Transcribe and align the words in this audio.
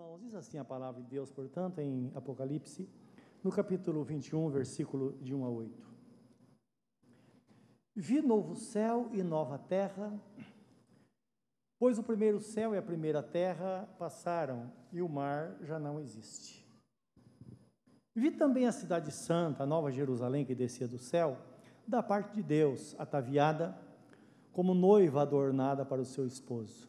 Irmãos, 0.00 0.20
diz 0.22 0.34
assim 0.34 0.56
a 0.56 0.64
palavra 0.64 1.02
de 1.02 1.08
Deus, 1.10 1.30
portanto, 1.30 1.78
em 1.78 2.10
Apocalipse, 2.14 2.88
no 3.44 3.50
capítulo 3.50 4.02
21, 4.02 4.48
versículo 4.48 5.12
de 5.20 5.34
1 5.34 5.44
a 5.44 5.50
8. 5.50 5.86
Vi 7.94 8.22
novo 8.22 8.56
céu 8.56 9.10
e 9.12 9.22
nova 9.22 9.58
terra, 9.58 10.18
pois 11.78 11.98
o 11.98 12.02
primeiro 12.02 12.40
céu 12.40 12.74
e 12.74 12.78
a 12.78 12.82
primeira 12.82 13.22
terra 13.22 13.86
passaram 13.98 14.72
e 14.90 15.02
o 15.02 15.08
mar 15.08 15.58
já 15.60 15.78
não 15.78 16.00
existe. 16.00 16.66
Vi 18.14 18.30
também 18.30 18.66
a 18.66 18.72
cidade 18.72 19.12
santa, 19.12 19.64
a 19.64 19.66
nova 19.66 19.92
Jerusalém 19.92 20.46
que 20.46 20.54
descia 20.54 20.88
do 20.88 20.98
céu, 20.98 21.36
da 21.86 22.02
parte 22.02 22.36
de 22.36 22.42
Deus, 22.42 22.96
ataviada 22.98 23.78
como 24.50 24.72
noiva 24.72 25.20
adornada 25.20 25.84
para 25.84 26.00
o 26.00 26.06
seu 26.06 26.26
esposo. 26.26 26.88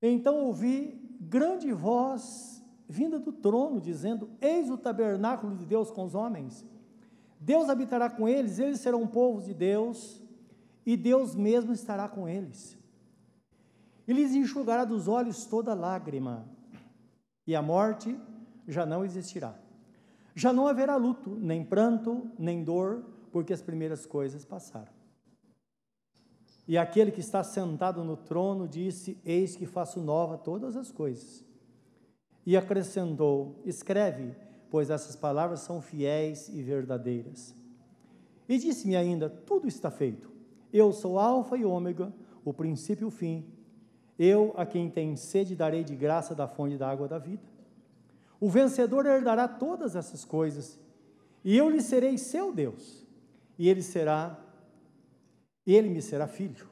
Então 0.00 0.44
ouvi 0.44 1.05
grande 1.28 1.72
voz 1.72 2.64
vinda 2.88 3.18
do 3.18 3.32
trono, 3.32 3.80
dizendo: 3.80 4.30
Eis 4.40 4.70
o 4.70 4.78
tabernáculo 4.78 5.56
de 5.56 5.66
Deus 5.66 5.90
com 5.90 6.04
os 6.04 6.14
homens. 6.14 6.64
Deus 7.38 7.68
habitará 7.68 8.08
com 8.08 8.28
eles, 8.28 8.58
eles 8.58 8.80
serão 8.80 9.02
um 9.02 9.06
povo 9.06 9.42
de 9.42 9.52
Deus, 9.52 10.22
e 10.84 10.96
Deus 10.96 11.34
mesmo 11.34 11.72
estará 11.72 12.08
com 12.08 12.28
eles. 12.28 12.78
E 14.08 14.12
lhes 14.12 14.34
enxugará 14.34 14.84
dos 14.84 15.08
olhos 15.08 15.44
toda 15.44 15.74
lágrima, 15.74 16.48
e 17.46 17.54
a 17.54 17.60
morte 17.60 18.18
já 18.66 18.86
não 18.86 19.04
existirá. 19.04 19.54
Já 20.34 20.52
não 20.52 20.66
haverá 20.66 20.96
luto, 20.96 21.30
nem 21.30 21.64
pranto, 21.64 22.30
nem 22.38 22.62
dor, 22.62 23.04
porque 23.32 23.52
as 23.52 23.62
primeiras 23.62 24.06
coisas 24.06 24.44
passaram. 24.44 24.95
E 26.68 26.76
aquele 26.76 27.12
que 27.12 27.20
está 27.20 27.44
sentado 27.44 28.02
no 28.02 28.16
trono 28.16 28.66
disse: 28.66 29.16
Eis 29.24 29.54
que 29.54 29.66
faço 29.66 30.00
nova 30.00 30.36
todas 30.36 30.76
as 30.76 30.90
coisas. 30.90 31.44
E 32.44 32.56
acrescentou: 32.56 33.60
Escreve, 33.64 34.34
pois 34.70 34.90
essas 34.90 35.14
palavras 35.14 35.60
são 35.60 35.80
fiéis 35.80 36.48
e 36.48 36.62
verdadeiras. 36.62 37.54
E 38.48 38.58
disse-me 38.58 38.96
ainda: 38.96 39.28
Tudo 39.28 39.68
está 39.68 39.90
feito. 39.90 40.30
Eu 40.72 40.92
sou 40.92 41.18
Alfa 41.18 41.56
e 41.56 41.64
Ômega, 41.64 42.12
o 42.44 42.52
princípio 42.52 43.04
e 43.04 43.08
o 43.08 43.10
fim. 43.10 43.46
Eu, 44.18 44.52
a 44.56 44.66
quem 44.66 44.90
tem 44.90 45.14
sede, 45.14 45.54
darei 45.54 45.84
de 45.84 45.94
graça 45.94 46.34
da 46.34 46.48
fonte 46.48 46.76
da 46.76 46.88
água 46.88 47.06
da 47.06 47.18
vida. 47.18 47.42
O 48.40 48.48
vencedor 48.48 49.06
herdará 49.06 49.46
todas 49.46 49.94
essas 49.94 50.24
coisas, 50.24 50.78
e 51.44 51.56
eu 51.56 51.70
lhe 51.70 51.80
serei 51.80 52.18
seu 52.18 52.52
Deus, 52.52 53.06
e 53.58 53.68
ele 53.68 53.82
será 53.82 54.38
ele 55.74 55.88
me 55.88 56.02
será 56.02 56.26
filho. 56.26 56.68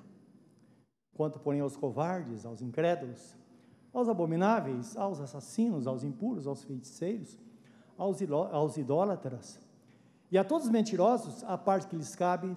Quanto, 1.15 1.39
porém, 1.39 1.61
aos 1.61 1.77
covardes, 1.77 2.45
aos 2.45 2.61
incrédulos, 2.61 3.37
aos 3.93 4.09
abomináveis, 4.09 4.97
aos 4.97 5.21
assassinos, 5.21 5.87
aos 5.87 6.03
impuros, 6.03 6.47
aos 6.47 6.65
feiticeiros, 6.65 7.39
aos, 7.97 8.19
aos 8.31 8.77
idólatras, 8.77 9.61
e 10.31 10.39
a 10.39 10.43
todos 10.43 10.67
os 10.67 10.73
mentirosos, 10.73 11.45
a 11.45 11.57
parte 11.57 11.87
que 11.87 11.97
lhes 11.97 12.17
cabe 12.17 12.57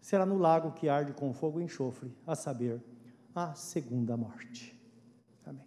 será 0.00 0.24
no 0.24 0.38
lago 0.38 0.72
que 0.72 0.88
arde 0.88 1.12
com 1.12 1.32
fogo 1.34 1.60
e 1.60 1.64
enxofre, 1.64 2.10
a 2.26 2.34
saber, 2.34 2.82
a 3.34 3.54
segunda 3.54 4.16
morte. 4.16 4.78
Amém. 5.44 5.66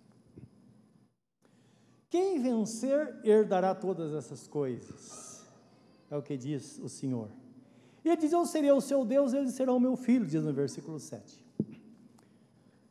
Quem 2.09 2.41
vencer 2.41 3.19
herdará 3.23 3.75
todas 3.75 4.13
essas 4.13 4.47
coisas, 4.47 5.45
é 6.09 6.17
o 6.17 6.21
que 6.21 6.37
diz 6.37 6.79
o 6.79 6.89
Senhor. 6.89 7.29
E 8.07 8.09
ele 8.09 8.21
diz: 8.21 8.31
Eu 8.31 8.45
serei 8.45 8.71
o 8.71 8.79
seu 8.79 9.03
Deus, 9.03 9.33
eles 9.33 9.53
serão 9.53 9.75
o 9.75 9.79
meu 9.81 9.97
filho, 9.97 10.25
diz 10.25 10.41
no 10.41 10.53
versículo 10.53 10.97
7. 10.97 11.45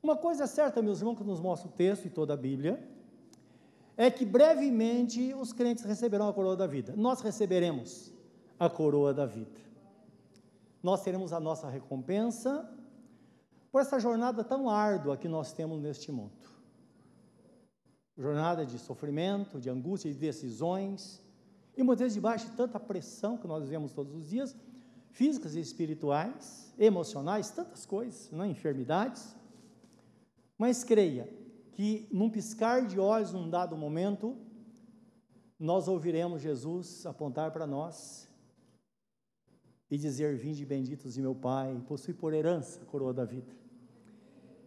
Uma 0.03 0.15
coisa 0.15 0.45
é 0.45 0.47
certa, 0.47 0.83
meus 0.83 0.99
irmãos, 0.99 1.17
que 1.17 1.25
nos 1.25 1.41
mostra 1.41 1.69
o 1.71 1.73
texto 1.73 2.05
e 2.05 2.11
toda 2.11 2.35
a 2.35 2.37
Bíblia, 2.37 2.87
é 3.97 4.11
que 4.11 4.27
brevemente 4.27 5.33
os 5.33 5.55
crentes 5.55 5.85
receberão 5.85 6.29
a 6.29 6.35
coroa 6.35 6.55
da 6.55 6.67
vida. 6.67 6.93
Nós 6.95 7.23
receberemos 7.23 8.13
a 8.61 8.69
coroa 8.69 9.15
da 9.15 9.25
vida. 9.25 9.59
Nós 10.83 11.03
teremos 11.03 11.33
a 11.33 11.41
nossa 11.41 11.67
recompensa 11.67 12.71
por 13.73 13.81
essa 13.81 13.99
jornada 13.99 14.45
tão 14.45 14.69
árdua 14.69 15.17
que 15.17 15.29
nós 15.29 15.51
temos 15.51 15.81
neste 15.81 16.13
mundo. 16.13 16.47
Jornada 18.19 18.67
de 18.67 18.79
sofrimento, 18.79 19.59
de 19.59 19.71
angústia, 19.71 20.13
de 20.13 20.19
decisões, 20.19 21.23
e 21.75 21.83
muitas 21.83 22.03
vezes 22.03 22.15
debaixo 22.15 22.51
de 22.51 22.53
tanta 22.55 22.79
pressão 22.79 23.39
que 23.39 23.47
nós 23.47 23.63
vivemos 23.63 23.95
todos 23.95 24.15
os 24.15 24.29
dias, 24.29 24.55
físicas 25.17 25.57
e 25.57 25.61
espirituais, 25.61 26.71
emocionais, 26.79 27.51
tantas 27.51 27.87
coisas, 27.87 28.31
não? 28.31 28.45
É? 28.45 28.49
enfermidades. 28.49 29.35
Mas 30.59 30.85
creia 30.85 31.27
que 31.73 32.07
num 32.13 32.29
piscar 32.29 32.87
de 32.87 33.01
olhos, 33.01 33.33
num 33.33 33.49
dado 33.49 33.75
momento, 33.79 34.37
nós 35.59 35.89
ouviremos 35.89 36.43
Jesus 36.43 37.07
apontar 37.07 37.51
para 37.51 37.67
nós 37.67 38.29
e 39.91 39.97
dizer: 39.97 40.37
Vinde 40.37 40.67
benditos 40.67 41.15
de 41.15 41.23
meu 41.23 41.35
Pai, 41.35 41.83
possui 41.89 42.13
por 42.13 42.35
herança 42.35 42.83
a 42.83 42.85
coroa 42.85 43.15
da 43.15 43.25
vida. 43.25 43.57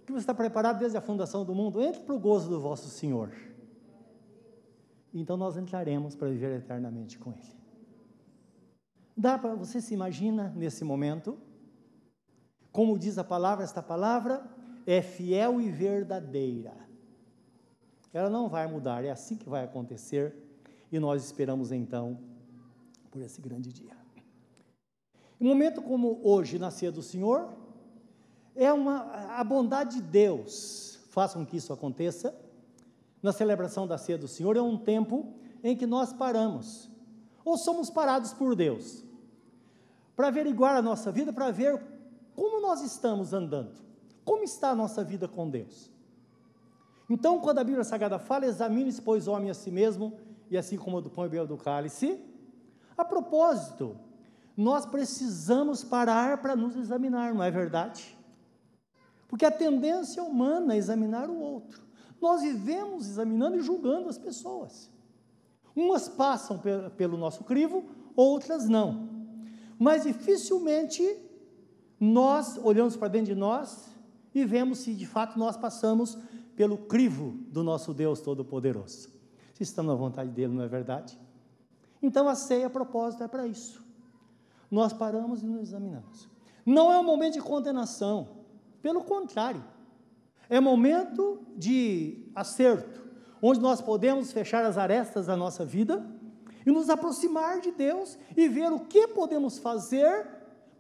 Que 0.04 0.12
você 0.12 0.22
está 0.22 0.34
preparado 0.34 0.80
desde 0.80 0.98
a 0.98 1.02
fundação 1.02 1.46
do 1.46 1.54
mundo, 1.54 1.80
entre 1.80 2.02
para 2.02 2.16
o 2.16 2.20
gozo 2.20 2.50
do 2.50 2.60
vosso 2.60 2.90
Senhor. 2.90 3.32
Então 5.14 5.38
nós 5.38 5.58
entraremos 5.58 6.16
para 6.16 6.28
viver 6.28 6.58
eternamente 6.58 7.20
com 7.20 7.32
Ele. 7.34 7.59
Dá 9.20 9.38
para 9.38 9.54
você 9.54 9.82
se 9.82 9.94
imagina 9.94 10.54
nesse 10.56 10.86
momento? 10.86 11.38
Como 12.72 12.98
diz 12.98 13.18
a 13.18 13.24
palavra, 13.24 13.66
esta 13.66 13.84
palavra 13.84 14.50
é 14.88 15.02
fiel 15.02 15.60
e 15.60 15.70
verdadeira. 15.70 16.74
Ela 18.14 18.30
não 18.30 18.48
vai 18.48 18.66
mudar, 18.66 19.04
é 19.04 19.10
assim 19.10 19.36
que 19.36 19.50
vai 19.50 19.66
acontecer 19.66 20.34
e 20.90 20.98
nós 21.00 21.26
esperamos 21.26 21.74
então 21.74 22.18
por 23.12 23.22
esse 23.22 23.42
grande 23.42 23.74
dia. 23.74 23.92
Um 25.38 25.50
momento 25.50 25.82
como 25.82 26.22
hoje, 26.24 26.58
na 26.58 26.72
ceia 26.72 26.90
do 26.90 27.04
Senhor, 27.04 27.50
é 28.56 28.72
uma 28.72 29.02
a 29.38 29.44
bondade 29.44 29.98
de 29.98 30.02
Deus 30.02 30.98
façam 31.10 31.44
que 31.44 31.58
isso 31.58 31.74
aconteça. 31.74 32.34
Na 33.22 33.34
celebração 33.34 33.86
da 33.86 33.98
ceia 33.98 34.18
do 34.18 34.30
Senhor 34.30 34.56
é 34.56 34.62
um 34.62 34.78
tempo 34.78 35.34
em 35.62 35.76
que 35.76 35.86
nós 35.86 36.14
paramos 36.14 36.90
ou 37.44 37.58
somos 37.58 37.90
parados 37.90 38.32
por 38.32 38.56
Deus 38.56 39.09
para 40.20 40.28
averiguar 40.28 40.76
a 40.76 40.82
nossa 40.82 41.14
vida, 41.14 41.32
para 41.32 41.50
ver 41.50 41.82
como 42.36 42.60
nós 42.62 42.82
estamos 42.82 43.32
andando, 43.32 43.72
como 44.26 44.44
está 44.44 44.72
a 44.72 44.76
nossa 44.76 45.02
vida 45.02 45.30
com 45.30 45.50
Deus. 45.50 45.90
Então, 47.10 47.40
quando 47.40 47.60
a 47.60 47.64
Bíblia 47.64 47.86
Sagrada 47.86 48.20
fala, 48.20 48.46
examine-se, 48.46 49.02
pois, 49.02 49.30
homem 49.30 49.50
a 49.50 49.54
si 49.54 49.72
mesmo, 49.72 50.20
e 50.52 50.58
assim 50.58 50.76
como 50.76 51.00
do 51.00 51.10
pão 51.10 51.26
e 51.26 51.48
do 51.48 51.56
cálice. 51.56 52.22
A 52.98 53.06
propósito, 53.06 53.98
nós 54.58 54.86
precisamos 54.86 55.86
parar 55.86 56.42
para 56.42 56.54
nos 56.54 56.76
examinar, 56.76 57.34
não 57.34 57.42
é 57.42 57.50
verdade? 57.50 58.14
Porque 59.26 59.46
a 59.46 59.52
tendência 59.52 60.22
humana 60.22 60.74
é 60.74 60.78
examinar 60.78 61.30
o 61.30 61.40
outro. 61.40 61.82
Nós 62.22 62.42
vivemos 62.42 63.08
examinando 63.08 63.56
e 63.56 63.62
julgando 63.62 64.10
as 64.10 64.18
pessoas. 64.18 64.92
Umas 65.74 66.10
passam 66.10 66.60
pelo 66.98 67.16
nosso 67.16 67.46
crivo, 67.46 67.86
outras 68.18 68.68
não 68.68 69.09
mas 69.80 70.04
dificilmente 70.04 71.18
nós 71.98 72.60
olhamos 72.62 72.98
para 72.98 73.08
dentro 73.08 73.34
de 73.34 73.40
nós 73.40 73.90
e 74.36 74.44
vemos 74.44 74.80
se 74.80 74.94
de 74.94 75.08
fato 75.08 75.40
nós 75.40 75.56
passamos 75.56 76.18
pelo 76.56 76.78
crivo 76.78 77.38
do 77.48 77.64
nosso 77.64 77.94
Deus 77.94 78.20
Todo-Poderoso. 78.20 79.10
Se 79.54 79.64
estamos 79.64 79.92
na 79.92 79.98
vontade 79.98 80.30
dele, 80.32 80.54
não 80.54 80.64
é 80.64 80.68
verdade? 80.68 81.18
Então 82.04 82.28
a 82.28 82.36
ceia, 82.36 82.68
a 82.68 82.70
propósito, 82.70 83.24
é 83.24 83.28
para 83.28 83.48
isso. 83.48 83.82
Nós 84.70 84.92
paramos 84.92 85.42
e 85.42 85.46
nos 85.46 85.62
examinamos. 85.62 86.28
Não 86.66 86.92
é 86.92 87.00
um 87.00 87.04
momento 87.04 87.34
de 87.36 87.42
condenação, 87.42 88.28
pelo 88.82 89.04
contrário, 89.04 89.64
é 90.50 90.60
momento 90.60 91.42
de 91.56 92.30
acerto, 92.36 93.02
onde 93.42 93.60
nós 93.60 93.82
podemos 93.82 94.32
fechar 94.32 94.66
as 94.66 94.78
arestas 94.78 95.28
da 95.28 95.38
nossa 95.38 95.64
vida 95.64 96.06
e 96.66 96.72
nos 96.72 96.90
aproximar 96.90 97.60
de 97.60 97.72
Deus 97.72 98.18
e 98.36 98.48
ver 98.48 98.72
o 98.72 98.80
que 98.80 99.08
podemos 99.08 99.58
fazer 99.58 100.28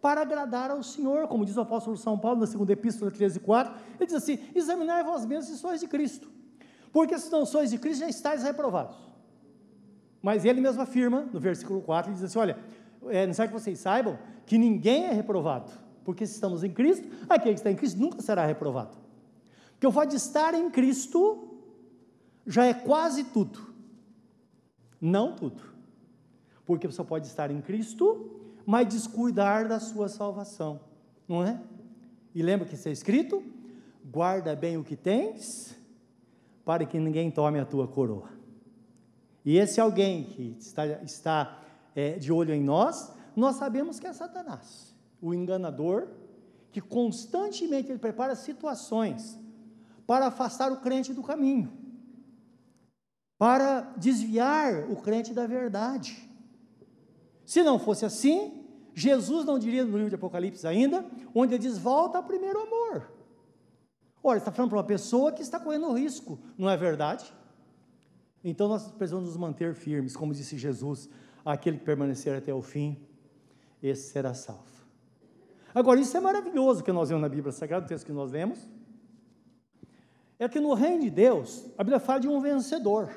para 0.01 0.21
agradar 0.21 0.71
ao 0.71 0.81
Senhor, 0.81 1.27
como 1.27 1.45
diz 1.45 1.57
o 1.57 1.61
apóstolo 1.61 1.97
São 1.97 2.17
Paulo 2.17 2.39
na 2.39 2.47
segunda 2.47 2.71
epístola 2.71 3.11
13, 3.11 3.39
4, 3.39 3.73
ele 3.97 4.05
diz 4.05 4.15
assim, 4.15 4.39
examinai 4.55 5.03
vós 5.03 5.25
mesmos 5.25 5.47
se 5.47 5.57
sois 5.57 5.79
de 5.79 5.87
Cristo, 5.87 6.29
porque 6.91 7.17
se 7.17 7.31
não 7.31 7.45
sois 7.45 7.69
de 7.69 7.77
Cristo, 7.77 8.01
já 8.01 8.09
estáis 8.09 8.43
reprovados, 8.43 8.95
mas 10.21 10.45
ele 10.45 10.61
mesmo 10.61 10.81
afirma, 10.81 11.27
no 11.33 11.39
versículo 11.39 11.81
4, 11.81 12.11
ele 12.11 12.15
diz 12.15 12.23
assim, 12.23 12.39
olha, 12.39 12.57
é 13.07 13.25
necessário 13.25 13.51
que 13.51 13.59
vocês 13.59 13.79
saibam 13.79 14.17
que 14.45 14.57
ninguém 14.57 15.05
é 15.05 15.11
reprovado, 15.11 15.71
porque 16.03 16.25
se 16.25 16.33
estamos 16.33 16.63
em 16.63 16.71
Cristo, 16.71 17.07
aquele 17.27 17.55
que 17.55 17.59
está 17.59 17.71
em 17.71 17.75
Cristo 17.75 17.99
nunca 17.99 18.21
será 18.21 18.45
reprovado, 18.45 18.97
porque 19.71 19.87
o 19.87 19.91
fato 19.91 20.09
de 20.09 20.15
estar 20.15 20.53
em 20.53 20.69
Cristo 20.69 21.57
já 22.45 22.65
é 22.65 22.73
quase 22.73 23.25
tudo, 23.25 23.68
não 25.01 25.35
tudo, 25.35 25.63
porque 26.65 26.87
você 26.87 27.03
pode 27.03 27.27
estar 27.27 27.51
em 27.51 27.61
Cristo, 27.61 28.39
mas 28.65 28.87
descuidar 28.87 29.67
da 29.67 29.79
sua 29.79 30.07
salvação, 30.09 30.79
não 31.27 31.43
é? 31.43 31.59
E 32.33 32.41
lembra 32.41 32.67
que 32.67 32.75
está 32.75 32.89
escrito: 32.89 33.43
guarda 34.05 34.55
bem 34.55 34.77
o 34.77 34.83
que 34.83 34.95
tens, 34.95 35.75
para 36.63 36.85
que 36.85 36.99
ninguém 36.99 37.31
tome 37.31 37.59
a 37.59 37.65
tua 37.65 37.87
coroa. 37.87 38.29
E 39.43 39.57
esse 39.57 39.81
alguém 39.81 40.25
que 40.25 40.55
está, 40.59 40.85
está 41.01 41.63
é, 41.95 42.19
de 42.19 42.31
olho 42.31 42.53
em 42.53 42.61
nós, 42.61 43.11
nós 43.35 43.55
sabemos 43.55 43.99
que 43.99 44.05
é 44.05 44.13
Satanás, 44.13 44.93
o 45.21 45.33
enganador, 45.33 46.07
que 46.71 46.81
constantemente 46.81 47.89
ele 47.89 47.97
prepara 47.99 48.35
situações 48.35 49.39
para 50.05 50.27
afastar 50.27 50.71
o 50.71 50.77
crente 50.77 51.13
do 51.13 51.23
caminho, 51.23 51.71
para 53.39 53.93
desviar 53.95 54.91
o 54.91 54.97
crente 54.97 55.33
da 55.33 55.47
verdade. 55.47 56.29
Se 57.45 57.63
não 57.63 57.79
fosse 57.79 58.05
assim, 58.05 58.65
Jesus 58.93 59.45
não 59.45 59.57
diria 59.57 59.85
no 59.85 59.93
livro 59.93 60.09
de 60.09 60.15
Apocalipse 60.15 60.67
ainda, 60.67 61.05
onde 61.33 61.55
ele 61.55 61.63
diz: 61.63 61.77
volta 61.77 62.17
ao 62.17 62.23
primeiro 62.23 62.59
amor. 62.61 63.09
Olha, 64.21 64.37
está 64.37 64.51
falando 64.51 64.71
para 64.71 64.79
uma 64.79 64.83
pessoa 64.83 65.31
que 65.31 65.41
está 65.41 65.57
correndo 65.57 65.93
risco, 65.93 66.37
não 66.57 66.69
é 66.69 66.75
verdade? 66.75 67.33
Então 68.43 68.67
nós 68.67 68.91
precisamos 68.91 69.27
nos 69.27 69.37
manter 69.37 69.73
firmes, 69.73 70.17
como 70.17 70.33
disse 70.33 70.57
Jesus: 70.57 71.09
aquele 71.45 71.77
que 71.77 71.85
permanecer 71.85 72.35
até 72.35 72.53
o 72.53 72.61
fim, 72.61 73.01
esse 73.81 74.11
será 74.11 74.33
salvo. 74.33 74.67
Agora, 75.73 75.99
isso 75.99 76.17
é 76.17 76.19
maravilhoso 76.19 76.83
que 76.83 76.91
nós 76.91 77.07
vemos 77.07 77.21
na 77.21 77.29
Bíblia 77.29 77.53
Sagrada, 77.53 77.85
o 77.85 77.87
texto 77.87 78.05
que 78.05 78.11
nós 78.11 78.31
lemos. 78.31 78.67
É 80.37 80.47
que 80.49 80.59
no 80.59 80.73
reino 80.73 81.03
de 81.03 81.09
Deus, 81.09 81.65
a 81.77 81.83
Bíblia 81.83 81.99
fala 81.99 82.19
de 82.19 82.27
um 82.27 82.39
vencedor, 82.41 83.09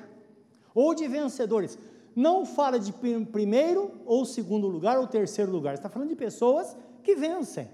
ou 0.75 0.95
de 0.95 1.07
vencedores. 1.09 1.79
Não 2.15 2.45
fala 2.45 2.79
de 2.79 2.93
primeiro 2.93 3.91
ou 4.05 4.25
segundo 4.25 4.67
lugar 4.67 4.99
ou 4.99 5.07
terceiro 5.07 5.51
lugar, 5.51 5.75
está 5.75 5.89
falando 5.89 6.11
de 6.11 6.17
pessoas 6.17 6.77
que 7.03 7.15
vencem. 7.15 7.69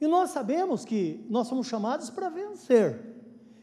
E 0.00 0.06
nós 0.06 0.30
sabemos 0.30 0.84
que 0.84 1.26
nós 1.28 1.46
somos 1.46 1.66
chamados 1.66 2.08
para 2.08 2.30
vencer. 2.30 2.98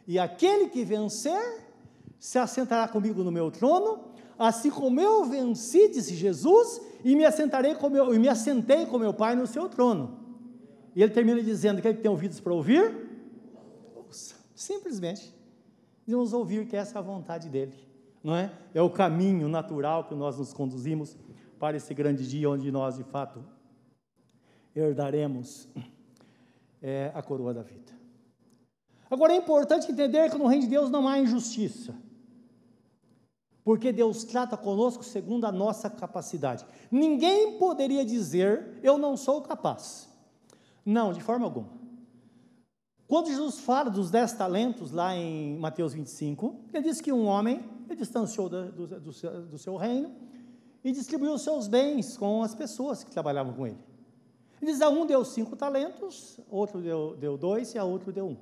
E 0.07 0.19
aquele 0.19 0.69
que 0.69 0.85
vencer 0.85 1.65
se 2.19 2.37
assentará 2.37 2.87
comigo 2.87 3.23
no 3.23 3.31
meu 3.31 3.49
trono, 3.49 4.05
assim 4.37 4.69
como 4.69 4.99
eu 4.99 5.25
venci, 5.25 5.89
disse 5.89 6.15
Jesus, 6.15 6.79
e 7.03 7.15
me 7.15 7.25
assentarei 7.25 7.73
com 7.75 7.89
meu, 7.89 8.13
e 8.13 8.19
me 8.19 8.29
assentei 8.29 8.85
com 8.85 8.99
meu 8.99 9.13
Pai 9.13 9.35
no 9.35 9.47
seu 9.47 9.67
trono. 9.67 10.19
E 10.95 11.01
ele 11.01 11.13
termina 11.13 11.41
dizendo 11.41 11.81
que 11.81 11.87
ele 11.87 11.97
tem 11.97 12.09
ouvidos 12.09 12.39
para 12.39 12.53
ouvir, 12.53 13.07
ouça, 13.95 14.35
simplesmente. 14.55 15.36
Devemos 16.07 16.31
ouvir 16.33 16.65
que 16.65 16.75
essa 16.75 16.97
é 16.97 16.99
a 16.99 17.01
vontade 17.01 17.49
dele, 17.49 17.75
não 18.23 18.33
é? 18.33 18.51
É 18.73 18.81
o 18.81 18.89
caminho 18.89 19.49
natural 19.49 20.05
que 20.05 20.15
nós 20.15 20.37
nos 20.37 20.53
conduzimos 20.53 21.17
para 21.59 21.75
esse 21.75 21.93
grande 21.93 22.25
dia 22.25 22.49
onde 22.49 22.71
nós, 22.71 22.95
de 22.95 23.03
fato, 23.03 23.43
herdaremos 24.73 25.67
é, 26.81 27.11
a 27.13 27.21
coroa 27.21 27.53
da 27.53 27.61
vida. 27.61 27.91
Agora 29.11 29.33
é 29.33 29.35
importante 29.35 29.91
entender 29.91 30.31
que 30.31 30.37
no 30.37 30.47
reino 30.47 30.63
de 30.63 30.69
Deus 30.69 30.89
não 30.89 31.07
há 31.07 31.19
injustiça 31.19 31.93
porque 33.67 33.91
Deus 33.91 34.23
trata 34.23 34.55
conosco 34.55 35.03
segundo 35.03 35.43
a 35.43 35.51
nossa 35.51 35.89
capacidade. 35.89 36.65
Ninguém 36.89 37.57
poderia 37.57 38.05
dizer, 38.05 38.79
eu 38.81 38.97
não 38.97 39.17
sou 39.17 39.41
capaz. 39.41 40.07
Não, 40.85 41.11
de 41.11 41.19
forma 41.19 41.43
alguma. 41.43 41.67
Quando 43.07 43.27
Jesus 43.27 43.59
fala 43.59 43.89
dos 43.89 44.11
dez 44.11 44.33
talentos, 44.33 44.91
lá 44.91 45.15
em 45.15 45.57
Mateus 45.57 45.93
25, 45.93 46.59
ele 46.73 46.83
diz 46.83 46.99
que 46.99 47.11
um 47.13 47.25
homem 47.25 47.63
ele 47.85 47.95
distanciou 47.95 48.49
do, 48.49 48.71
do, 48.71 48.87
do, 48.87 49.11
do 49.45 49.57
seu 49.57 49.77
reino 49.77 50.13
e 50.83 50.91
distribuiu 50.91 51.33
os 51.33 51.41
seus 51.41 51.67
bens 51.69 52.17
com 52.17 52.43
as 52.43 52.53
pessoas 52.53 53.03
que 53.03 53.11
trabalhavam 53.11 53.53
com 53.53 53.65
ele. 53.65 53.79
Ele 54.61 54.71
diz: 54.71 54.81
a 54.81 54.89
um 54.89 55.05
deu 55.05 55.23
cinco 55.23 55.55
talentos, 55.55 56.37
outro 56.49 56.81
deu, 56.81 57.15
deu 57.15 57.37
dois 57.37 57.73
e 57.73 57.77
a 57.77 57.83
outro 57.85 58.11
deu 58.11 58.27
um. 58.27 58.37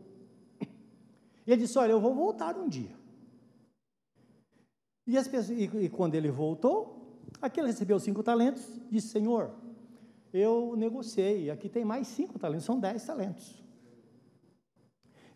E 1.45 1.51
ele 1.51 1.61
disse: 1.61 1.77
Olha, 1.77 1.91
eu 1.91 1.99
vou 1.99 2.15
voltar 2.15 2.57
um 2.57 2.67
dia. 2.67 2.95
E, 5.05 5.13
pessoas, 5.13 5.49
e, 5.51 5.63
e 5.63 5.89
quando 5.89 6.15
ele 6.15 6.31
voltou, 6.31 7.19
aquele 7.39 7.67
recebeu 7.67 7.99
cinco 7.99 8.23
talentos, 8.23 8.63
disse: 8.89 9.09
Senhor, 9.09 9.51
eu 10.33 10.73
negociei, 10.75 11.51
aqui 11.51 11.69
tem 11.69 11.85
mais 11.85 12.07
cinco 12.07 12.39
talentos, 12.39 12.65
são 12.65 12.79
dez 12.79 13.05
talentos. 13.05 13.64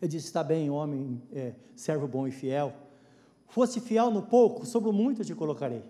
Ele 0.00 0.10
disse: 0.10 0.26
Está 0.26 0.42
bem, 0.42 0.70
homem, 0.70 1.22
é, 1.32 1.54
servo 1.76 2.08
bom 2.08 2.26
e 2.26 2.30
fiel. 2.30 2.72
Fosse 3.46 3.80
fiel 3.80 4.10
no 4.10 4.22
pouco, 4.22 4.64
sobre 4.64 4.88
o 4.88 4.92
muito 4.92 5.24
te 5.24 5.34
colocarei. 5.34 5.82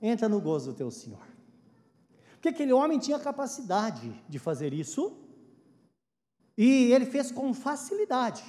Entra 0.00 0.28
no 0.28 0.40
gozo 0.40 0.72
do 0.72 0.76
teu 0.76 0.90
Senhor. 0.90 1.26
Porque 2.32 2.48
aquele 2.48 2.72
homem 2.72 2.98
tinha 2.98 3.18
capacidade 3.18 4.12
de 4.28 4.38
fazer 4.38 4.72
isso, 4.72 5.16
e 6.56 6.92
ele 6.92 7.06
fez 7.06 7.32
com 7.32 7.52
facilidade. 7.52 8.44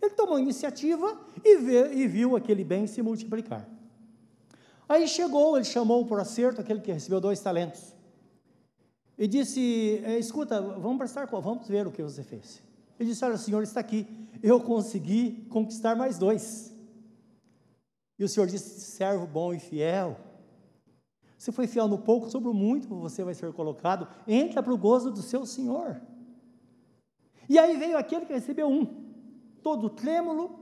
Ele 0.00 0.14
tomou 0.14 0.38
iniciativa 0.38 1.20
e, 1.44 1.56
vê, 1.56 1.94
e 1.94 2.06
viu 2.06 2.36
aquele 2.36 2.62
bem 2.62 2.86
se 2.86 3.02
multiplicar. 3.02 3.68
Aí 4.88 5.06
chegou, 5.08 5.56
ele 5.56 5.64
chamou 5.64 6.06
por 6.06 6.20
acerto 6.20 6.60
aquele 6.60 6.80
que 6.80 6.92
recebeu 6.92 7.20
dois 7.20 7.40
talentos. 7.40 7.92
E 9.18 9.26
disse: 9.26 10.00
é, 10.04 10.18
Escuta, 10.18 10.60
vamos 10.60 10.98
prestar 10.98 11.26
vamos 11.26 11.66
ver 11.66 11.86
o 11.86 11.90
que 11.90 12.02
você 12.02 12.22
fez. 12.22 12.67
Ele 12.98 13.10
disse: 13.10 13.24
Olha, 13.24 13.34
o 13.34 13.38
senhor 13.38 13.62
está 13.62 13.80
aqui, 13.80 14.06
eu 14.42 14.60
consegui 14.60 15.46
conquistar 15.50 15.94
mais 15.96 16.18
dois. 16.18 16.74
E 18.18 18.24
o 18.24 18.28
senhor 18.28 18.46
disse: 18.46 18.80
Servo 18.80 19.26
bom 19.26 19.52
e 19.54 19.58
fiel. 19.58 20.18
Você 21.36 21.52
foi 21.52 21.68
fiel 21.68 21.86
no 21.86 21.98
pouco, 21.98 22.28
sobre 22.28 22.48
o 22.48 22.54
muito 22.54 22.88
você 22.88 23.22
vai 23.22 23.34
ser 23.34 23.52
colocado. 23.52 24.08
Entra 24.26 24.62
para 24.62 24.74
o 24.74 24.78
gozo 24.78 25.10
do 25.10 25.22
seu 25.22 25.46
senhor. 25.46 26.00
E 27.48 27.58
aí 27.58 27.76
veio 27.76 27.96
aquele 27.96 28.26
que 28.26 28.32
recebeu 28.32 28.68
um 28.68 28.84
todo 29.62 29.88
trêmulo, 29.88 30.58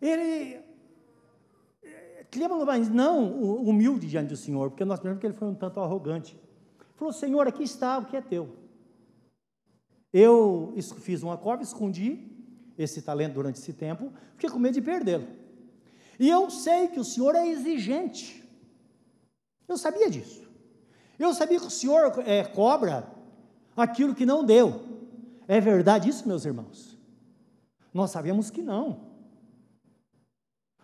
ele 0.00 0.62
trêmulo, 2.30 2.66
mas 2.66 2.88
não 2.88 3.32
humilde 3.62 4.08
diante 4.08 4.28
do 4.28 4.36
Senhor, 4.36 4.70
porque 4.70 4.84
nós 4.84 4.98
pensamos 4.98 5.20
que 5.20 5.26
ele 5.26 5.34
foi 5.34 5.48
um 5.48 5.54
tanto 5.54 5.80
arrogante. 5.80 6.36
Falou: 6.96 7.12
Senhor, 7.12 7.46
aqui 7.46 7.62
está 7.62 7.98
o 7.98 8.04
que 8.04 8.16
é 8.16 8.20
teu. 8.20 8.63
Eu 10.16 10.72
fiz 11.00 11.24
uma 11.24 11.36
cova, 11.36 11.64
escondi 11.64 12.20
esse 12.78 13.02
talento 13.02 13.34
durante 13.34 13.58
esse 13.58 13.72
tempo, 13.72 14.12
fiquei 14.34 14.48
com 14.48 14.60
medo 14.60 14.74
de 14.74 14.80
perdê-lo. 14.80 15.26
E 16.20 16.28
eu 16.28 16.48
sei 16.50 16.86
que 16.86 17.00
o 17.00 17.04
Senhor 17.04 17.34
é 17.34 17.48
exigente. 17.48 18.48
Eu 19.66 19.76
sabia 19.76 20.08
disso. 20.08 20.48
Eu 21.18 21.34
sabia 21.34 21.58
que 21.58 21.66
o 21.66 21.70
Senhor 21.70 22.22
é, 22.24 22.44
cobra 22.44 23.10
aquilo 23.76 24.14
que 24.14 24.24
não 24.24 24.44
deu. 24.44 24.84
É 25.48 25.60
verdade 25.60 26.08
isso, 26.08 26.28
meus 26.28 26.44
irmãos? 26.44 26.96
Nós 27.92 28.12
sabemos 28.12 28.52
que 28.52 28.62
não. 28.62 29.00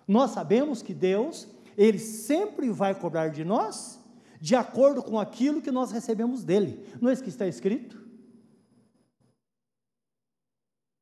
Nós 0.08 0.32
sabemos 0.32 0.82
que 0.82 0.92
Deus, 0.92 1.46
Ele 1.76 2.00
sempre 2.00 2.68
vai 2.68 2.96
cobrar 2.96 3.28
de 3.28 3.44
nós 3.44 4.00
de 4.40 4.56
acordo 4.56 5.04
com 5.04 5.20
aquilo 5.20 5.62
que 5.62 5.70
nós 5.70 5.92
recebemos 5.92 6.42
dele. 6.42 6.84
Não 7.00 7.10
é 7.10 7.12
isso 7.12 7.22
que 7.22 7.28
está 7.28 7.46
escrito? 7.46 7.99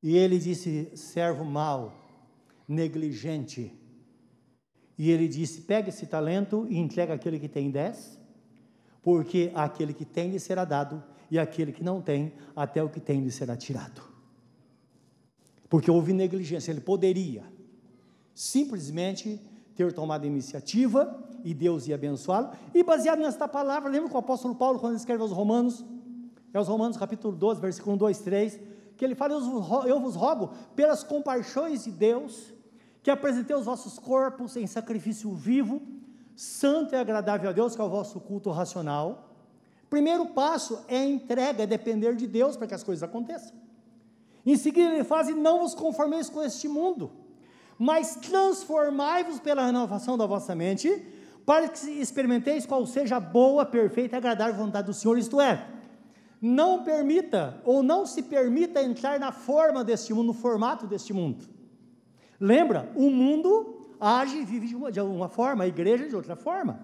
E 0.02 0.16
ele 0.16 0.38
disse: 0.38 0.90
servo 0.94 1.44
mau, 1.44 1.92
negligente. 2.66 3.72
E 4.96 5.10
ele 5.10 5.28
disse: 5.28 5.62
pega 5.62 5.88
esse 5.88 6.06
talento 6.06 6.66
e 6.68 6.78
entrega 6.78 7.14
aquele 7.14 7.38
que 7.38 7.48
tem 7.48 7.70
dez, 7.70 8.18
porque 9.02 9.50
aquele 9.54 9.92
que 9.92 10.04
tem 10.04 10.30
lhe 10.30 10.40
será 10.40 10.64
dado, 10.64 11.02
e 11.30 11.38
aquele 11.38 11.72
que 11.72 11.82
não 11.82 12.00
tem, 12.00 12.32
até 12.54 12.82
o 12.82 12.88
que 12.88 13.00
tem 13.00 13.20
lhe 13.20 13.30
será 13.30 13.56
tirado 13.56 14.08
porque 15.68 15.90
houve 15.90 16.12
negligência. 16.12 16.70
Ele 16.70 16.80
poderia 16.80 17.44
simplesmente 18.34 19.40
ter 19.74 19.92
tomado 19.92 20.24
a 20.24 20.26
iniciativa 20.26 21.22
e 21.44 21.52
Deus 21.54 21.86
ia 21.86 21.94
abençoá-lo. 21.94 22.50
E 22.74 22.82
baseado 22.82 23.20
nesta 23.20 23.46
palavra, 23.46 23.88
lembra 23.88 24.08
que 24.08 24.14
o 24.14 24.18
apóstolo 24.18 24.54
Paulo, 24.54 24.78
quando 24.78 24.96
escreve 24.96 25.22
aos 25.22 25.30
Romanos, 25.30 25.84
é 26.52 26.58
os 26.58 26.68
Romanos 26.68 26.96
capítulo 26.96 27.36
12, 27.36 27.60
versículo 27.60 27.94
1, 27.94 27.98
2, 27.98 28.18
3, 28.20 28.60
que 28.98 29.04
ele 29.04 29.14
fala: 29.14 29.34
Eu 29.86 30.00
vos 30.00 30.16
rogo, 30.16 30.50
pelas 30.74 31.04
compaixões 31.04 31.84
de 31.84 31.92
Deus, 31.92 32.52
que 33.02 33.10
apresentei 33.10 33.54
os 33.54 33.64
vossos 33.64 33.96
corpos 33.98 34.56
em 34.56 34.66
sacrifício 34.66 35.32
vivo, 35.32 35.80
santo 36.34 36.94
e 36.94 36.98
agradável 36.98 37.48
a 37.48 37.52
Deus, 37.52 37.76
que 37.76 37.80
é 37.80 37.84
o 37.84 37.88
vosso 37.88 38.20
culto 38.20 38.50
racional. 38.50 39.36
Primeiro 39.88 40.26
passo 40.26 40.84
é 40.88 40.98
a 40.98 41.06
entrega, 41.06 41.62
é 41.62 41.66
depender 41.66 42.14
de 42.16 42.26
Deus 42.26 42.56
para 42.56 42.66
que 42.66 42.74
as 42.74 42.82
coisas 42.82 43.02
aconteçam. 43.02 43.52
Em 44.44 44.56
seguida 44.56 44.92
ele 44.92 45.04
fala: 45.04 45.30
Não 45.30 45.60
vos 45.60 45.76
conformeis 45.76 46.28
com 46.28 46.42
este 46.42 46.66
mundo, 46.66 47.12
mas 47.78 48.16
transformai-vos 48.16 49.38
pela 49.38 49.64
renovação 49.64 50.18
da 50.18 50.26
vossa 50.26 50.56
mente, 50.56 50.90
para 51.46 51.68
que 51.68 51.88
experimenteis 51.88 52.66
qual 52.66 52.84
seja 52.84 53.16
a 53.16 53.20
boa, 53.20 53.64
perfeita 53.64 54.16
e 54.16 54.18
agradável 54.18 54.56
vontade 54.56 54.88
do 54.88 54.92
Senhor, 54.92 55.16
isto 55.16 55.40
é, 55.40 55.77
não 56.40 56.84
permita 56.84 57.60
ou 57.64 57.82
não 57.82 58.06
se 58.06 58.22
permita 58.22 58.82
entrar 58.82 59.18
na 59.18 59.32
forma 59.32 59.84
deste 59.84 60.14
mundo, 60.14 60.28
no 60.28 60.34
formato 60.34 60.86
deste 60.86 61.12
mundo. 61.12 61.44
Lembra, 62.40 62.90
o 62.94 63.10
mundo 63.10 63.94
age 64.00 64.38
e 64.38 64.44
vive 64.44 64.68
de 64.68 64.76
uma, 64.76 64.92
de 64.92 65.00
uma 65.00 65.28
forma, 65.28 65.64
a 65.64 65.66
igreja 65.66 66.08
de 66.08 66.14
outra 66.14 66.36
forma. 66.36 66.80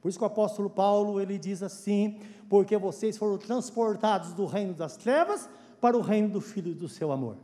Por 0.00 0.08
isso 0.08 0.18
que 0.18 0.24
o 0.24 0.26
apóstolo 0.26 0.68
Paulo 0.68 1.20
ele 1.20 1.38
diz 1.38 1.62
assim: 1.62 2.18
porque 2.48 2.76
vocês 2.76 3.16
foram 3.16 3.38
transportados 3.38 4.32
do 4.32 4.44
reino 4.44 4.74
das 4.74 4.96
trevas 4.96 5.48
para 5.80 5.96
o 5.96 6.00
reino 6.00 6.28
do 6.28 6.40
Filho 6.40 6.74
do 6.74 6.88
seu 6.88 7.12
amor. 7.12 7.36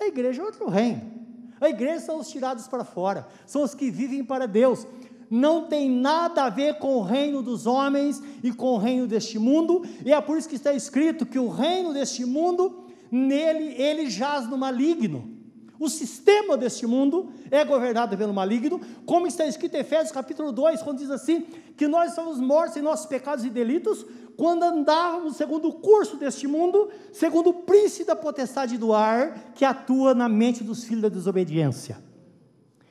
A 0.00 0.06
igreja 0.06 0.42
é 0.42 0.44
outro 0.44 0.68
reino. 0.68 1.24
A 1.60 1.68
igreja 1.68 2.00
são 2.00 2.18
os 2.18 2.28
tirados 2.28 2.68
para 2.68 2.84
fora, 2.84 3.26
são 3.46 3.62
os 3.62 3.74
que 3.74 3.90
vivem 3.90 4.24
para 4.24 4.46
Deus. 4.46 4.86
Não 5.30 5.66
tem 5.66 5.90
nada 5.90 6.44
a 6.44 6.50
ver 6.50 6.78
com 6.78 6.96
o 6.96 7.02
reino 7.02 7.42
dos 7.42 7.66
homens 7.66 8.22
e 8.42 8.52
com 8.52 8.74
o 8.74 8.78
reino 8.78 9.06
deste 9.06 9.38
mundo, 9.38 9.82
e 10.04 10.12
é 10.12 10.20
por 10.20 10.38
isso 10.38 10.48
que 10.48 10.56
está 10.56 10.72
escrito 10.72 11.26
que 11.26 11.38
o 11.38 11.48
reino 11.48 11.92
deste 11.92 12.24
mundo, 12.24 12.84
nele 13.10 13.74
ele 13.80 14.10
jaz 14.10 14.48
no 14.48 14.58
maligno. 14.58 15.34
O 15.78 15.88
sistema 15.88 16.56
deste 16.56 16.86
mundo 16.86 17.30
é 17.50 17.64
governado 17.64 18.16
pelo 18.16 18.32
maligno, 18.32 18.80
como 19.04 19.26
está 19.26 19.44
escrito 19.44 19.74
em 19.74 19.80
Efésios 19.80 20.12
capítulo 20.12 20.52
2, 20.52 20.82
quando 20.82 20.98
diz 20.98 21.10
assim: 21.10 21.44
que 21.76 21.88
nós 21.88 22.14
somos 22.14 22.38
mortos 22.38 22.76
em 22.76 22.82
nossos 22.82 23.06
pecados 23.06 23.44
e 23.44 23.50
delitos, 23.50 24.06
quando 24.36 24.62
andávamos 24.62 25.36
segundo 25.36 25.68
o 25.68 25.72
curso 25.72 26.16
deste 26.16 26.46
mundo, 26.46 26.90
segundo 27.12 27.50
o 27.50 27.54
príncipe 27.54 28.04
da 28.04 28.16
potestade 28.16 28.78
do 28.78 28.92
ar, 28.92 29.52
que 29.54 29.64
atua 29.64 30.14
na 30.14 30.28
mente 30.28 30.62
dos 30.62 30.84
filhos 30.84 31.02
da 31.02 31.08
desobediência. 31.08 31.98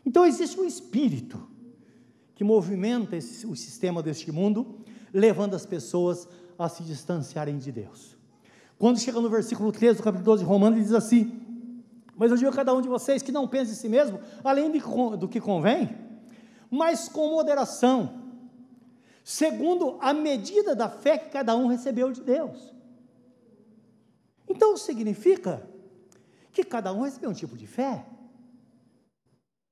Então 0.06 0.25
existe 0.25 0.60
um 0.60 0.66
espírito 0.66 1.52
que 2.44 2.46
movimenta 2.46 3.16
esse, 3.16 3.48
o 3.48 3.56
sistema 3.56 4.04
deste 4.04 4.30
mundo, 4.30 4.84
levando 5.14 5.56
as 5.56 5.66
pessoas 5.66 6.28
a 6.60 6.68
se 6.68 6.84
distanciarem 6.84 7.58
de 7.58 7.72
Deus. 7.72 8.18
Quando 8.78 9.00
chega 9.00 9.22
no 9.22 9.30
versículo 9.30 9.72
13 9.72 10.00
do 10.00 10.04
capítulo 10.04 10.26
12 10.26 10.44
de 10.44 10.50
Romanos, 10.50 10.78
ele 10.78 10.86
diz 10.86 10.94
assim: 10.94 11.42
mas 12.18 12.32
eu 12.32 12.38
digo 12.38 12.52
a 12.52 12.54
cada 12.54 12.74
um 12.74 12.82
de 12.82 12.90
vocês 12.90 13.24
que 13.24 13.32
não 13.32 13.48
pense 13.48 13.72
em 13.72 13.76
si 13.76 13.88
mesmo, 13.88 14.20
além 14.44 14.70
de, 14.70 14.80
do 15.18 15.30
que 15.30 15.40
convém, 15.40 15.98
mas 16.70 17.08
com 17.08 17.30
moderação, 17.30 18.22
segundo 19.24 19.98
a 20.02 20.14
medida 20.14 20.76
da 20.76 20.90
fé 20.90 21.18
que 21.18 21.30
cada 21.30 21.56
um 21.56 21.68
recebeu 21.68 22.12
de 22.12 22.22
Deus. 22.22 22.74
Então 24.50 24.76
significa 24.76 25.66
que 26.52 26.66
cada 26.66 26.92
um 26.92 27.04
recebeu 27.04 27.30
um 27.30 27.34
tipo 27.34 27.56
de 27.56 27.68
fé. 27.68 28.06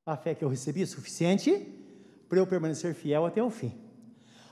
A 0.06 0.16
fé 0.16 0.34
que 0.34 0.46
eu 0.46 0.50
recebi 0.50 0.84
é 0.84 0.86
suficiente 0.86 1.81
para 2.32 2.40
eu 2.40 2.48
permanecer 2.48 2.96
fiel 2.96 3.28
até 3.28 3.44
o 3.44 3.50
fim. 3.52 3.76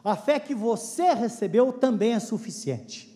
A 0.03 0.15
fé 0.15 0.39
que 0.39 0.53
você 0.53 1.13
recebeu 1.13 1.71
também 1.71 2.13
é 2.13 2.19
suficiente 2.19 3.09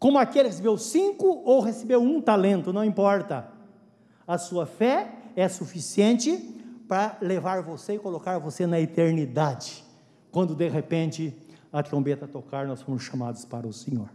como 0.00 0.16
aquele 0.16 0.44
que 0.44 0.52
recebeu 0.52 0.78
cinco 0.78 1.42
ou 1.44 1.60
recebeu 1.60 2.00
um 2.02 2.22
talento, 2.22 2.72
não 2.72 2.82
importa. 2.82 3.52
A 4.26 4.38
sua 4.38 4.64
fé 4.64 5.12
é 5.36 5.46
suficiente 5.46 6.38
para 6.88 7.18
levar 7.20 7.62
você 7.62 7.94
e 7.94 7.98
colocar 7.98 8.38
você 8.38 8.66
na 8.66 8.80
eternidade, 8.80 9.84
quando 10.32 10.54
de 10.54 10.66
repente 10.68 11.36
a 11.70 11.82
trombeta 11.82 12.26
tocar, 12.26 12.66
nós 12.66 12.80
fomos 12.80 13.02
chamados 13.02 13.44
para 13.44 13.68
o 13.68 13.72
Senhor. 13.74 14.08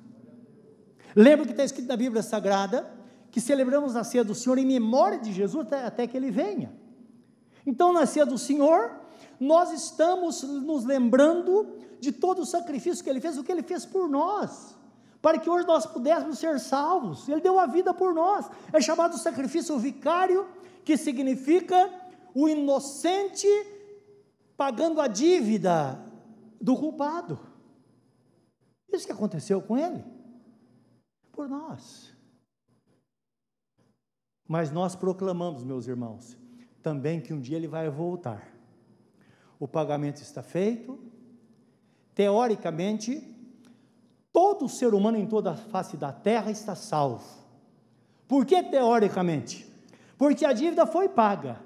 Lembra 1.16 1.46
que 1.46 1.52
está 1.52 1.64
escrito 1.64 1.88
na 1.88 1.96
Bíblia 1.96 2.24
Sagrada 2.24 2.92
que 3.30 3.40
celebramos 3.40 3.96
a 3.96 4.04
ceia 4.04 4.24
do 4.24 4.34
Senhor 4.34 4.58
em 4.58 4.66
memória 4.66 5.20
de 5.20 5.32
Jesus 5.32 5.68
até, 5.68 5.86
até 5.86 6.08
que 6.08 6.18
ele 6.18 6.32
venha. 6.32 6.74
Então, 7.64 7.94
na 7.94 8.08
ceia 8.08 8.26
do 8.26 8.40
Senhor, 8.40 8.92
nós 9.40 9.72
estamos 9.72 10.44
nos 10.44 10.86
lembrando 10.86 11.78
de 12.00 12.12
todo 12.12 12.42
o 12.42 12.46
sacrifício 12.46 13.04
que 13.04 13.10
ele 13.10 13.22
fez, 13.22 13.38
o 13.38 13.44
que 13.44 13.52
ele 13.52 13.64
fez 13.64 13.86
por 13.86 14.08
nós 14.08 14.76
para 15.26 15.40
que 15.40 15.50
hoje 15.50 15.66
nós 15.66 15.88
pudéssemos 15.88 16.38
ser 16.38 16.60
salvos. 16.60 17.28
Ele 17.28 17.42
deu 17.42 17.58
a 17.58 17.66
vida 17.66 17.92
por 17.96 18.14
nós. 18.14 18.48
É 18.72 18.80
chamado 18.80 19.18
sacrifício 19.18 19.76
vicário, 19.80 20.48
que 20.84 20.96
significa 20.96 21.92
o 22.32 22.48
inocente 22.48 23.48
pagando 24.56 25.02
a 25.02 25.08
dívida 25.08 26.00
do 26.62 26.76
culpado. 26.76 27.40
Isso 28.94 29.08
que 29.08 29.12
aconteceu 29.12 29.60
com 29.64 29.76
ele, 29.76 30.04
por 31.32 31.50
nós. 31.50 32.14
Mas 34.48 34.70
nós 34.70 34.96
proclamamos, 34.96 35.64
meus 35.64 35.88
irmãos, 35.88 36.38
também 36.84 37.20
que 37.20 37.34
um 37.34 37.42
dia 37.42 37.58
ele 37.58 37.68
vai 37.68 37.90
voltar. 37.90 38.55
O 39.60 39.68
pagamento 39.68 40.22
está 40.22 40.44
feito. 40.44 41.00
Teoricamente, 42.14 43.24
todo 44.32 44.70
ser 44.70 44.94
humano 44.94 45.18
em 45.18 45.26
toda 45.26 45.52
a 45.52 45.56
face 45.56 45.98
da 45.98 46.12
terra 46.12 46.52
está 46.52 46.76
salvo. 46.76 47.26
Por 48.28 48.46
que 48.46 48.62
teoricamente? 48.64 49.66
Porque 50.18 50.46
a 50.46 50.54
dívida 50.54 50.86
foi 50.86 51.10
paga. 51.10 51.60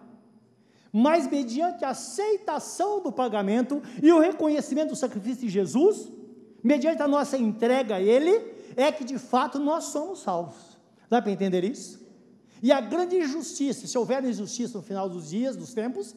Mas 0.91 1.29
mediante 1.29 1.86
a 1.86 1.89
aceitação 1.89 3.01
do 3.01 3.12
pagamento 3.12 3.81
e 4.01 4.12
o 4.12 4.19
reconhecimento 4.19 4.89
do 4.89 4.96
sacrifício 4.96 5.41
de 5.41 5.50
Jesus, 5.50 6.12
mediante 6.63 7.01
a 7.01 7.08
nossa 7.08 7.38
entrega 7.38 7.96
a 7.96 8.01
Ele, 8.01 8.53
é 8.75 8.91
que 8.91 9.03
de 9.03 9.19
fato 9.19 9.60
nós 9.60 9.86
somos 9.86 10.19
salvos. 10.19 10.77
Dá 11.10 11.22
para 11.22 11.31
entender 11.31 11.63
isso? 11.63 12.00
E 12.62 12.72
a 12.72 12.81
grande 12.81 13.17
injustiça, 13.17 13.88
se 13.88 13.98
houver 13.98 14.24
injustiça 14.24 14.77
no 14.77 14.84
final 14.84 15.08
dos 15.08 15.29
dias, 15.29 15.55
dos 15.55 15.74
tempos, 15.74 16.15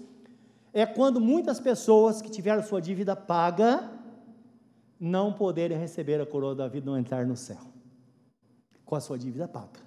é 0.73 0.87
quando 0.87 1.21
muitas 1.21 1.61
pessoas 1.61 2.23
que 2.23 2.31
tiveram 2.31 2.63
sua 2.63 2.81
dívida 2.81 3.15
paga, 3.15 3.91
não 4.99 5.33
poderem 5.33 5.77
receber 5.77 6.21
a 6.21 6.27
coroa 6.27 6.55
da 6.55 6.69
vida, 6.69 6.87
não 6.87 6.99
entrar 6.99 7.27
no 7.27 7.37
céu, 7.37 7.61
com 8.85 8.95
a 8.95 9.01
sua 9.01 9.19
dívida 9.19 9.47
paga. 9.47 9.81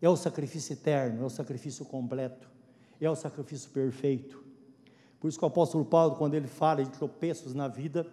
É 0.00 0.08
o 0.08 0.16
sacrifício 0.16 0.72
eterno, 0.72 1.22
é 1.22 1.24
o 1.24 1.30
sacrifício 1.30 1.84
completo, 1.84 2.50
é 3.00 3.08
o 3.08 3.14
sacrifício 3.14 3.70
perfeito. 3.70 4.42
Por 5.20 5.28
isso 5.28 5.38
que 5.38 5.44
o 5.44 5.48
apóstolo 5.48 5.84
Paulo, 5.84 6.16
quando 6.16 6.34
ele 6.34 6.48
fala 6.48 6.82
de 6.82 6.90
tropeços 6.90 7.54
na 7.54 7.68
vida, 7.68 8.06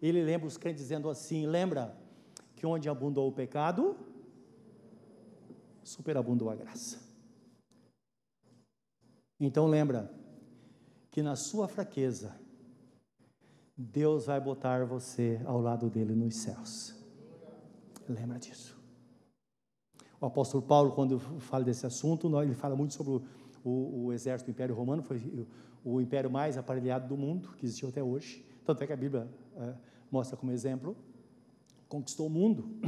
ele 0.00 0.22
lembra 0.22 0.46
os 0.46 0.56
crentes 0.56 0.82
dizendo 0.82 1.10
assim: 1.10 1.46
lembra 1.46 1.96
que 2.54 2.64
onde 2.64 2.88
abundou 2.88 3.26
o 3.26 3.32
pecado, 3.32 3.96
superabundou 5.82 6.48
a 6.48 6.54
graça. 6.54 7.00
Então 9.40 9.66
lembra 9.66 10.21
que 11.12 11.22
na 11.22 11.36
sua 11.36 11.68
fraqueza, 11.68 12.34
Deus 13.76 14.26
vai 14.26 14.40
botar 14.40 14.84
você 14.86 15.40
ao 15.44 15.60
lado 15.60 15.90
dele 15.90 16.14
nos 16.14 16.36
céus. 16.36 16.94
Lembra 18.08 18.38
disso. 18.38 18.80
O 20.18 20.24
apóstolo 20.26 20.62
Paulo, 20.62 20.92
quando 20.92 21.18
fala 21.18 21.64
desse 21.64 21.84
assunto, 21.84 22.40
ele 22.40 22.54
fala 22.54 22.74
muito 22.74 22.94
sobre 22.94 23.12
o, 23.12 23.22
o, 23.62 24.04
o 24.06 24.12
exército 24.12 24.50
do 24.50 24.54
Império 24.54 24.74
Romano, 24.74 25.02
foi 25.02 25.18
o, 25.84 25.92
o, 25.96 26.00
império 26.00 26.30
mais 26.30 26.56
aparelhado 26.56 27.06
do 27.06 27.16
mundo, 27.16 27.50
que 27.58 27.66
existiu 27.66 27.90
até 27.90 28.02
hoje. 28.02 28.44
Tanto 28.64 28.82
é 28.82 28.86
que 28.86 28.92
a 28.92 28.96
Bíblia 28.96 29.28
é, 29.56 29.74
mostra 30.10 30.36
como 30.36 30.50
exemplo, 30.50 30.96
conquistou 31.88 32.26
o 32.26 32.30
mundo. 32.30 32.80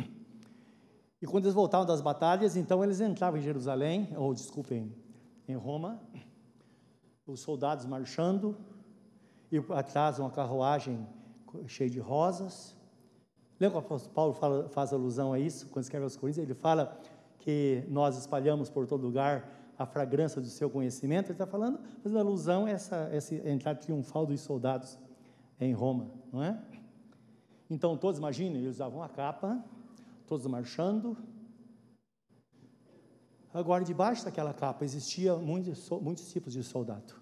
E 1.20 1.26
quando 1.26 1.44
eles 1.44 1.54
voltavam 1.54 1.86
das 1.86 2.00
batalhas, 2.00 2.56
então 2.56 2.82
eles 2.84 3.00
entravam 3.00 3.38
em 3.38 3.42
Jerusalém, 3.42 4.08
ou 4.16 4.32
desculpem, 4.32 4.94
em 5.48 5.56
Roma, 5.56 6.00
os 7.26 7.40
soldados 7.40 7.86
marchando, 7.86 8.56
e 9.50 9.58
atrás 9.72 10.18
uma 10.18 10.30
carruagem 10.30 11.06
cheia 11.66 11.88
de 11.88 11.98
rosas. 11.98 12.76
Lembra 13.58 13.78
que 13.78 13.84
o 13.84 13.86
apóstolo 13.86 14.14
Paulo 14.14 14.32
fala, 14.34 14.68
faz 14.68 14.92
alusão 14.92 15.32
a 15.32 15.38
isso, 15.38 15.68
quando 15.68 15.84
escreve 15.84 16.04
aos 16.04 16.16
Coríntios? 16.16 16.44
Ele 16.44 16.54
fala 16.54 16.98
que 17.38 17.84
nós 17.88 18.18
espalhamos 18.18 18.68
por 18.68 18.86
todo 18.86 19.02
lugar 19.02 19.48
a 19.78 19.86
fragrância 19.86 20.40
do 20.40 20.48
seu 20.48 20.68
conhecimento. 20.68 21.26
Ele 21.26 21.34
está 21.34 21.46
falando, 21.46 21.78
fazendo 22.02 22.18
alusão 22.18 22.66
a 22.66 22.70
essa, 22.70 23.08
essa 23.12 23.34
entrada 23.48 23.78
triunfal 23.78 24.26
dos 24.26 24.40
soldados 24.40 24.98
em 25.60 25.72
Roma, 25.72 26.10
não 26.32 26.42
é? 26.42 26.58
Então, 27.70 27.96
todos 27.96 28.18
imaginem, 28.18 28.56
eles 28.56 28.74
usavam 28.74 29.02
a 29.02 29.08
capa, 29.08 29.64
todos 30.26 30.46
marchando. 30.46 31.16
Agora, 33.54 33.84
debaixo 33.84 34.25
daquela 34.25 34.52
capa 34.52 34.84
existia 34.84 35.37
muitos, 35.37 35.88
muitos 35.88 36.28
tipos 36.32 36.52
de 36.52 36.64
soldado. 36.64 37.14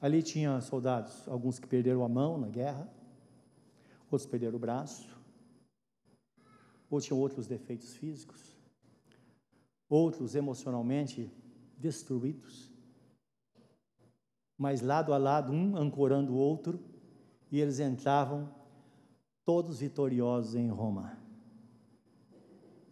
Ali 0.00 0.22
tinha 0.22 0.58
soldados, 0.62 1.28
alguns 1.28 1.58
que 1.58 1.66
perderam 1.66 2.02
a 2.02 2.08
mão 2.08 2.38
na 2.38 2.48
guerra, 2.48 2.90
outros 4.10 4.24
perderam 4.24 4.56
o 4.56 4.58
braço, 4.58 5.06
ou 6.88 6.98
tinham 6.98 7.20
outros 7.20 7.46
defeitos 7.46 7.94
físicos, 7.94 8.56
outros 9.86 10.34
emocionalmente 10.34 11.30
destruídos, 11.76 12.72
mas 14.56 14.80
lado 14.80 15.12
a 15.12 15.18
lado, 15.18 15.52
um 15.52 15.76
ancorando 15.76 16.32
o 16.32 16.38
outro, 16.38 16.80
e 17.52 17.60
eles 17.60 17.80
entravam 17.80 18.50
todos 19.44 19.80
vitoriosos 19.80 20.54
em 20.54 20.70
Roma. 20.70 21.18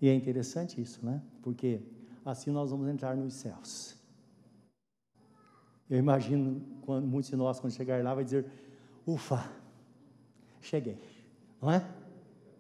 E 0.03 0.09
é 0.09 0.15
interessante 0.15 0.79
isso, 0.83 1.05
né? 1.05 1.23
Porque 1.41 1.96
assim 2.27 2.51
nós 2.51 2.71
vamos 2.71 2.89
entrar 2.89 3.17
nos 3.17 3.35
céus. 3.35 3.95
Eu 5.89 5.99
imagino 5.99 6.61
quando 6.83 7.07
muitos 7.07 7.31
de 7.31 7.37
nós, 7.37 7.61
quando 7.61 7.73
chegar 7.73 8.03
lá, 8.03 8.13
vai 8.13 8.25
dizer: 8.25 8.51
Ufa, 9.07 9.49
cheguei, 10.61 10.99
não 11.63 11.71
é? 11.71 11.89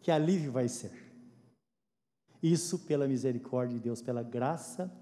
Que 0.00 0.10
alívio 0.12 0.52
vai 0.52 0.68
ser. 0.68 0.92
Isso 2.40 2.78
pela 2.80 3.08
misericórdia 3.08 3.76
de 3.76 3.82
Deus, 3.82 4.00
pela 4.00 4.22
graça 4.22 4.92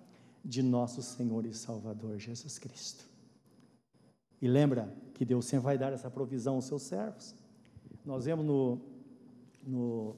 de 0.42 0.62
nosso 0.62 1.02
Senhor 1.02 1.44
e 1.44 1.52
Salvador 1.52 2.18
Jesus 2.18 2.58
Cristo. 2.58 3.04
E 4.40 4.48
lembra 4.48 4.94
que 5.12 5.24
Deus 5.24 5.44
sempre 5.44 5.64
vai 5.64 5.78
dar 5.78 5.92
essa 5.92 6.10
provisão 6.10 6.54
aos 6.54 6.64
seus 6.64 6.82
servos. 6.82 7.34
Nós 8.04 8.24
vemos 8.24 8.44
no, 8.46 8.80
no, 9.62 10.16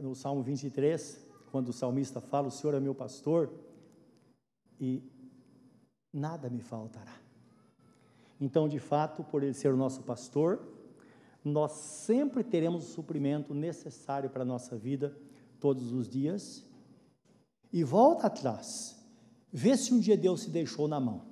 no 0.00 0.14
Salmo 0.14 0.42
23, 0.42 1.31
quando 1.52 1.68
o 1.68 1.72
salmista 1.72 2.18
fala: 2.20 2.48
O 2.48 2.50
Senhor 2.50 2.74
é 2.74 2.80
meu 2.80 2.94
pastor 2.94 3.52
e 4.80 5.02
nada 6.10 6.48
me 6.48 6.62
faltará. 6.62 7.20
Então, 8.40 8.66
de 8.66 8.80
fato, 8.80 9.22
por 9.22 9.42
ele 9.42 9.52
ser 9.52 9.72
o 9.72 9.76
nosso 9.76 10.02
pastor, 10.02 10.66
nós 11.44 11.72
sempre 11.72 12.42
teremos 12.42 12.88
o 12.88 12.92
suprimento 12.92 13.54
necessário 13.54 14.30
para 14.30 14.42
a 14.42 14.46
nossa 14.46 14.76
vida 14.76 15.16
todos 15.60 15.92
os 15.92 16.08
dias. 16.08 16.66
E 17.70 17.84
volta 17.84 18.26
atrás, 18.26 18.98
vê 19.52 19.76
se 19.76 19.92
um 19.92 20.00
dia 20.00 20.16
Deus 20.16 20.40
se 20.42 20.50
deixou 20.50 20.88
na 20.88 20.98
mão. 20.98 21.30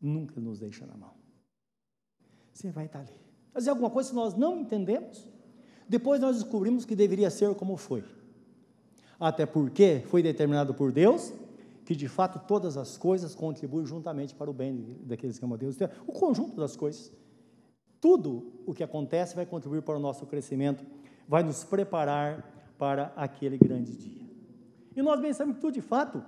Nunca 0.00 0.40
nos 0.40 0.58
deixa 0.58 0.84
na 0.86 0.96
mão. 0.96 1.14
Você 2.52 2.70
vai 2.70 2.86
estar 2.86 3.00
ali. 3.00 3.18
Fazer 3.52 3.70
alguma 3.70 3.90
coisa 3.90 4.10
que 4.10 4.16
nós 4.16 4.34
não 4.34 4.58
entendemos, 4.58 5.26
depois 5.88 6.20
nós 6.20 6.36
descobrimos 6.36 6.84
que 6.84 6.96
deveria 6.96 7.30
ser 7.30 7.54
como 7.54 7.76
foi. 7.76 8.04
Até 9.18 9.46
porque 9.46 10.02
foi 10.06 10.22
determinado 10.22 10.74
por 10.74 10.92
Deus 10.92 11.32
que 11.84 11.94
de 11.94 12.08
fato 12.08 12.40
todas 12.46 12.76
as 12.76 12.96
coisas 12.96 13.34
contribuem 13.34 13.84
juntamente 13.84 14.34
para 14.34 14.50
o 14.50 14.54
bem 14.54 14.98
daqueles 15.02 15.38
que 15.38 15.44
amam 15.44 15.56
a 15.56 15.58
Deus. 15.58 15.74
Então, 15.74 15.88
o 16.06 16.12
conjunto 16.12 16.56
das 16.56 16.74
coisas. 16.74 17.12
Tudo 18.00 18.52
o 18.66 18.74
que 18.74 18.82
acontece 18.82 19.34
vai 19.34 19.46
contribuir 19.46 19.82
para 19.82 19.96
o 19.96 20.00
nosso 20.00 20.26
crescimento, 20.26 20.84
vai 21.26 21.42
nos 21.42 21.64
preparar 21.64 22.74
para 22.78 23.12
aquele 23.16 23.56
grande 23.56 23.96
dia. 23.96 24.26
E 24.94 25.02
nós 25.02 25.20
bem 25.20 25.32
sabemos 25.32 25.56
que 25.56 25.60
tudo 25.62 25.74
de 25.74 25.80
fato 25.80 26.22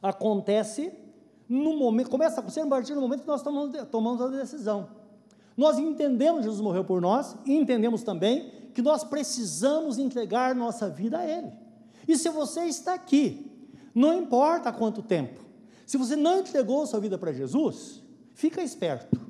acontece 0.00 0.92
no 1.48 1.76
momento, 1.76 2.10
começa 2.10 2.36
a 2.36 2.38
acontecer 2.40 2.60
a 2.60 2.66
partir 2.66 2.94
do 2.94 3.00
momento 3.00 3.22
que 3.22 3.26
nós 3.26 3.42
tomamos, 3.42 3.76
tomamos 3.88 4.20
a 4.20 4.28
decisão. 4.28 4.88
Nós 5.56 5.78
entendemos 5.78 6.40
que 6.40 6.44
Jesus 6.44 6.60
morreu 6.60 6.84
por 6.84 7.00
nós 7.00 7.36
e 7.44 7.54
entendemos 7.54 8.02
também 8.02 8.50
que 8.74 8.82
nós 8.82 9.04
precisamos 9.04 9.98
entregar 9.98 10.54
nossa 10.54 10.88
vida 10.88 11.18
a 11.18 11.26
Ele. 11.26 11.52
E 12.08 12.16
se 12.16 12.28
você 12.30 12.64
está 12.64 12.94
aqui 12.94 13.52
não 13.94 14.14
importa 14.14 14.72
quanto 14.72 15.02
tempo. 15.02 15.40
Se 15.86 15.96
você 15.96 16.16
não 16.16 16.40
entregou 16.40 16.86
sua 16.86 17.00
vida 17.00 17.18
para 17.18 17.32
Jesus, 17.32 18.02
fica 18.34 18.62
esperto. 18.62 19.20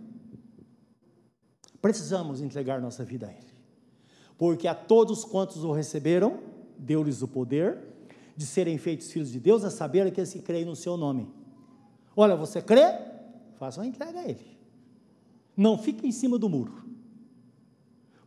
Precisamos 1.80 2.40
entregar 2.40 2.80
nossa 2.80 3.04
vida 3.04 3.26
a 3.26 3.30
Ele. 3.30 3.52
Porque 4.38 4.68
a 4.68 4.74
todos 4.74 5.24
quantos 5.24 5.64
o 5.64 5.72
receberam, 5.72 6.38
deu-lhes 6.78 7.22
o 7.22 7.28
poder 7.28 7.78
de 8.36 8.46
serem 8.46 8.78
feitos 8.78 9.10
filhos 9.10 9.30
de 9.30 9.40
Deus, 9.40 9.64
a 9.64 9.70
saber 9.70 10.06
aqueles 10.06 10.32
que 10.32 10.40
creem 10.40 10.64
no 10.64 10.76
seu 10.76 10.96
nome. 10.96 11.28
Olha, 12.16 12.36
você 12.36 12.62
crê? 12.62 12.98
Faça 13.58 13.80
uma 13.80 13.86
entrega 13.86 14.20
a 14.20 14.28
Ele. 14.28 14.51
Não 15.56 15.76
fique 15.76 16.06
em 16.06 16.12
cima 16.12 16.38
do 16.38 16.48
muro. 16.48 16.72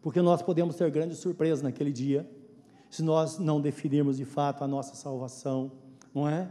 Porque 0.01 0.21
nós 0.21 0.41
podemos 0.41 0.75
ter 0.75 0.89
grande 0.91 1.15
surpresa 1.15 1.63
naquele 1.63 1.91
dia, 1.91 2.29
se 2.89 3.01
nós 3.01 3.39
não 3.39 3.59
definirmos 3.59 4.17
de 4.17 4.25
fato 4.25 4.63
a 4.63 4.67
nossa 4.67 4.95
salvação 4.95 5.71
não 6.15 6.29
é? 6.29 6.49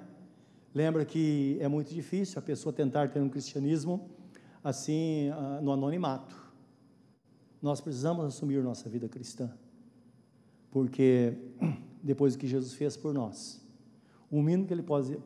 Lembra 0.75 1.07
que 1.07 1.57
é 1.59 1.66
muito 1.66 1.95
difícil 1.95 2.38
a 2.38 2.43
pessoa 2.43 2.71
tentar 2.71 3.09
ter 3.09 3.21
um 3.21 3.31
cristianismo 3.31 4.11
assim, 4.62 5.31
ah, 5.31 5.61
no 5.62 5.73
anonimato. 5.73 6.37
Nós 7.62 7.81
precisamos 7.81 8.26
assumir 8.26 8.62
nossa 8.62 8.90
vida 8.90 9.09
cristã, 9.09 9.50
porque 10.71 11.33
depois 12.02 12.35
do 12.35 12.38
que 12.38 12.47
Jesus 12.47 12.75
fez 12.75 12.95
por 12.95 13.14
nós, 13.14 13.64
o 14.31 14.43
mínimo 14.43 14.66
que 14.66 14.75
Ele 14.75 14.83
pode, 14.83 15.16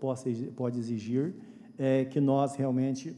pode 0.55 0.79
exigir 0.79 1.35
é 1.77 2.05
que 2.05 2.21
nós 2.21 2.55
realmente 2.55 3.17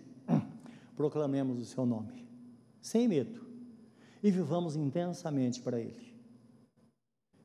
proclamemos 1.01 1.59
o 1.59 1.65
Seu 1.65 1.87
nome, 1.87 2.29
sem 2.79 3.09
medo, 3.09 3.41
e 4.23 4.31
vivamos 4.31 4.77
intensamente 4.77 5.63
para 5.63 5.81
Ele. 5.81 6.15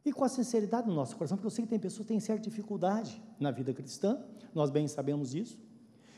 E 0.03 0.11
com 0.11 0.25
a 0.25 0.29
sinceridade 0.29 0.89
no 0.89 0.93
nosso 0.93 1.15
coração, 1.15 1.37
porque 1.37 1.47
eu 1.47 1.51
sei 1.51 1.63
que 1.63 1.69
tem 1.69 1.79
pessoas 1.79 2.05
que 2.05 2.09
têm 2.09 2.19
certa 2.19 2.43
dificuldade 2.49 3.21
na 3.39 3.51
vida 3.51 3.73
cristã, 3.73 4.19
nós 4.53 4.69
bem 4.69 4.89
sabemos 4.89 5.31
disso. 5.31 5.57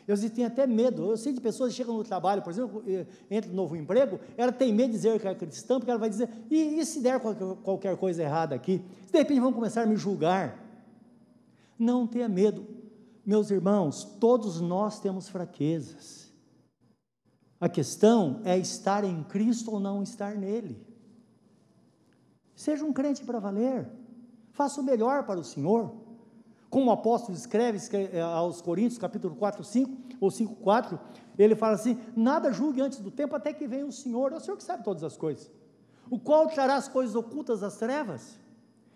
Eu 0.08 0.18
têm 0.32 0.46
até 0.46 0.66
medo. 0.66 1.12
Eu 1.12 1.18
sei 1.18 1.32
de 1.32 1.40
pessoas 1.40 1.72
que 1.72 1.78
chegam 1.78 1.96
no 1.96 2.04
trabalho, 2.04 2.42
por 2.42 2.50
exemplo, 2.50 2.84
entra 3.30 3.50
no 3.52 3.56
novo 3.56 3.76
emprego, 3.76 4.20
ela 4.36 4.52
tem 4.52 4.74
medo 4.74 4.88
de 4.88 4.94
dizer 4.94 5.20
que 5.20 5.28
é 5.28 5.36
cristã, 5.36 5.78
porque 5.78 5.92
ela 5.92 6.00
vai 6.00 6.10
dizer, 6.10 6.30
e, 6.50 6.80
e 6.80 6.86
se 6.86 7.02
der 7.02 7.20
qualquer 7.20 7.96
coisa 7.98 8.24
errada 8.24 8.56
aqui? 8.56 8.82
De 9.12 9.18
repente 9.18 9.40
vão 9.40 9.54
começar 9.54 9.84
a 9.84 9.86
me 9.86 9.96
julgar. 9.96 10.64
Não 11.78 12.08
tenha 12.08 12.28
medo. 12.28 12.66
Meus 13.24 13.52
irmãos, 13.52 14.04
todos 14.20 14.60
nós 14.60 15.00
temos 15.00 15.30
fraquezas. 15.30 16.27
A 17.60 17.68
questão 17.68 18.42
é 18.44 18.58
estar 18.58 19.04
em 19.04 19.24
Cristo 19.24 19.72
ou 19.72 19.80
não 19.80 20.04
estar 20.04 20.36
nele. 20.36 20.86
Seja 22.56 22.86
um 22.86 22.94
crente 22.94 23.24
para 23.24 23.40
valer. 23.40 23.90
Faça 24.52 24.80
o 24.80 24.84
melhor 24.84 25.24
para 25.26 25.40
o 25.40 25.44
Senhor. 25.44 25.92
Como 26.70 26.90
o 26.90 26.94
apóstolo 26.94 27.38
escreve, 27.38 27.80
eh, 27.94 28.22
aos 28.22 28.62
Coríntios, 28.62 29.00
capítulo 29.00 29.36
4, 29.36 29.64
5, 29.64 30.18
ou 30.20 30.30
5, 30.30 30.56
4, 30.56 31.00
ele 31.38 31.56
fala 31.56 31.76
assim: 31.76 32.00
Nada 32.16 32.52
julgue 32.52 32.82
antes 32.82 33.00
do 33.00 33.10
tempo, 33.10 33.36
até 33.36 33.54
que 33.54 33.68
venha 33.68 33.86
o 33.86 33.92
Senhor. 33.92 34.34
É 34.34 34.36
o 34.36 34.40
Senhor 34.40 34.58
que 34.58 34.64
sabe 34.64 34.84
todas 34.84 35.04
as 35.04 35.16
coisas. 35.16 35.50
O 36.10 36.20
qual 36.20 36.48
trará 36.48 36.76
as 36.76 36.88
coisas 36.88 37.16
ocultas 37.16 37.62
das 37.62 37.78
trevas. 37.78 38.40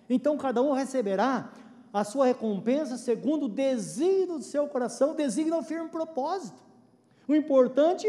Então 0.10 0.38
cada 0.38 0.62
um 0.62 0.74
receberá 0.74 1.52
a 1.94 2.04
sua 2.04 2.26
recompensa 2.26 2.98
segundo 2.98 3.46
o 3.46 3.50
desígnio 3.50 4.38
do 4.38 4.44
seu 4.44 4.68
coração. 4.68 5.12
O 5.12 5.16
desígnio 5.16 5.56
é 5.56 5.58
um 5.60 5.64
firme 5.64 5.90
propósito. 5.90 6.62
O 7.28 7.36
importante 7.36 8.08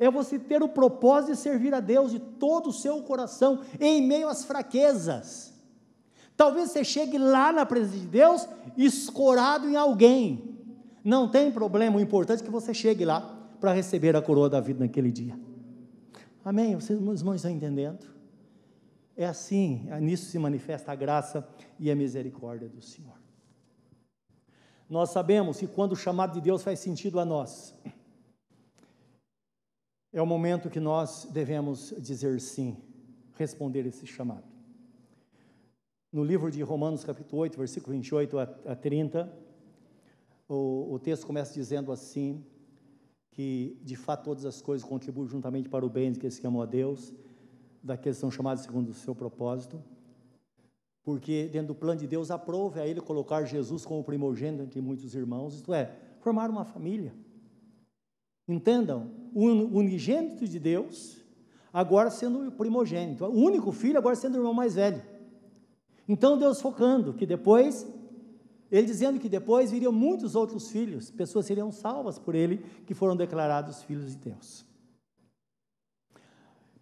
é 0.00 0.10
você 0.10 0.38
ter 0.38 0.62
o 0.62 0.68
propósito 0.68 1.32
de 1.32 1.38
servir 1.38 1.74
a 1.74 1.78
Deus 1.78 2.10
de 2.10 2.18
todo 2.18 2.70
o 2.70 2.72
seu 2.72 3.02
coração, 3.02 3.60
em 3.78 4.00
meio 4.00 4.28
às 4.28 4.44
fraquezas. 4.44 5.52
Talvez 6.34 6.70
você 6.70 6.82
chegue 6.82 7.18
lá 7.18 7.52
na 7.52 7.66
presença 7.66 7.98
de 7.98 8.06
Deus 8.06 8.48
escorado 8.78 9.68
em 9.68 9.76
alguém. 9.76 10.56
Não 11.04 11.28
tem 11.28 11.52
problema, 11.52 11.98
o 11.98 12.00
importante 12.00 12.40
é 12.40 12.44
que 12.44 12.50
você 12.50 12.72
chegue 12.72 13.04
lá 13.04 13.20
para 13.60 13.74
receber 13.74 14.16
a 14.16 14.22
coroa 14.22 14.48
da 14.48 14.58
vida 14.58 14.82
naquele 14.82 15.12
dia. 15.12 15.38
Amém? 16.42 16.74
Vocês, 16.74 16.98
meus 16.98 17.20
irmãos, 17.20 17.36
estão 17.36 17.50
entendendo? 17.50 18.06
É 19.14 19.26
assim, 19.26 19.86
nisso 20.00 20.30
se 20.30 20.38
manifesta 20.38 20.92
a 20.92 20.94
graça 20.94 21.46
e 21.78 21.90
a 21.90 21.94
misericórdia 21.94 22.70
do 22.70 22.80
Senhor. 22.80 23.20
Nós 24.88 25.10
sabemos 25.10 25.58
que 25.58 25.66
quando 25.66 25.92
o 25.92 25.96
chamado 25.96 26.32
de 26.32 26.40
Deus 26.40 26.62
faz 26.62 26.80
sentido 26.80 27.20
a 27.20 27.24
nós, 27.24 27.74
é 30.12 30.20
o 30.20 30.26
momento 30.26 30.68
que 30.68 30.80
nós 30.80 31.28
devemos 31.32 31.94
dizer 31.98 32.40
sim, 32.40 32.76
responder 33.34 33.86
esse 33.86 34.06
chamado. 34.06 34.44
No 36.12 36.24
livro 36.24 36.50
de 36.50 36.60
Romanos, 36.62 37.04
capítulo 37.04 37.42
8, 37.42 37.56
versículo 37.56 37.92
28 37.92 38.38
a 38.38 38.74
30, 38.74 39.32
o, 40.48 40.94
o 40.94 40.98
texto 40.98 41.24
começa 41.24 41.54
dizendo 41.54 41.92
assim: 41.92 42.44
que 43.30 43.78
de 43.82 43.94
fato 43.94 44.24
todas 44.24 44.44
as 44.44 44.60
coisas 44.60 44.86
contribuem 44.86 45.28
juntamente 45.28 45.68
para 45.68 45.86
o 45.86 45.88
bem 45.88 46.12
daqueles 46.12 46.38
que 46.38 46.46
amam 46.46 46.62
a 46.62 46.66
Deus, 46.66 47.12
daqueles 47.82 48.18
que 48.18 48.20
são 48.20 48.30
chamados 48.30 48.64
segundo 48.64 48.88
o 48.90 48.94
seu 48.94 49.14
propósito, 49.14 49.82
porque 51.02 51.48
dentro 51.52 51.68
do 51.68 51.74
plano 51.74 52.00
de 52.00 52.06
Deus 52.06 52.30
aprove 52.30 52.80
a 52.80 52.86
Ele 52.86 53.00
colocar 53.00 53.44
Jesus 53.44 53.84
como 53.84 54.02
primogênito 54.02 54.64
entre 54.64 54.80
muitos 54.80 55.14
irmãos, 55.14 55.54
isto 55.54 55.72
é, 55.72 55.96
formar 56.18 56.50
uma 56.50 56.64
família. 56.64 57.14
Entendam, 58.52 59.10
o 59.32 59.44
unigênito 59.44 60.46
de 60.46 60.58
Deus, 60.58 61.18
agora 61.72 62.10
sendo 62.10 62.48
o 62.48 62.52
primogênito, 62.52 63.24
o 63.24 63.38
único 63.38 63.70
filho, 63.70 63.98
agora 63.98 64.16
sendo 64.16 64.34
o 64.34 64.38
irmão 64.38 64.52
mais 64.52 64.74
velho. 64.74 65.02
Então 66.08 66.36
Deus 66.36 66.60
focando 66.60 67.14
que 67.14 67.24
depois, 67.24 67.86
ele 68.70 68.86
dizendo 68.86 69.20
que 69.20 69.28
depois 69.28 69.70
viriam 69.70 69.92
muitos 69.92 70.34
outros 70.34 70.70
filhos, 70.70 71.10
pessoas 71.10 71.46
seriam 71.46 71.70
salvas 71.70 72.18
por 72.18 72.34
ele, 72.34 72.58
que 72.86 72.94
foram 72.94 73.16
declarados 73.16 73.82
filhos 73.82 74.10
de 74.10 74.16
Deus. 74.16 74.66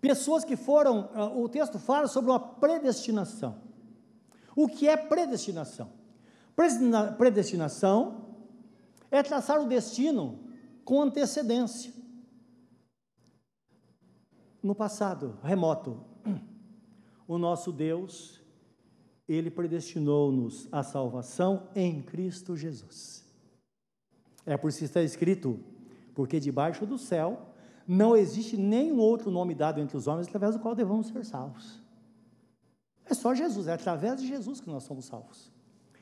Pessoas 0.00 0.44
que 0.44 0.57
foram, 0.57 1.11
ah, 1.12 1.26
o 1.26 1.48
texto 1.48 1.78
fala 1.78 2.07
sobre 2.07 2.31
uma 2.31 2.40
predestinação. 2.40 3.57
O 4.57 4.68
que 4.68 4.88
é 4.88 4.96
predestinação? 4.96 5.90
Predestinação 7.18 8.26
é 9.11 9.22
traçar 9.22 9.61
o 9.61 9.66
destino 9.66 10.47
com 10.88 11.03
antecedência. 11.03 11.92
No 14.62 14.74
passado 14.74 15.38
remoto, 15.42 16.03
o 17.29 17.37
nosso 17.37 17.70
Deus, 17.70 18.40
ele 19.29 19.51
predestinou-nos 19.51 20.66
à 20.72 20.83
salvação 20.83 21.68
em 21.74 22.01
Cristo 22.01 22.57
Jesus. 22.57 23.22
É 24.46 24.57
por 24.57 24.68
isso 24.68 24.79
que 24.79 24.87
está 24.87 25.03
escrito: 25.03 25.61
porque 26.14 26.40
debaixo 26.40 26.87
do 26.87 26.96
céu 26.96 27.55
não 27.87 28.16
existe 28.16 28.57
nenhum 28.57 28.98
outro 28.98 29.31
nome 29.31 29.55
dado 29.55 29.83
entre 29.83 29.94
os 29.94 30.07
homens 30.07 30.27
através 30.27 30.55
do 30.55 30.61
qual 30.62 30.74
devemos 30.74 31.09
ser 31.09 31.22
salvos. 31.22 31.83
É 33.05 33.12
só 33.12 33.35
Jesus, 33.35 33.66
é 33.66 33.74
através 33.74 34.22
de 34.22 34.27
Jesus 34.27 34.59
que 34.59 34.70
nós 34.70 34.85
somos 34.85 35.05
salvos. 35.05 35.53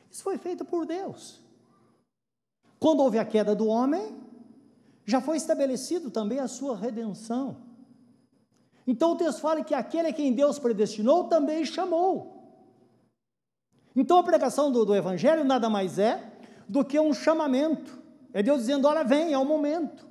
Isso 0.09 0.23
foi 0.23 0.39
feito 0.39 0.65
por 0.65 0.87
Deus. 0.87 1.43
Quando 2.79 3.01
houve 3.01 3.19
a 3.19 3.25
queda 3.25 3.53
do 3.53 3.67
homem, 3.67 4.26
já 5.07 5.21
foi 5.21 5.37
estabelecido 5.37 6.11
também 6.11 6.41
a 6.41 6.49
sua 6.49 6.77
redenção. 6.77 7.57
Então 8.85 9.13
o 9.13 9.17
texto 9.17 9.41
fala 9.41 9.65
que 9.65 9.73
aquele 9.73 10.09
a 10.09 10.13
quem 10.13 10.33
Deus 10.33 10.59
predestinou 10.59 11.25
também 11.25 11.65
chamou. 11.65 12.35
Então 13.95 14.19
a 14.19 14.23
pregação 14.25 14.71
do, 14.71 14.85
do 14.85 14.95
Evangelho 14.95 15.45
nada 15.45 15.71
mais 15.71 15.99
é 15.99 16.33
do 16.69 16.85
que 16.85 16.99
um 16.99 17.15
chamamento. 17.15 18.03
É 18.33 18.43
Deus 18.43 18.61
dizendo: 18.61 18.87
olha, 18.89 19.05
vem, 19.05 19.33
é 19.33 19.39
o 19.39 19.45
momento. 19.45 20.07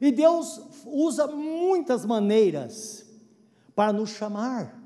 E 0.00 0.10
Deus 0.10 0.62
usa 0.86 1.26
muitas 1.26 2.06
maneiras 2.06 3.04
para 3.74 3.92
nos 3.92 4.10
chamar. 4.10 4.80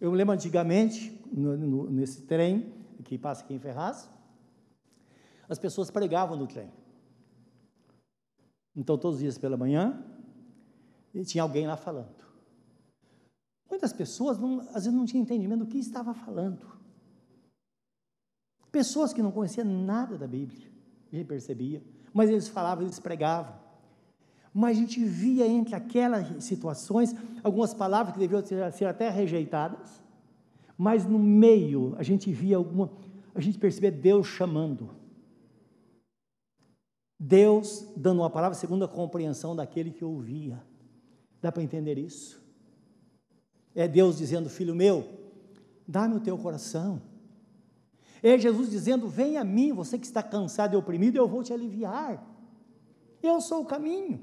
Eu 0.00 0.10
lembro 0.12 0.34
antigamente, 0.34 1.22
no, 1.30 1.56
no, 1.56 1.90
nesse 1.90 2.22
trem 2.22 2.72
que 3.04 3.16
passa 3.16 3.44
aqui 3.44 3.54
em 3.54 3.58
Ferraz, 3.58 4.10
as 5.48 5.58
pessoas 5.58 5.90
pregavam 5.90 6.36
no 6.36 6.46
trem. 6.46 6.70
Então, 8.76 8.98
todos 8.98 9.16
os 9.16 9.22
dias 9.22 9.38
pela 9.38 9.56
manhã, 9.56 10.04
tinha 11.24 11.42
alguém 11.42 11.66
lá 11.66 11.76
falando. 11.76 12.26
Muitas 13.70 13.92
pessoas, 13.92 14.38
não, 14.38 14.60
às 14.60 14.84
vezes, 14.84 14.92
não 14.92 15.06
tinham 15.06 15.22
entendimento 15.22 15.60
do 15.60 15.66
que 15.66 15.78
estava 15.78 16.12
falando. 16.12 16.76
Pessoas 18.70 19.12
que 19.12 19.22
não 19.22 19.32
conheciam 19.32 19.66
nada 19.66 20.18
da 20.18 20.26
Bíblia, 20.26 20.68
a 21.10 21.16
gente 21.16 21.26
percebia, 21.26 21.82
mas 22.12 22.28
eles 22.28 22.48
falavam, 22.48 22.84
eles 22.84 22.98
pregavam. 22.98 23.54
Mas 24.52 24.76
a 24.76 24.80
gente 24.80 25.02
via 25.04 25.46
entre 25.46 25.74
aquelas 25.74 26.44
situações 26.44 27.14
algumas 27.42 27.72
palavras 27.72 28.14
que 28.14 28.20
deviam 28.20 28.44
ser, 28.44 28.72
ser 28.72 28.84
até 28.86 29.08
rejeitadas, 29.08 30.02
mas 30.76 31.06
no 31.06 31.18
meio 31.18 31.94
a 31.98 32.02
gente 32.02 32.30
via 32.32 32.56
alguma, 32.56 32.90
a 33.34 33.40
gente 33.40 33.58
percebia 33.58 33.90
Deus 33.90 34.26
chamando. 34.26 34.90
Deus 37.18 37.86
dando 37.96 38.20
uma 38.20 38.30
palavra 38.30 38.56
segundo 38.56 38.84
a 38.84 38.88
compreensão 38.88 39.56
daquele 39.56 39.90
que 39.90 40.04
ouvia. 40.04 40.62
Dá 41.40 41.50
para 41.50 41.62
entender 41.62 41.98
isso? 41.98 42.44
É 43.74 43.86
Deus 43.86 44.18
dizendo, 44.18 44.48
filho 44.48 44.74
meu, 44.74 45.06
dá-me 45.86 46.16
o 46.16 46.20
teu 46.20 46.36
coração. 46.36 47.00
É 48.22 48.38
Jesus 48.38 48.70
dizendo, 48.70 49.08
vem 49.08 49.36
a 49.36 49.44
mim, 49.44 49.72
você 49.72 49.98
que 49.98 50.06
está 50.06 50.22
cansado 50.22 50.74
e 50.74 50.76
oprimido, 50.76 51.16
eu 51.16 51.28
vou 51.28 51.42
te 51.42 51.52
aliviar. 51.52 52.24
Eu 53.22 53.40
sou 53.40 53.62
o 53.62 53.66
caminho. 53.66 54.20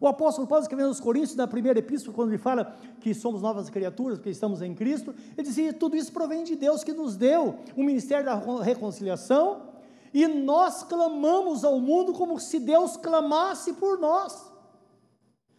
O 0.00 0.06
apóstolo 0.06 0.46
Paulo, 0.46 0.62
escrevendo 0.62 0.88
aos 0.88 1.00
Coríntios, 1.00 1.34
na 1.34 1.46
primeira 1.46 1.78
epístola, 1.78 2.14
quando 2.14 2.30
ele 2.30 2.38
fala 2.38 2.76
que 3.00 3.12
somos 3.12 3.42
novas 3.42 3.68
criaturas, 3.68 4.18
porque 4.18 4.30
estamos 4.30 4.62
em 4.62 4.74
Cristo, 4.74 5.14
ele 5.36 5.46
dizia: 5.46 5.72
tudo 5.72 5.96
isso 5.96 6.12
provém 6.12 6.44
de 6.44 6.54
Deus 6.54 6.84
que 6.84 6.92
nos 6.92 7.16
deu 7.16 7.58
o 7.76 7.82
ministério 7.82 8.24
da 8.24 8.36
reconciliação, 8.62 9.62
e 10.12 10.26
nós 10.26 10.82
clamamos 10.82 11.64
ao 11.64 11.78
mundo 11.80 12.12
como 12.12 12.38
se 12.38 12.58
Deus 12.58 12.96
clamasse 12.96 13.74
por 13.74 13.98
nós, 13.98 14.50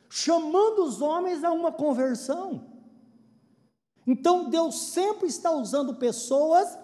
chamando 0.10 0.84
os 0.84 1.02
homens 1.02 1.44
a 1.44 1.52
uma 1.52 1.72
conversão. 1.72 2.66
Então 4.06 4.50
Deus 4.50 4.76
sempre 4.76 5.28
está 5.28 5.52
usando 5.52 5.96
pessoas 5.96 6.78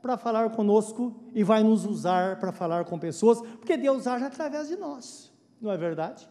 para 0.00 0.16
falar 0.16 0.50
conosco 0.50 1.14
e 1.34 1.42
vai 1.42 1.62
nos 1.62 1.84
usar 1.84 2.38
para 2.38 2.52
falar 2.52 2.84
com 2.84 2.98
pessoas, 2.98 3.40
porque 3.40 3.76
Deus 3.76 4.06
age 4.06 4.24
através 4.24 4.68
de 4.68 4.76
nós, 4.76 5.32
não 5.60 5.72
é 5.72 5.76
verdade? 5.76 6.28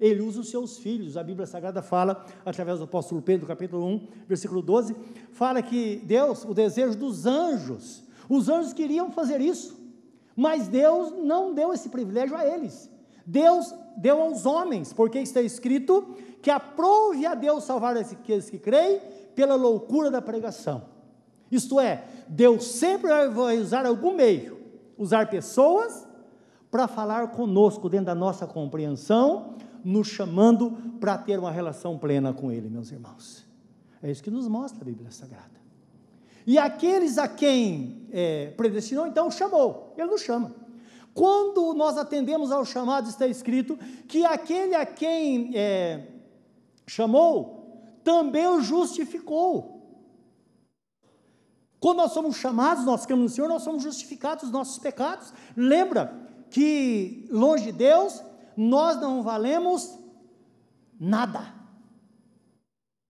Ele 0.00 0.20
usa 0.20 0.40
os 0.40 0.50
seus 0.50 0.78
filhos. 0.78 1.16
A 1.16 1.22
Bíblia 1.22 1.46
Sagrada 1.46 1.80
fala, 1.80 2.26
através 2.44 2.78
do 2.78 2.84
apóstolo 2.86 3.22
Pedro, 3.22 3.46
capítulo 3.46 3.86
1, 3.86 4.08
versículo 4.26 4.60
12, 4.60 4.96
fala 5.30 5.62
que 5.62 6.02
Deus, 6.04 6.44
o 6.44 6.52
desejo 6.52 6.96
dos 6.96 7.24
anjos, 7.24 8.02
os 8.28 8.48
anjos 8.48 8.72
queriam 8.72 9.12
fazer 9.12 9.40
isso, 9.40 9.78
mas 10.36 10.68
Deus 10.68 11.12
não 11.22 11.54
deu 11.54 11.72
esse 11.72 11.88
privilégio 11.88 12.36
a 12.36 12.46
eles. 12.46 12.90
Deus 13.26 13.74
deu 13.96 14.20
aos 14.20 14.46
homens, 14.46 14.92
porque 14.92 15.18
está 15.18 15.40
escrito 15.40 16.14
que 16.40 16.50
aprove 16.50 17.24
a 17.24 17.34
Deus 17.34 17.64
salvar 17.64 17.96
aqueles 17.96 18.50
que 18.50 18.58
creem 18.58 19.00
pela 19.34 19.54
loucura 19.54 20.10
da 20.10 20.20
pregação. 20.20 20.82
Isto 21.50 21.78
é, 21.78 22.04
Deus 22.28 22.64
sempre 22.64 23.10
vai 23.28 23.58
usar 23.58 23.86
algum 23.86 24.14
meio, 24.14 24.58
usar 24.96 25.28
pessoas 25.28 26.06
para 26.70 26.88
falar 26.88 27.28
conosco 27.28 27.88
dentro 27.88 28.06
da 28.06 28.14
nossa 28.14 28.46
compreensão, 28.46 29.54
nos 29.84 30.08
chamando 30.08 30.70
para 30.98 31.18
ter 31.18 31.38
uma 31.38 31.50
relação 31.50 31.98
plena 31.98 32.32
com 32.32 32.50
Ele, 32.50 32.70
meus 32.70 32.90
irmãos. 32.90 33.44
É 34.02 34.10
isso 34.10 34.22
que 34.22 34.30
nos 34.30 34.48
mostra 34.48 34.82
a 34.82 34.84
Bíblia 34.84 35.10
Sagrada. 35.10 35.61
E 36.46 36.58
aqueles 36.58 37.18
a 37.18 37.28
quem 37.28 38.06
é, 38.10 38.52
predestinou, 38.56 39.06
então 39.06 39.30
chamou, 39.30 39.94
Ele 39.96 40.10
nos 40.10 40.22
chama. 40.22 40.54
Quando 41.14 41.74
nós 41.74 41.96
atendemos 41.98 42.50
ao 42.50 42.64
chamado, 42.64 43.08
está 43.08 43.26
escrito 43.26 43.76
que 44.08 44.24
aquele 44.24 44.74
a 44.74 44.86
quem 44.86 45.56
é, 45.56 46.06
chamou, 46.86 47.62
também 48.02 48.46
o 48.46 48.60
justificou. 48.60 49.72
Quando 51.78 51.98
nós 51.98 52.12
somos 52.12 52.36
chamados, 52.36 52.84
nós 52.84 53.04
cremos 53.04 53.24
no 53.24 53.28
Senhor, 53.28 53.48
nós 53.48 53.62
somos 53.62 53.82
justificados 53.82 54.44
dos 54.44 54.52
nossos 54.52 54.78
pecados. 54.78 55.34
Lembra 55.56 56.16
que 56.48 57.26
longe 57.30 57.64
de 57.64 57.72
Deus, 57.72 58.22
nós 58.56 59.00
não 59.00 59.22
valemos 59.22 59.98
nada. 60.98 61.62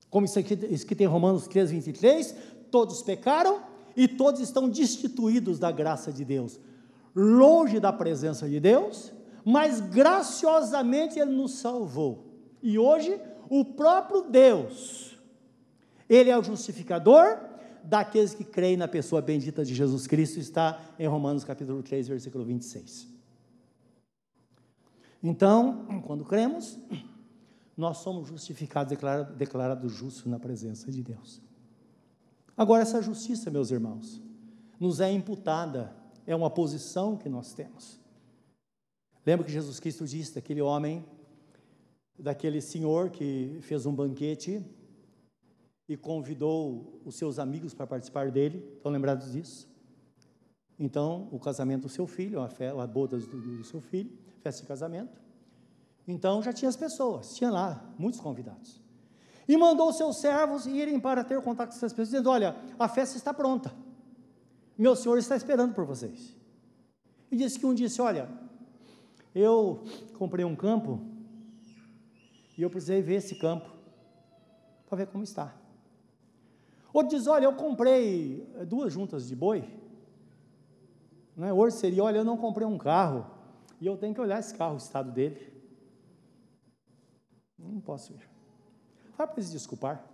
Como 0.09 0.27
isso 0.27 0.39
aqui, 0.39 0.55
aqui 0.55 0.95
tem 0.95 1.07
Romanos 1.07 1.47
3, 1.47 1.71
23, 1.71 2.35
todos 2.73 3.03
pecaram 3.03 3.63
e 3.95 4.09
todos 4.09 4.41
estão 4.41 4.69
destituídos 4.69 5.59
da 5.59 5.71
graça 5.71 6.11
de 6.11 6.25
Deus, 6.25 6.59
longe 7.15 7.79
da 7.79 7.93
presença 7.93 8.49
de 8.49 8.59
Deus, 8.59 9.13
mas 9.45 9.81
graciosamente 9.81 11.19
Ele 11.19 11.31
nos 11.31 11.53
salvou. 11.53 12.27
E 12.63 12.79
hoje, 12.79 13.21
o 13.51 13.65
próprio 13.65 14.23
Deus, 14.23 15.19
Ele 16.09 16.31
é 16.31 16.39
o 16.39 16.43
justificador 16.43 17.39
daqueles 17.85 18.33
que 18.33 18.45
creem 18.45 18.77
na 18.77 18.89
pessoa 18.89 19.21
bendita 19.21 19.65
de 19.65 19.75
Jesus 19.75 20.07
Cristo, 20.07 20.39
está 20.41 20.81
em 20.99 21.07
Romanos 21.07 21.45
capítulo 21.45 21.83
3, 21.83 22.09
versículo 22.09 22.45
26. 22.45 23.09
Então, 25.23 26.03
quando 26.07 26.25
cremos, 26.25 26.79
nós 27.77 27.99
somos 27.99 28.29
justificados, 28.29 28.91
declarados, 28.91 29.37
declarados 29.37 29.93
justos 29.93 30.27
na 30.27 30.39
presença 30.39 30.91
de 30.91 31.03
Deus. 31.03 31.41
Agora, 32.57 32.83
essa 32.83 33.01
justiça, 33.01 33.51
meus 33.51 33.71
irmãos, 33.71 34.21
nos 34.79 35.01
é 35.01 35.11
imputada, 35.11 35.95
é 36.27 36.35
uma 36.35 36.51
posição 36.51 37.17
que 37.17 37.29
nós 37.29 37.53
temos. 37.55 38.01
Lembra 39.25 39.47
que 39.47 39.53
Jesus 39.53 39.79
Cristo 39.79 40.07
disse 40.07 40.35
daquele 40.35 40.61
homem, 40.61 41.05
daquele 42.19 42.61
senhor 42.61 43.11
que 43.11 43.59
fez 43.63 43.87
um 43.87 43.95
banquete 43.95 44.65
e 45.89 45.97
convidou 45.97 47.01
os 47.05 47.15
seus 47.15 47.39
amigos 47.39 47.73
para 47.75 47.87
participar 47.87 48.31
dele, 48.31 48.65
estão 48.77 48.93
lembrados 48.93 49.33
disso? 49.33 49.69
Então, 50.79 51.29
o 51.31 51.39
casamento 51.39 51.83
do 51.83 51.89
seu 51.89 52.07
filho, 52.07 52.41
a, 52.41 52.49
fé, 52.49 52.71
a 52.71 52.87
boda 52.87 53.19
do, 53.19 53.59
do 53.59 53.65
seu 53.65 53.81
filho, 53.81 54.11
festa 54.43 54.63
de 54.63 54.69
casamento. 54.69 55.23
Então 56.07 56.43
já 56.43 56.53
tinha 56.53 56.69
as 56.69 56.77
pessoas, 56.77 57.35
tinha 57.35 57.51
lá 57.51 57.95
muitos 57.99 58.21
convidados. 58.21 58.82
E 59.53 59.57
mandou 59.59 59.93
seus 59.93 60.17
servos 60.17 60.65
irem 60.65 60.99
para 60.99 61.23
ter 61.23 61.39
contato 61.43 61.69
com 61.69 61.77
essas 61.77 61.93
pessoas, 61.93 62.09
dizendo: 62.09 62.31
Olha, 62.31 62.57
a 62.79 62.89
festa 62.89 63.19
está 63.19 63.35
pronta. 63.35 63.71
Meu 64.79 64.97
senhor 64.97 65.19
está 65.19 65.37
esperando 65.37 65.75
por 65.75 65.85
vocês. 65.85 66.35
E 67.31 67.37
disse 67.37 67.59
que 67.59 67.67
um 67.67 67.75
disse: 67.75 68.01
Olha, 68.01 68.31
eu 69.35 69.85
comprei 70.17 70.43
um 70.43 70.57
campo 70.57 71.03
e 72.57 72.63
eu 72.63 72.71
precisei 72.71 73.03
ver 73.03 73.17
esse 73.17 73.35
campo 73.35 73.71
para 74.87 74.97
ver 74.97 75.09
como 75.09 75.23
está. 75.23 75.55
Outro 76.91 77.15
diz: 77.15 77.27
Olha, 77.27 77.45
eu 77.45 77.53
comprei 77.53 78.51
duas 78.67 78.91
juntas 78.91 79.29
de 79.29 79.37
boi. 79.37 79.69
Não 81.37 81.47
é? 81.47 81.53
Hoje 81.53 81.77
seria: 81.77 82.03
Olha, 82.03 82.17
eu 82.17 82.25
não 82.25 82.39
comprei 82.39 82.67
um 82.67 82.79
carro 82.79 83.27
e 83.79 83.85
eu 83.87 83.99
tenho 83.99 84.15
que 84.15 84.21
olhar 84.23 84.41
esse 84.41 84.55
carro, 84.55 84.77
o 84.77 84.79
estado 84.79 85.13
dele. 85.13 85.53
Não 87.59 87.83
posso 87.83 88.15
ir. 88.15 88.32
Fala 89.13 89.29
para 89.29 89.41
eles 89.41 89.53
desculpar. 89.53 90.05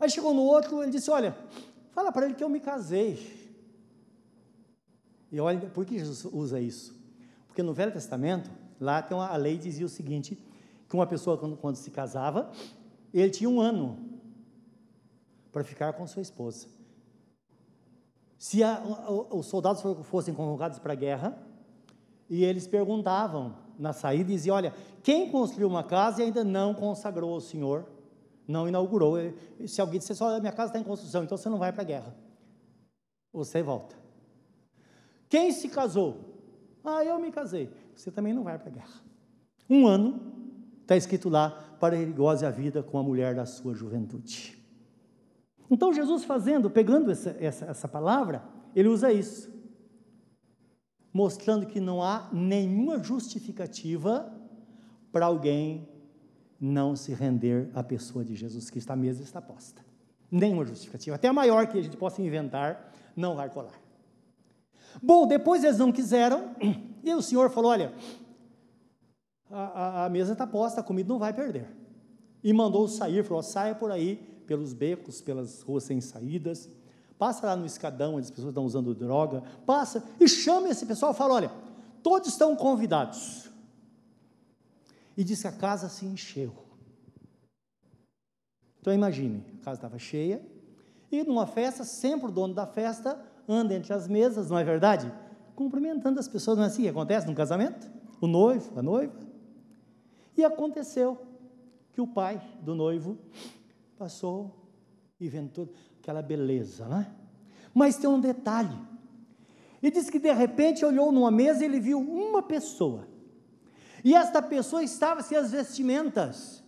Aí 0.00 0.08
chegou 0.08 0.32
no 0.32 0.42
outro, 0.42 0.82
ele 0.82 0.92
disse: 0.92 1.10
Olha, 1.10 1.36
fala 1.90 2.12
para 2.12 2.26
ele 2.26 2.34
que 2.34 2.44
eu 2.44 2.48
me 2.48 2.60
casei. 2.60 3.36
E 5.30 5.40
olha, 5.40 5.68
por 5.70 5.84
que 5.84 5.98
Jesus 5.98 6.24
usa 6.32 6.60
isso? 6.60 6.96
Porque 7.46 7.62
no 7.62 7.74
Velho 7.74 7.92
Testamento, 7.92 8.50
lá 8.80 9.02
tem 9.02 9.16
uma, 9.16 9.28
a 9.28 9.36
lei 9.36 9.58
dizia 9.58 9.84
o 9.84 9.88
seguinte: 9.88 10.38
que 10.88 10.94
uma 10.94 11.06
pessoa, 11.06 11.36
quando, 11.36 11.56
quando 11.56 11.76
se 11.76 11.90
casava, 11.90 12.50
ele 13.12 13.30
tinha 13.30 13.50
um 13.50 13.60
ano 13.60 13.98
para 15.52 15.64
ficar 15.64 15.92
com 15.94 16.06
sua 16.06 16.22
esposa. 16.22 16.66
Se 18.38 18.62
a, 18.62 18.80
os 19.30 19.46
soldados 19.46 19.82
fossem 20.04 20.32
convocados 20.32 20.78
para 20.78 20.92
a 20.92 20.96
guerra, 20.96 21.36
e 22.30 22.44
eles 22.44 22.66
perguntavam 22.66 23.56
na 23.78 23.92
saída, 23.92 24.30
diziam, 24.30 24.56
olha, 24.56 24.74
quem 25.02 25.30
construiu 25.30 25.68
uma 25.68 25.84
casa 25.84 26.20
e 26.20 26.26
ainda 26.26 26.42
não 26.42 26.74
consagrou 26.74 27.32
ao 27.32 27.40
Senhor, 27.40 27.86
não 28.46 28.66
inaugurou, 28.66 29.16
se 29.66 29.80
alguém 29.80 29.98
dissesse, 29.98 30.22
olha, 30.22 30.40
minha 30.40 30.52
casa 30.52 30.70
está 30.70 30.78
em 30.80 30.84
construção, 30.84 31.22
então 31.22 31.36
você 31.36 31.48
não 31.48 31.58
vai 31.58 31.72
para 31.72 31.82
a 31.82 31.86
guerra, 31.86 32.16
você 33.32 33.62
volta. 33.62 33.96
Quem 35.28 35.52
se 35.52 35.68
casou? 35.68 36.16
Ah, 36.82 37.04
eu 37.04 37.18
me 37.18 37.30
casei. 37.30 37.70
Você 37.94 38.10
também 38.10 38.32
não 38.32 38.42
vai 38.42 38.58
para 38.58 38.68
a 38.68 38.72
guerra. 38.72 39.00
Um 39.68 39.86
ano, 39.86 40.20
está 40.80 40.96
escrito 40.96 41.28
lá, 41.28 41.50
para 41.78 42.02
goze 42.06 42.46
a 42.46 42.50
vida 42.50 42.82
com 42.82 42.98
a 42.98 43.02
mulher 43.02 43.34
da 43.34 43.44
sua 43.44 43.74
juventude. 43.74 44.56
Então, 45.70 45.92
Jesus 45.92 46.24
fazendo, 46.24 46.70
pegando 46.70 47.10
essa, 47.10 47.36
essa, 47.38 47.66
essa 47.66 47.86
palavra, 47.86 48.42
ele 48.74 48.88
usa 48.88 49.12
isso, 49.12 49.50
mostrando 51.12 51.66
que 51.66 51.80
não 51.80 52.02
há 52.02 52.28
nenhuma 52.32 53.02
justificativa 53.02 54.32
para 55.10 55.26
alguém 55.26 55.88
não 56.60 56.96
se 56.96 57.12
render 57.14 57.70
à 57.74 57.82
pessoa 57.82 58.24
de 58.24 58.34
Jesus 58.34 58.70
Cristo. 58.70 58.90
A 58.90 58.96
mesa 58.96 59.22
está 59.22 59.40
posta. 59.40 59.84
Nenhuma 60.30 60.64
justificativa. 60.64 61.16
Até 61.16 61.28
a 61.28 61.32
maior 61.32 61.66
que 61.66 61.78
a 61.78 61.82
gente 61.82 61.96
possa 61.96 62.20
inventar, 62.20 62.92
não 63.16 63.36
vai 63.36 63.48
colar. 63.48 63.80
Bom, 65.02 65.26
depois 65.26 65.62
eles 65.64 65.78
não 65.78 65.92
quiseram, 65.92 66.54
e 67.02 67.14
o 67.14 67.22
Senhor 67.22 67.50
falou: 67.50 67.70
olha, 67.70 67.92
a, 69.50 69.60
a, 69.60 70.06
a 70.06 70.08
mesa 70.08 70.32
está 70.32 70.46
posta, 70.46 70.80
a 70.80 70.84
comida 70.84 71.08
não 71.08 71.18
vai 71.18 71.32
perder. 71.32 71.68
E 72.42 72.52
mandou 72.52 72.86
sair, 72.88 73.24
falou: 73.24 73.42
saia 73.42 73.74
por 73.74 73.90
aí, 73.90 74.16
pelos 74.46 74.72
becos, 74.72 75.20
pelas 75.20 75.62
ruas 75.62 75.84
sem 75.84 76.00
saídas, 76.00 76.68
passa 77.18 77.46
lá 77.46 77.56
no 77.56 77.66
escadão 77.66 78.14
onde 78.14 78.26
as 78.26 78.30
pessoas 78.30 78.50
estão 78.50 78.64
usando 78.64 78.94
droga, 78.94 79.42
passa 79.66 80.02
e 80.20 80.28
chama 80.28 80.68
esse 80.68 80.86
pessoal, 80.86 81.12
fala: 81.12 81.34
olha, 81.34 81.52
todos 82.02 82.28
estão 82.28 82.54
convidados. 82.54 83.50
E 85.16 85.24
diz 85.24 85.42
que 85.42 85.48
a 85.48 85.52
casa 85.52 85.88
se 85.88 86.06
encheu. 86.06 86.52
Então 88.80 88.94
imagine, 88.94 89.44
a 89.60 89.64
casa 89.64 89.78
estava 89.78 89.98
cheia, 89.98 90.40
e 91.10 91.24
numa 91.24 91.46
festa, 91.46 91.84
sempre 91.84 92.28
o 92.28 92.32
dono 92.32 92.54
da 92.54 92.66
festa 92.66 93.20
anda 93.48 93.74
entre 93.74 93.92
as 93.92 94.06
mesas, 94.06 94.48
não 94.48 94.58
é 94.58 94.64
verdade? 94.64 95.12
Cumprimentando 95.56 96.20
as 96.20 96.28
pessoas, 96.28 96.56
não 96.56 96.64
é 96.64 96.68
assim 96.68 96.82
que 96.82 96.88
acontece 96.88 97.26
no 97.26 97.34
casamento? 97.34 97.90
O 98.20 98.26
noivo, 98.26 98.78
a 98.78 98.82
noiva. 98.82 99.18
E 100.36 100.44
aconteceu 100.44 101.18
que 101.92 102.00
o 102.00 102.06
pai 102.06 102.40
do 102.60 102.74
noivo 102.74 103.18
passou 103.96 104.54
e 105.18 105.28
vendo 105.28 105.50
toda 105.50 105.72
aquela 106.08 106.22
beleza, 106.22 106.88
né? 106.88 107.14
Mas 107.74 107.98
tem 107.98 108.08
um 108.08 108.18
detalhe. 108.18 108.76
E 109.82 109.90
diz 109.90 110.08
que 110.08 110.18
de 110.18 110.32
repente 110.32 110.82
olhou 110.82 111.12
numa 111.12 111.30
mesa 111.30 111.62
e 111.62 111.66
ele 111.66 111.78
viu 111.78 112.00
uma 112.00 112.42
pessoa. 112.42 113.06
E 114.02 114.14
esta 114.14 114.40
pessoa 114.40 114.82
estava 114.82 115.22
sem 115.22 115.36
as 115.36 115.52
vestimentas 115.52 116.64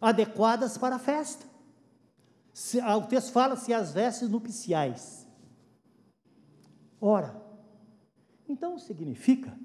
adequadas 0.00 0.78
para 0.78 0.94
a 0.94 0.98
festa. 0.98 1.44
O 2.96 3.06
texto 3.08 3.32
fala 3.32 3.56
se 3.56 3.74
as 3.74 3.92
vestes 3.92 4.28
nupciais. 4.28 5.26
Ora, 7.00 7.34
então 8.48 8.78
significa 8.78 9.58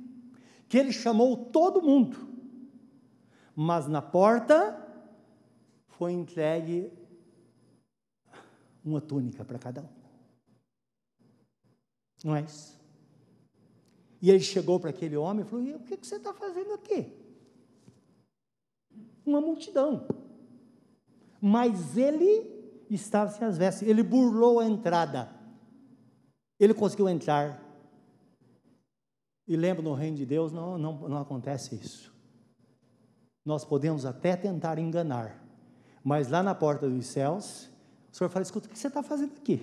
que 0.67 0.77
ele 0.77 0.91
chamou 0.91 1.37
todo 1.37 1.83
mundo, 1.83 2.17
mas 3.55 3.87
na 3.87 4.01
porta 4.01 4.75
foi 5.87 6.13
entregue 6.13 6.91
uma 8.83 9.01
túnica 9.01 9.45
para 9.45 9.57
cada 9.57 9.81
um. 9.81 9.89
Não 12.23 12.35
é 12.35 12.41
isso? 12.41 12.79
E 14.21 14.29
ele 14.29 14.39
chegou 14.39 14.79
para 14.79 14.89
aquele 14.89 15.17
homem 15.17 15.45
e 15.45 15.47
falou: 15.47 15.65
e, 15.65 15.73
O 15.73 15.79
que, 15.79 15.97
que 15.97 16.07
você 16.07 16.15
está 16.15 16.33
fazendo 16.33 16.73
aqui? 16.73 17.11
Uma 19.25 19.41
multidão. 19.41 20.07
Mas 21.41 21.97
ele 21.97 22.49
estava 22.89 23.31
sem 23.31 23.45
as 23.45 23.57
vestes, 23.57 23.87
ele 23.87 24.01
burlou 24.01 24.59
a 24.59 24.65
entrada. 24.65 25.29
Ele 26.57 26.73
conseguiu 26.73 27.09
entrar. 27.09 27.61
E 29.45 29.57
lembra, 29.57 29.83
no 29.83 29.93
reino 29.93 30.15
de 30.15 30.25
Deus 30.25 30.53
não, 30.53 30.77
não, 30.77 31.09
não 31.09 31.17
acontece 31.17 31.75
isso. 31.75 32.13
Nós 33.45 33.65
podemos 33.65 34.05
até 34.05 34.37
tentar 34.37 34.79
enganar, 34.79 35.45
mas 36.01 36.29
lá 36.29 36.41
na 36.41 36.55
porta 36.55 36.89
dos 36.89 37.07
céus, 37.07 37.69
o 38.13 38.15
Senhor 38.15 38.29
fala: 38.29 38.43
escuta, 38.43 38.67
o 38.67 38.69
que 38.69 38.77
você 38.77 38.87
está 38.87 39.01
fazendo 39.01 39.33
aqui? 39.35 39.59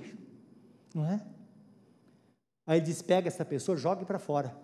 Não 0.92 1.06
é? 1.06 1.24
Aí 2.66 2.78
ele 2.78 2.86
diz: 2.86 3.00
pega 3.00 3.28
essa 3.28 3.44
pessoa, 3.44 3.78
jogue 3.78 4.04
para 4.04 4.18
fora, 4.18 4.54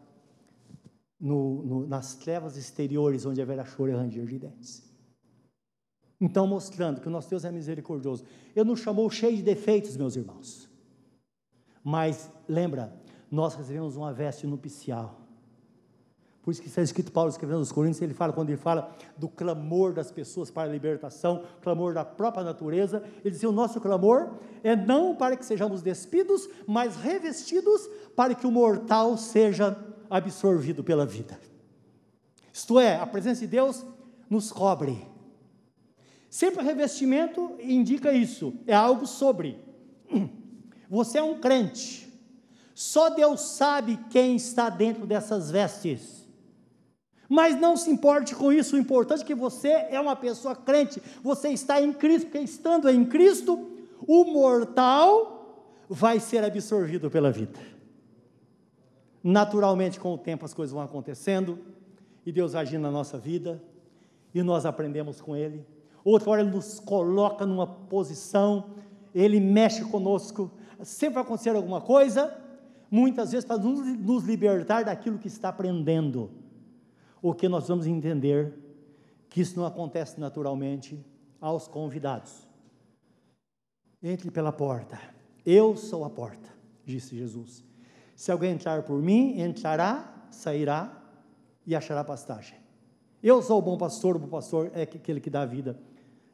no, 1.20 1.62
no, 1.62 1.86
nas 1.86 2.16
trevas 2.16 2.56
exteriores, 2.56 3.24
onde 3.24 3.40
haverá 3.40 3.64
choro 3.64 3.92
e 3.92 3.94
ranger 3.94 4.26
de 4.26 4.38
dentes. 4.40 4.82
Então, 6.20 6.48
mostrando 6.48 7.00
que 7.00 7.06
o 7.06 7.10
nosso 7.10 7.30
Deus 7.30 7.44
é 7.44 7.52
misericordioso. 7.52 8.24
Eu 8.56 8.64
não 8.64 8.74
chamou 8.74 9.08
cheio 9.08 9.36
de 9.36 9.42
defeitos, 9.42 9.96
meus 9.96 10.16
irmãos. 10.16 10.68
Mas, 11.84 12.28
lembra, 12.48 12.92
nós 13.30 13.54
recebemos 13.54 13.96
uma 13.96 14.12
veste 14.12 14.46
nupcial. 14.46 15.25
Por 16.46 16.52
isso 16.52 16.62
que 16.62 16.68
está 16.68 16.80
escrito 16.80 17.10
Paulo 17.10 17.28
escrevendo 17.28 17.58
aos 17.58 17.72
Coríntios, 17.72 18.00
ele 18.00 18.14
fala, 18.14 18.32
quando 18.32 18.50
ele 18.50 18.56
fala 18.56 18.94
do 19.16 19.28
clamor 19.28 19.92
das 19.92 20.12
pessoas 20.12 20.48
para 20.48 20.70
a 20.70 20.72
libertação, 20.72 21.42
clamor 21.60 21.92
da 21.92 22.04
própria 22.04 22.44
natureza, 22.44 23.02
ele 23.24 23.34
diz: 23.34 23.42
o 23.42 23.50
nosso 23.50 23.80
clamor 23.80 24.30
é 24.62 24.76
não 24.76 25.16
para 25.16 25.36
que 25.36 25.44
sejamos 25.44 25.82
despidos, 25.82 26.48
mas 26.64 26.94
revestidos 26.94 27.90
para 28.14 28.32
que 28.32 28.46
o 28.46 28.52
mortal 28.52 29.16
seja 29.18 29.76
absorvido 30.08 30.84
pela 30.84 31.04
vida. 31.04 31.36
Isto 32.52 32.78
é, 32.78 32.94
a 32.94 33.06
presença 33.08 33.40
de 33.40 33.48
Deus 33.48 33.84
nos 34.30 34.52
cobre. 34.52 35.04
Sempre 36.30 36.62
revestimento 36.62 37.56
indica 37.58 38.12
isso, 38.12 38.54
é 38.68 38.72
algo 38.72 39.04
sobre. 39.04 39.58
Você 40.88 41.18
é 41.18 41.22
um 41.24 41.40
crente, 41.40 42.08
só 42.72 43.10
Deus 43.10 43.40
sabe 43.40 43.98
quem 44.10 44.36
está 44.36 44.70
dentro 44.70 45.08
dessas 45.08 45.50
vestes. 45.50 46.24
Mas 47.28 47.58
não 47.60 47.76
se 47.76 47.90
importe 47.90 48.34
com 48.34 48.52
isso, 48.52 48.76
o 48.76 48.78
importante 48.78 49.22
é 49.22 49.24
que 49.24 49.34
você 49.34 49.68
é 49.90 50.00
uma 50.00 50.14
pessoa 50.14 50.54
crente, 50.54 51.02
você 51.22 51.48
está 51.48 51.80
em 51.80 51.92
Cristo, 51.92 52.26
porque 52.26 52.38
estando 52.38 52.88
em 52.88 53.04
Cristo, 53.04 53.70
o 54.06 54.24
mortal 54.24 55.84
vai 55.88 56.20
ser 56.20 56.44
absorvido 56.44 57.10
pela 57.10 57.32
vida. 57.32 57.58
Naturalmente, 59.22 59.98
com 59.98 60.14
o 60.14 60.18
tempo, 60.18 60.44
as 60.44 60.54
coisas 60.54 60.72
vão 60.72 60.82
acontecendo, 60.82 61.58
e 62.24 62.30
Deus 62.30 62.54
agindo 62.54 62.82
na 62.82 62.90
nossa 62.90 63.18
vida, 63.18 63.62
e 64.32 64.42
nós 64.42 64.64
aprendemos 64.64 65.20
com 65.20 65.34
Ele. 65.36 65.66
Outra 66.04 66.30
hora 66.30 66.42
Ele 66.42 66.50
nos 66.50 66.78
coloca 66.78 67.44
numa 67.44 67.66
posição, 67.66 68.66
Ele 69.12 69.40
mexe 69.40 69.84
conosco, 69.84 70.50
sempre 70.82 71.14
vai 71.14 71.24
acontecer 71.24 71.50
alguma 71.50 71.80
coisa, 71.80 72.36
muitas 72.88 73.32
vezes 73.32 73.44
para 73.44 73.58
nos, 73.58 74.24
libertar 74.24 74.84
daquilo 74.84 75.18
que 75.18 75.26
está 75.26 75.48
aprendendo 75.48 76.30
o 77.22 77.34
que 77.34 77.48
nós 77.48 77.68
vamos 77.68 77.86
entender 77.86 78.52
que 79.28 79.40
isso 79.40 79.58
não 79.58 79.66
acontece 79.66 80.18
naturalmente 80.20 81.04
aos 81.40 81.68
convidados. 81.68 82.48
Entre 84.02 84.30
pela 84.30 84.52
porta. 84.52 84.98
Eu 85.44 85.76
sou 85.76 86.04
a 86.04 86.10
porta, 86.10 86.48
disse 86.84 87.16
Jesus. 87.16 87.64
Se 88.14 88.32
alguém 88.32 88.52
entrar 88.52 88.82
por 88.82 89.00
mim, 89.00 89.40
entrará, 89.40 90.26
sairá 90.30 91.02
e 91.66 91.74
achará 91.74 92.02
pastagem. 92.02 92.58
Eu 93.22 93.42
sou 93.42 93.58
o 93.58 93.62
bom 93.62 93.76
pastor, 93.76 94.16
o 94.16 94.18
bom 94.18 94.28
pastor 94.28 94.70
é 94.74 94.82
aquele 94.82 95.20
que 95.20 95.30
dá 95.30 95.44
vida 95.44 95.78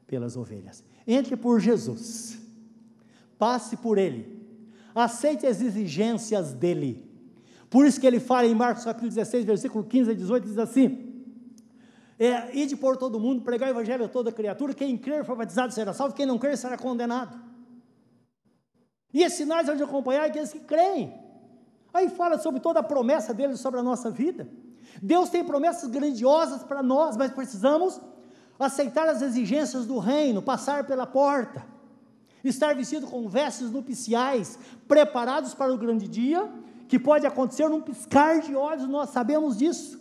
pelas 0.06 0.36
ovelhas. 0.36 0.84
Entre 1.06 1.36
por 1.36 1.60
Jesus. 1.60 2.38
Passe 3.38 3.76
por 3.76 3.98
ele. 3.98 4.40
Aceite 4.94 5.46
as 5.46 5.60
exigências 5.60 6.52
dele 6.52 7.11
por 7.72 7.86
isso 7.86 7.98
que 7.98 8.06
ele 8.06 8.20
fala 8.20 8.46
em 8.46 8.54
Marcos 8.54 8.84
capítulo 8.84 9.08
16, 9.08 9.46
versículo 9.46 9.82
15 9.82 10.10
a 10.10 10.14
18, 10.14 10.46
diz 10.46 10.58
assim: 10.58 11.24
é, 12.18 12.54
Ide 12.54 12.76
por 12.76 12.98
todo 12.98 13.18
mundo, 13.18 13.40
pregar 13.40 13.70
o 13.70 13.72
evangelho 13.72 14.04
a 14.04 14.08
toda 14.08 14.30
criatura, 14.30 14.74
quem 14.74 14.98
crer 14.98 15.24
for 15.24 15.34
batizado 15.34 15.72
será 15.72 15.94
salvo, 15.94 16.14
quem 16.14 16.26
não 16.26 16.38
crer 16.38 16.58
será 16.58 16.76
condenado. 16.76 17.34
E 19.10 19.22
esses 19.22 19.38
sinais 19.38 19.66
vão 19.66 19.74
de 19.74 19.82
acompanhar 19.82 20.26
aqueles 20.26 20.52
que 20.52 20.60
creem. 20.60 21.18
Aí 21.94 22.10
fala 22.10 22.38
sobre 22.38 22.60
toda 22.60 22.80
a 22.80 22.82
promessa 22.82 23.32
dele 23.32 23.56
sobre 23.56 23.80
a 23.80 23.82
nossa 23.82 24.10
vida. 24.10 24.46
Deus 25.02 25.30
tem 25.30 25.42
promessas 25.42 25.88
grandiosas 25.88 26.62
para 26.62 26.82
nós, 26.82 27.16
mas 27.16 27.32
precisamos 27.32 27.98
aceitar 28.58 29.08
as 29.08 29.22
exigências 29.22 29.86
do 29.86 29.98
reino, 29.98 30.42
passar 30.42 30.84
pela 30.84 31.06
porta, 31.06 31.64
estar 32.44 32.74
vestido 32.74 33.06
com 33.06 33.26
vestes 33.30 33.70
nupciais, 33.70 34.58
preparados 34.86 35.54
para 35.54 35.72
o 35.72 35.78
grande 35.78 36.06
dia 36.06 36.52
que 36.92 36.98
pode 36.98 37.26
acontecer 37.26 37.66
num 37.70 37.80
piscar 37.80 38.42
de 38.42 38.54
olhos, 38.54 38.86
nós 38.86 39.08
sabemos 39.08 39.56
disso. 39.56 39.98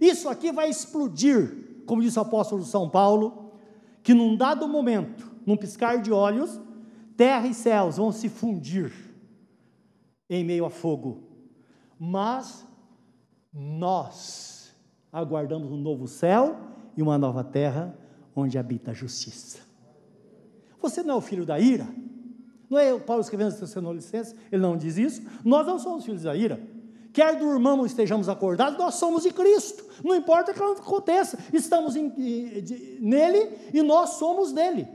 Isso 0.00 0.30
aqui 0.30 0.50
vai 0.50 0.70
explodir, 0.70 1.82
como 1.84 2.00
disse 2.00 2.18
o 2.18 2.22
apóstolo 2.22 2.64
São 2.64 2.88
Paulo, 2.88 3.52
que 4.02 4.14
num 4.14 4.34
dado 4.34 4.66
momento, 4.66 5.30
num 5.44 5.58
piscar 5.58 6.00
de 6.00 6.10
olhos, 6.10 6.58
terra 7.18 7.46
e 7.46 7.52
céus 7.52 7.98
vão 7.98 8.10
se 8.10 8.30
fundir 8.30 8.90
em 10.30 10.42
meio 10.42 10.64
a 10.64 10.70
fogo. 10.70 11.22
Mas 11.98 12.66
nós 13.52 14.74
aguardamos 15.12 15.70
um 15.70 15.76
novo 15.76 16.08
céu 16.08 16.56
e 16.96 17.02
uma 17.02 17.18
nova 17.18 17.44
terra 17.44 17.94
onde 18.34 18.56
habita 18.56 18.92
a 18.92 18.94
justiça. 18.94 19.58
Você 20.80 21.02
não 21.02 21.16
é 21.16 21.18
o 21.18 21.20
filho 21.20 21.44
da 21.44 21.60
ira? 21.60 21.86
Não 22.68 22.78
é 22.78 22.98
Paulo 22.98 23.22
escrevendo 23.22 23.50
aos 23.50 23.60
Tessalonicenses, 23.60 24.34
ele 24.50 24.62
não 24.62 24.76
diz 24.76 24.96
isso. 24.96 25.22
Nós 25.44 25.66
não 25.66 25.78
somos 25.78 26.04
filhos 26.04 26.22
da 26.22 26.34
ira. 26.36 26.60
Quer 27.12 27.38
durmamos 27.38 27.92
estejamos 27.92 28.28
acordados, 28.28 28.78
nós 28.78 28.96
somos 28.96 29.22
de 29.22 29.30
Cristo. 29.30 29.84
Não 30.04 30.14
importa 30.14 30.52
o 30.52 30.54
que 30.54 30.62
aconteça, 30.62 31.38
estamos 31.52 31.96
em, 31.96 32.10
de, 32.10 32.98
nele 33.00 33.56
e 33.72 33.80
nós 33.82 34.10
somos 34.10 34.52
dele. 34.52 34.86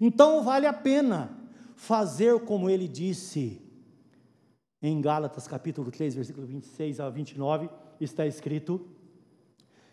Então 0.00 0.42
vale 0.42 0.66
a 0.66 0.72
pena 0.72 1.30
fazer 1.76 2.40
como 2.40 2.68
ele 2.68 2.88
disse. 2.88 3.62
Em 4.82 5.00
Gálatas 5.00 5.46
capítulo 5.46 5.90
3, 5.90 6.14
versículo 6.14 6.46
26 6.46 7.00
a 7.00 7.10
29, 7.10 7.68
está 8.00 8.26
escrito 8.26 8.86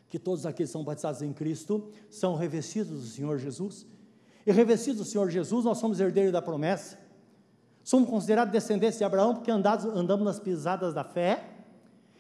que 0.08 0.20
todos 0.20 0.46
aqueles 0.46 0.70
que 0.70 0.74
são 0.74 0.84
batizados 0.84 1.22
em 1.22 1.34
Cristo 1.34 1.90
são 2.10 2.36
revestidos 2.36 3.02
do 3.02 3.08
Senhor 3.08 3.38
Jesus. 3.38 3.86
E 4.46 4.52
revestidos 4.52 5.00
do 5.00 5.06
Senhor 5.06 5.30
Jesus, 5.30 5.66
nós 5.66 5.78
somos 5.78 6.00
herdeiros 6.00 6.32
da 6.32 6.42
promessa. 6.42 6.98
Somos 7.84 8.10
considerados 8.10 8.52
descendentes 8.52 8.98
de 8.98 9.04
Abraão 9.04 9.36
porque 9.36 9.52
andamos, 9.52 9.86
andamos 9.86 10.26
nas 10.26 10.40
pisadas 10.40 10.94
da 10.94 11.04
fé 11.04 11.44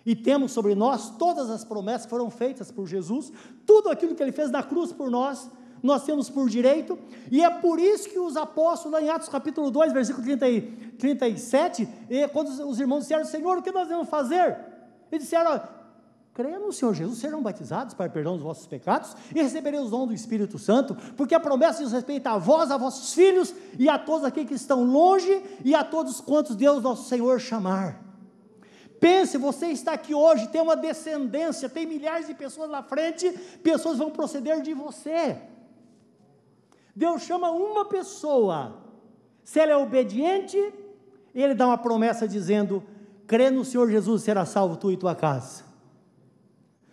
e 0.05 0.15
temos 0.15 0.51
sobre 0.51 0.75
nós 0.75 1.09
todas 1.17 1.49
as 1.49 1.65
promessas 1.65 2.03
que 2.03 2.11
foram 2.11 2.29
feitas 2.29 2.71
por 2.71 2.85
Jesus, 2.85 3.31
tudo 3.65 3.89
aquilo 3.89 4.13
que 4.13 4.21
ele 4.21 4.31
fez 4.31 4.51
na 4.51 4.61
cruz 4.61 4.91
por 4.91 5.09
nós, 5.09 5.49
nós 5.81 6.03
temos 6.03 6.29
por 6.29 6.47
direito, 6.49 6.97
e 7.31 7.43
é 7.43 7.49
por 7.49 7.79
isso 7.79 8.09
que 8.09 8.19
os 8.19 8.37
apóstolos, 8.37 8.93
lá 8.93 9.01
em 9.01 9.09
Atos 9.09 9.29
capítulo 9.29 9.71
2, 9.71 9.93
versículo 9.93 10.23
30 10.23 10.49
e 10.49 10.61
37, 10.61 11.87
e 12.09 12.27
quando 12.27 12.49
os 12.67 12.79
irmãos 12.79 13.01
disseram, 13.01 13.25
Senhor, 13.25 13.57
o 13.57 13.61
que 13.61 13.71
nós 13.71 13.87
devemos 13.87 14.09
fazer? 14.09 14.57
Eles 15.11 15.23
disseram, 15.25 15.61
creia 16.35 16.59
no 16.59 16.73
Senhor 16.73 16.93
Jesus, 16.93 17.19
serão 17.19 17.41
batizados 17.41 17.93
para 17.93 18.09
perdão 18.09 18.33
dos 18.33 18.43
vossos 18.43 18.67
pecados 18.67 19.15
e 19.33 19.41
receberei 19.41 19.79
os 19.79 19.89
dons 19.89 20.07
do 20.07 20.13
Espírito 20.13 20.59
Santo, 20.59 20.93
porque 21.15 21.33
a 21.33 21.39
promessa 21.39 21.81
diz 21.81 21.93
respeito 21.93 22.27
a 22.27 22.37
vós, 22.37 22.69
a 22.69 22.77
vossos 22.77 23.13
filhos 23.13 23.55
e 23.79 23.87
a 23.87 23.97
todos 23.97 24.25
aqueles 24.25 24.49
que 24.49 24.55
estão 24.55 24.83
longe 24.83 25.41
e 25.63 25.73
a 25.73 25.81
todos 25.81 26.19
quantos 26.19 26.57
Deus 26.57 26.83
nosso 26.83 27.07
Senhor 27.07 27.39
chamar. 27.39 28.03
Pense, 28.99 29.37
você 29.37 29.67
está 29.67 29.93
aqui 29.93 30.13
hoje, 30.13 30.49
tem 30.49 30.61
uma 30.61 30.75
descendência, 30.75 31.69
tem 31.69 31.85
milhares 31.85 32.27
de 32.27 32.33
pessoas 32.33 32.69
na 32.69 32.83
frente, 32.83 33.31
pessoas 33.63 33.97
vão 33.97 34.11
proceder 34.11 34.61
de 34.61 34.73
você. 34.73 35.37
Deus 36.93 37.21
chama 37.21 37.49
uma 37.49 37.85
pessoa, 37.85 38.75
se 39.41 39.61
ela 39.61 39.71
é 39.71 39.77
obediente, 39.77 40.57
ele 41.33 41.53
dá 41.53 41.67
uma 41.67 41.77
promessa 41.77 42.27
dizendo: 42.27 42.83
crê 43.25 43.49
no 43.49 43.63
Senhor 43.63 43.89
Jesus, 43.89 44.23
será 44.23 44.45
salvo 44.45 44.75
tu 44.75 44.91
e 44.91 44.97
tua 44.97 45.15
casa. 45.15 45.64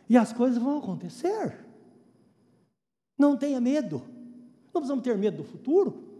E 0.08 0.16
as 0.16 0.32
coisas 0.32 0.58
vão 0.58 0.78
acontecer. 0.78 1.58
Não 3.18 3.36
tenha 3.36 3.60
medo. 3.60 4.02
Não 4.72 4.80
precisamos 4.80 5.04
ter 5.04 5.16
medo 5.16 5.38
do 5.38 5.44
futuro. 5.44 6.12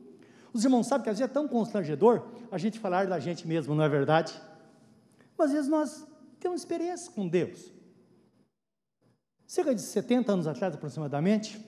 Os 0.53 0.65
irmãos 0.65 0.87
sabem 0.87 1.05
que 1.05 1.11
às 1.11 1.19
vezes 1.19 1.31
é 1.31 1.33
tão 1.33 1.49
constrangedor 1.49 2.27
a 2.51 2.59
gente 2.59 2.79
falar 2.79 3.07
da 3.07 3.19
gente 3.19 3.47
mesmo, 3.49 3.75
não 3.75 3.83
é 3.83 3.89
verdade? 3.89 4.39
Mas 5.37 5.49
às 5.49 5.53
vezes 5.55 5.71
nós 5.71 6.07
temos 6.39 6.61
experiência 6.61 7.11
com 7.13 7.27
Deus. 7.27 7.73
Cerca 9.47 9.75
de 9.75 9.81
70 9.81 10.33
anos 10.33 10.47
atrás, 10.47 10.75
aproximadamente, 10.75 11.59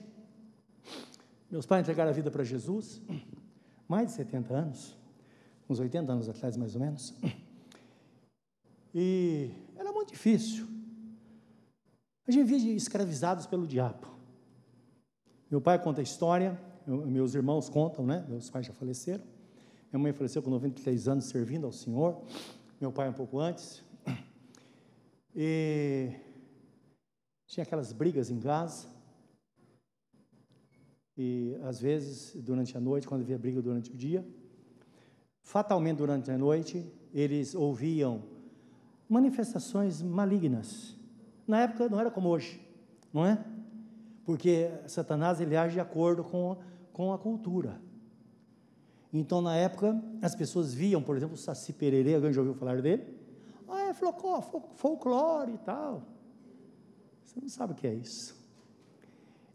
meus 1.49 1.65
pais 1.65 1.81
entregaram 1.81 2.11
a 2.11 2.13
vida 2.13 2.29
para 2.29 2.43
Jesus, 2.43 3.01
mais 3.87 4.07
de 4.07 4.13
70 4.13 4.53
anos, 4.53 4.97
uns 5.69 5.79
80 5.79 6.11
anos 6.11 6.29
atrás, 6.29 6.55
mais 6.57 6.75
ou 6.75 6.81
menos. 6.81 7.13
E 8.93 9.51
era 9.75 9.91
muito 9.91 10.11
difícil. 10.13 10.74
A 12.27 12.31
gente 12.31 12.47
via 12.47 12.73
escravizados 12.73 13.45
pelo 13.45 13.67
diabo. 13.67 14.07
Meu 15.49 15.61
pai 15.61 15.81
conta 15.81 16.01
a 16.01 16.03
história, 16.03 16.59
meus 16.87 17.35
irmãos 17.35 17.69
contam, 17.69 18.05
né? 18.05 18.25
Meus 18.27 18.49
pais 18.49 18.65
já 18.65 18.73
faleceram. 18.73 19.23
Minha 19.91 20.01
mãe 20.01 20.11
faleceu 20.11 20.41
com 20.41 20.49
93 20.49 21.07
anos 21.07 21.25
servindo 21.25 21.65
ao 21.65 21.71
Senhor. 21.71 22.21
Meu 22.81 22.91
pai 22.91 23.07
um 23.07 23.13
pouco 23.13 23.39
antes. 23.39 23.83
E 25.35 26.11
tinha 27.45 27.63
aquelas 27.63 27.93
brigas 27.93 28.31
em 28.31 28.39
casa. 28.39 28.87
E 31.15 31.55
às 31.63 31.79
vezes, 31.79 32.35
durante 32.35 32.75
a 32.75 32.79
noite, 32.79 33.07
quando 33.07 33.21
havia 33.21 33.37
briga 33.37 33.61
durante 33.61 33.91
o 33.91 33.95
dia, 33.95 34.25
fatalmente 35.41 35.97
durante 35.97 36.31
a 36.31 36.37
noite, 36.37 36.91
eles 37.13 37.53
ouviam 37.53 38.23
manifestações 39.07 40.01
malignas. 40.01 40.97
Na 41.47 41.61
época 41.61 41.87
não 41.89 41.99
era 41.99 42.09
como 42.09 42.29
hoje, 42.29 42.59
não 43.13 43.25
é? 43.25 43.43
Porque 44.25 44.69
Satanás 44.87 45.39
ele 45.39 45.55
age 45.55 45.75
de 45.75 45.79
acordo 45.79 46.23
com, 46.23 46.57
com 46.91 47.13
a 47.13 47.17
cultura. 47.17 47.79
Então, 49.13 49.41
na 49.41 49.55
época, 49.55 50.01
as 50.21 50.35
pessoas 50.35 50.73
viam, 50.73 51.01
por 51.01 51.15
exemplo, 51.15 51.35
o 51.35 51.37
Saci 51.37 51.71
Pererê, 51.71 52.15
alguém 52.15 52.33
já 52.33 52.41
ouviu 52.41 52.55
falar 52.55 52.81
dele? 52.81 53.15
Ah, 53.67 53.89
é 53.89 53.93
folclore 53.93 55.53
e 55.53 55.57
tal. 55.59 56.03
Você 57.23 57.39
não 57.39 57.47
sabe 57.47 57.73
o 57.73 57.75
que 57.75 57.87
é 57.87 57.93
isso. 57.93 58.35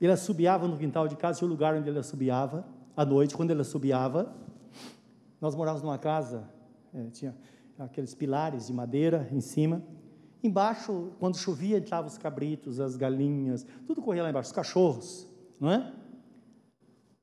Ele 0.00 0.12
assobiava 0.12 0.66
no 0.66 0.79
quintal 0.79 1.07
de 1.07 1.16
casa, 1.16 1.38
tinha 1.38 1.48
o 1.48 1.50
lugar 1.50 1.74
onde 1.74 1.88
ele 1.88 1.98
assobiava, 1.98 2.66
à 2.96 3.05
noite, 3.05 3.37
quando 3.37 3.50
ele 3.50 3.61
assobiava. 3.61 4.35
Nós 5.40 5.55
morávamos 5.55 5.83
numa 5.83 5.98
casa, 5.98 6.48
é, 6.94 7.11
tinha 7.11 7.37
aqueles 7.79 8.14
pilares 8.14 8.66
de 8.66 8.72
madeira 8.72 9.29
em 9.31 9.40
cima. 9.40 9.83
Embaixo, 10.42 11.12
quando 11.18 11.37
chovia, 11.37 11.79
entravam 11.79 12.11
os 12.11 12.16
cabritos, 12.16 12.81
as 12.81 12.96
galinhas, 12.96 13.66
tudo 13.87 14.00
corria 14.00 14.22
lá 14.22 14.31
embaixo, 14.31 14.48
os 14.48 14.55
cachorros, 14.55 15.26
não 15.59 15.70
é? 15.70 15.94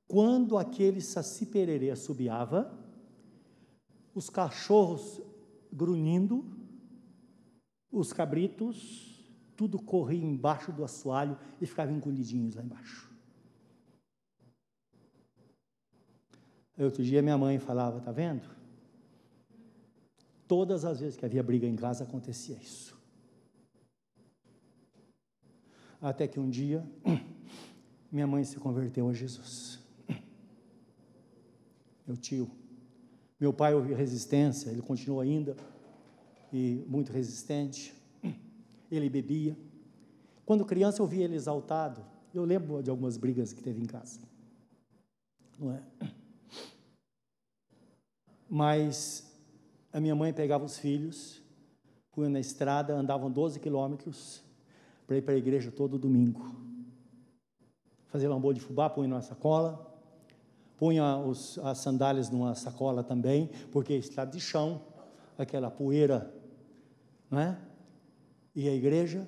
Quando 0.08 0.58
aquele 0.58 1.02
saci 1.02 1.46
pererê 1.46 1.90
assobiava, 1.90 2.72
os 4.14 4.30
cachorros 4.30 5.22
grunhindo, 5.72 6.46
os 7.92 8.14
cabritos 8.14 9.08
tudo 9.56 9.82
corria 9.82 10.24
embaixo 10.24 10.72
do 10.72 10.84
assoalho 10.84 11.38
e 11.60 11.66
ficava 11.66 11.92
encolhidinhos 11.92 12.56
lá 12.56 12.64
embaixo. 12.64 13.12
Outro 16.78 17.04
dia 17.04 17.24
minha 17.24 17.38
mãe 17.38 17.58
falava, 17.58 18.00
tá 18.00 18.12
vendo? 18.12 18.48
Todas 20.48 20.86
as 20.86 21.00
vezes 21.00 21.18
que 21.18 21.26
havia 21.26 21.42
briga 21.42 21.66
em 21.66 21.76
casa 21.76 22.04
acontecia 22.04 22.56
isso. 22.58 22.97
Até 26.02 26.28
que 26.28 26.40
um 26.40 26.50
dia 26.50 26.86
minha 28.12 28.28
mãe 28.28 28.44
se 28.44 28.58
converteu 28.58 29.10
a 29.10 29.14
Jesus. 29.14 29.80
Meu 32.06 32.16
tio. 32.16 32.50
Meu 33.40 33.52
pai 33.52 33.74
houve 33.74 33.94
resistência, 33.94 34.70
ele 34.70 34.82
continuou 34.82 35.22
ainda 35.22 35.56
e 36.54 36.84
muito 36.88 37.12
resistente 37.12 37.94
ele 38.90 39.10
bebia. 39.10 39.58
Quando 40.46 40.66
criança 40.66 41.02
eu 41.02 41.08
via 41.08 41.26
ele 41.26 41.36
exaltado. 41.36 42.06
Eu 42.34 42.46
lembro 42.46 42.82
de 42.84 42.90
algumas 42.90 43.18
brigas 43.18 43.52
que 43.52 43.64
teve 43.64 43.82
em 43.82 43.86
casa. 43.86 44.20
Não 45.60 45.72
é? 45.72 45.82
Mas 48.50 49.28
a 49.92 50.00
minha 50.00 50.16
mãe 50.16 50.32
pegava 50.32 50.64
os 50.64 50.78
filhos, 50.78 51.42
punha 52.12 52.30
na 52.30 52.40
estrada, 52.40 52.96
andavam 52.96 53.32
12 53.32 53.60
quilômetros 53.60 54.47
para 55.08 55.18
ir 55.18 55.22
para 55.22 55.34
a 55.34 55.38
igreja 55.38 55.72
todo 55.72 55.98
domingo. 55.98 56.54
Fazia 58.08 58.30
lambo 58.30 58.54
de 58.54 58.60
fubá, 58.60 58.90
punha 58.90 59.08
na 59.08 59.22
sacola, 59.22 59.96
punha 60.78 61.18
os, 61.18 61.58
as 61.60 61.78
sandálias 61.80 62.30
numa 62.30 62.54
sacola 62.54 63.04
também, 63.04 63.50
porque 63.72 63.94
estrada 63.94 64.32
de 64.32 64.40
chão, 64.40 64.82
aquela 65.38 65.72
poeira, 65.72 66.34
não 67.32 67.40
é? 67.40 67.58
e 68.58 68.68
a 68.68 68.74
igreja, 68.74 69.28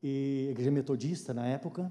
e 0.00 0.46
a 0.48 0.50
igreja 0.52 0.70
metodista 0.70 1.34
na 1.34 1.48
época, 1.48 1.90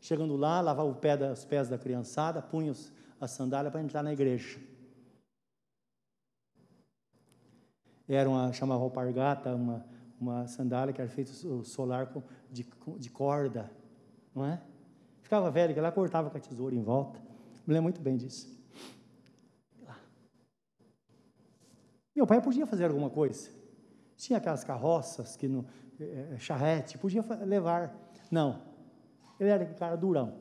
chegando 0.00 0.36
lá, 0.36 0.60
lavava 0.60 0.92
pé 0.92 1.14
os 1.30 1.44
pés 1.44 1.68
da 1.68 1.78
criançada, 1.78 2.42
punha 2.42 2.72
a 3.20 3.28
sandália 3.28 3.70
para 3.70 3.80
entrar 3.80 4.02
na 4.02 4.12
igreja. 4.12 4.58
Era 8.08 8.28
uma, 8.28 8.52
chamava 8.52 8.82
alpargata, 8.82 9.54
uma, 9.54 9.86
uma 10.20 10.46
sandália 10.46 10.92
que 10.92 11.00
era 11.00 11.10
feita 11.10 11.32
solar 11.64 12.12
de, 12.50 12.66
de 12.98 13.10
corda, 13.10 13.70
não 14.34 14.44
é? 14.44 14.62
Ficava 15.20 15.50
velho, 15.50 15.74
que 15.74 15.80
lá 15.80 15.90
cortava 15.90 16.30
com 16.30 16.36
a 16.36 16.40
tesoura 16.40 16.74
em 16.74 16.82
volta. 16.82 17.20
Me 17.66 17.74
lembro 17.74 17.84
muito 17.84 18.00
bem 18.00 18.16
disso. 18.16 18.56
Meu 22.14 22.26
pai 22.26 22.40
podia 22.40 22.66
fazer 22.66 22.86
alguma 22.86 23.10
coisa. 23.10 23.50
Tinha 24.16 24.38
aquelas 24.38 24.64
carroças 24.64 25.36
que 25.36 25.46
no 25.46 25.66
é, 26.00 26.34
é 26.34 26.38
charrete, 26.38 26.96
podia 26.96 27.22
levar. 27.44 27.94
Não. 28.30 28.62
Ele 29.38 29.50
era 29.50 29.62
aquele 29.64 29.78
cara 29.78 29.96
durão. 29.96 30.32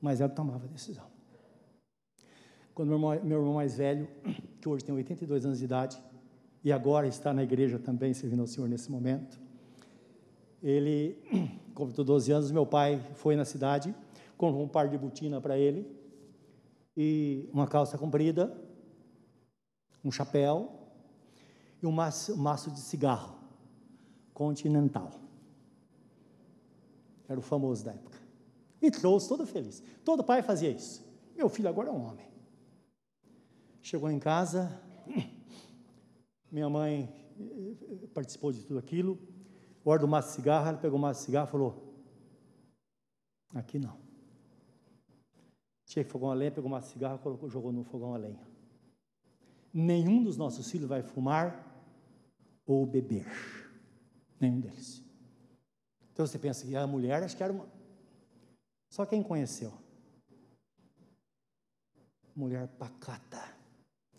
Mas 0.00 0.20
ele 0.20 0.30
tomava 0.30 0.64
a 0.64 0.68
decisão. 0.68 1.06
Quando 2.74 2.88
meu 2.88 2.96
irmão, 2.96 3.24
meu 3.24 3.38
irmão 3.38 3.54
mais 3.54 3.76
velho, 3.76 4.08
que 4.60 4.68
hoje 4.68 4.84
tem 4.84 4.94
82 4.94 5.44
anos 5.44 5.58
de 5.58 5.64
idade, 5.64 6.02
e 6.64 6.72
agora 6.72 7.06
está 7.06 7.32
na 7.32 7.42
igreja 7.42 7.78
também, 7.78 8.12
servindo 8.12 8.40
ao 8.40 8.46
Senhor 8.46 8.68
nesse 8.68 8.90
momento, 8.90 9.38
ele 10.62 11.18
completou 11.74 12.04
12 12.04 12.32
anos, 12.32 12.50
meu 12.50 12.66
pai 12.66 13.00
foi 13.14 13.36
na 13.36 13.44
cidade, 13.44 13.94
comprou 14.36 14.64
um 14.64 14.68
par 14.68 14.88
de 14.88 14.98
botina 14.98 15.40
para 15.40 15.58
ele, 15.58 15.86
e 16.96 17.48
uma 17.52 17.66
calça 17.66 17.96
comprida, 17.96 18.52
um 20.04 20.10
chapéu, 20.10 20.78
e 21.80 21.86
um 21.86 21.92
maço, 21.92 22.34
um 22.34 22.38
maço 22.38 22.70
de 22.70 22.80
cigarro 22.80 23.38
continental. 24.34 25.12
Era 27.28 27.38
o 27.38 27.42
famoso 27.42 27.84
da 27.84 27.92
época. 27.92 28.18
E 28.80 28.90
trouxe 28.90 29.28
todo 29.28 29.46
feliz. 29.46 29.82
Todo 30.04 30.24
pai 30.24 30.42
fazia 30.42 30.70
isso. 30.70 31.04
Meu 31.36 31.48
filho 31.48 31.68
agora 31.68 31.88
é 31.88 31.92
um 31.92 32.04
homem. 32.04 32.26
Chegou 33.82 34.10
em 34.10 34.18
casa, 34.18 34.80
minha 36.50 36.68
mãe 36.68 37.08
eh, 37.38 38.06
participou 38.14 38.52
de 38.52 38.64
tudo 38.64 38.78
aquilo. 38.78 39.18
O 39.84 40.06
maço 40.06 40.28
de 40.28 40.34
cigarro, 40.34 40.68
ela 40.68 40.78
pegou 40.78 40.98
o 40.98 41.02
maço 41.02 41.20
de 41.20 41.26
cigarro 41.26 41.48
e 41.48 41.50
falou: 41.50 41.88
Aqui 43.54 43.78
não. 43.78 43.96
Tinha 45.86 46.04
que 46.04 46.10
fogão 46.10 46.30
a 46.30 46.34
lenha, 46.34 46.50
pegou 46.50 46.68
o 46.68 46.70
maço 46.70 46.88
de 46.88 46.92
cigarro, 46.92 47.18
colocou, 47.18 47.48
jogou 47.48 47.72
no 47.72 47.82
fogão 47.84 48.14
a 48.14 48.18
lenha. 48.18 48.46
Nenhum 49.72 50.22
dos 50.22 50.36
nossos 50.36 50.70
filhos 50.70 50.88
vai 50.88 51.02
fumar 51.02 51.64
ou 52.66 52.84
beber. 52.84 53.26
Nenhum 54.38 54.60
deles. 54.60 55.02
Então 56.12 56.26
você 56.26 56.38
pensa 56.38 56.66
que 56.66 56.76
a 56.76 56.86
mulher, 56.86 57.22
acho 57.22 57.36
que 57.36 57.42
era 57.42 57.52
uma. 57.52 57.66
Só 58.90 59.06
quem 59.06 59.22
conheceu. 59.22 59.72
Mulher 62.34 62.68
pacata, 62.68 63.42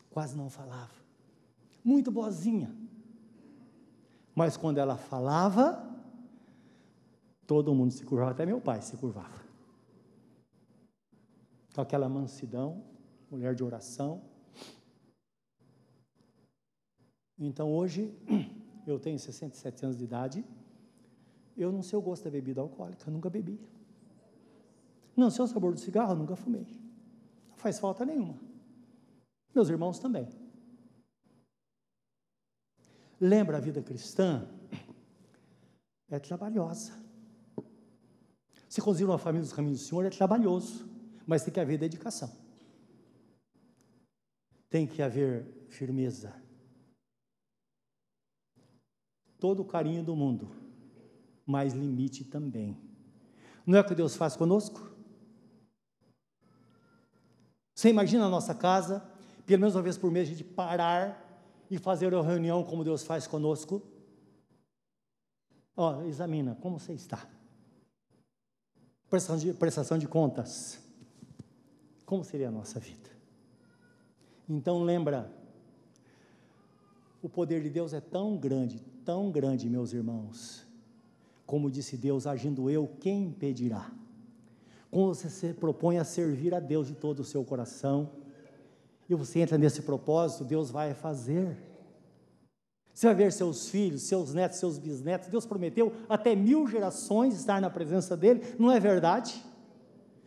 quase 0.09 0.36
não 0.36 0.49
falava. 0.49 1.09
Muito 1.90 2.12
boazinha. 2.12 2.72
Mas 4.36 4.56
quando 4.56 4.78
ela 4.78 4.96
falava, 4.96 5.64
todo 7.48 7.74
mundo 7.74 7.92
se 7.92 8.06
curvava, 8.06 8.30
até 8.30 8.46
meu 8.46 8.62
pai 8.62 8.80
se 8.80 8.96
curvava. 8.96 9.44
Com 11.74 11.82
aquela 11.82 12.08
mansidão, 12.08 12.84
mulher 13.32 13.56
de 13.56 13.64
oração. 13.64 14.22
Então 17.40 17.74
hoje, 17.74 18.16
eu 18.86 19.00
tenho 19.00 19.18
67 19.18 19.86
anos 19.86 19.98
de 19.98 20.04
idade, 20.04 20.46
eu 21.58 21.72
não 21.72 21.82
sei 21.82 21.98
o 21.98 22.02
gosto 22.04 22.26
da 22.26 22.30
bebida 22.30 22.62
alcoólica, 22.62 23.10
nunca 23.10 23.32
bebi. 23.32 23.60
Não 25.18 25.32
sei 25.32 25.44
o 25.44 25.48
sabor 25.48 25.74
do 25.74 25.80
cigarro, 25.80 26.14
nunca 26.14 26.36
fumei. 26.36 26.68
Não 27.50 27.58
faz 27.58 27.80
falta 27.80 28.06
nenhuma. 28.06 28.38
Meus 29.56 29.70
irmãos 29.70 29.98
também. 29.98 30.49
Lembra 33.20 33.57
a 33.57 33.59
vida 33.59 33.82
cristã? 33.82 34.47
É 36.09 36.20
trabalhosa. 36.20 36.93
Se 38.67 38.82
conduzir 38.82 39.05
uma 39.05 39.17
família 39.17 39.43
dos 39.43 39.53
caminhos 39.53 39.80
do 39.80 39.86
Senhor 39.86 40.05
é 40.05 40.09
trabalhoso, 40.09 40.88
mas 41.26 41.43
tem 41.43 41.53
que 41.53 41.59
haver 41.59 41.78
dedicação. 41.78 42.32
Tem 44.70 44.86
que 44.88 45.01
haver 45.01 45.65
firmeza 45.67 46.34
todo 49.39 49.61
o 49.61 49.65
carinho 49.65 50.03
do 50.03 50.15
mundo, 50.15 50.51
mas 51.45 51.74
limite 51.74 52.26
também. 52.26 52.78
Não 53.65 53.78
é 53.78 53.82
o 53.82 53.86
que 53.86 53.95
Deus 53.95 54.15
faz 54.15 54.36
conosco? 54.36 54.89
Você 57.74 57.89
imagina 57.89 58.26
a 58.26 58.30
nossa 58.30 58.53
casa, 58.53 58.99
pelo 59.45 59.61
menos 59.61 59.76
uma 59.76 59.82
vez 59.82 59.97
por 59.97 60.11
mês, 60.11 60.28
a 60.28 60.32
gente 60.32 60.43
parar 60.43 61.28
e 61.70 61.78
fazer 61.78 62.13
uma 62.13 62.24
reunião 62.24 62.63
como 62.63 62.84
Deus 62.84 63.03
faz 63.03 63.28
conosco? 63.28 63.82
Ó, 65.76 66.03
examina 66.03 66.55
como 66.61 66.80
você 66.80 66.93
está. 66.93 67.28
Prestação 69.09 69.38
de, 69.38 69.53
prestação 69.53 69.97
de 69.97 70.07
contas. 70.07 70.80
Como 72.05 72.24
seria 72.24 72.49
a 72.49 72.51
nossa 72.51 72.80
vida? 72.80 73.09
Então 74.47 74.84
lembra, 74.84 75.32
o 77.22 77.30
poder 77.30 77.61
de 77.61 77.70
Deus 77.70 77.93
é 77.93 78.01
tão 78.01 78.36
grande, 78.36 78.80
tão 79.05 79.32
grande, 79.32 79.70
meus 79.70 79.93
irmãos. 79.93 80.65
Como 81.45 81.70
disse 81.70 81.97
Deus, 81.97 82.26
agindo 82.26 82.70
eu, 82.70 82.88
quem 82.99 83.26
impedirá? 83.26 83.91
Quando 84.91 85.13
você 85.13 85.30
se 85.30 85.53
propõe 85.53 85.97
a 85.97 86.03
servir 86.03 86.53
a 86.53 86.59
Deus 86.59 86.88
de 86.88 86.95
todo 86.95 87.20
o 87.20 87.26
seu 87.26 87.43
coração, 87.43 88.11
e 89.10 89.16
você 89.16 89.39
entra 89.39 89.57
nesse 89.57 89.82
propósito, 89.82 90.43
Deus 90.43 90.70
vai 90.70 90.93
fazer. 90.93 91.57
Você 92.93 93.07
vai 93.07 93.16
ver 93.16 93.32
seus 93.32 93.70
filhos, 93.70 94.03
seus 94.03 94.34
netos, 94.34 94.60
seus 94.60 94.78
bisnetos. 94.78 95.30
Deus 95.30 95.45
prometeu 95.45 95.91
até 96.07 96.36
mil 96.36 96.68
gerações 96.68 97.34
estar 97.34 97.60
na 97.60 97.70
presença 97.70 98.16
dEle, 98.16 98.41
não 98.60 98.72
é 98.72 98.80
verdade? 98.80 99.43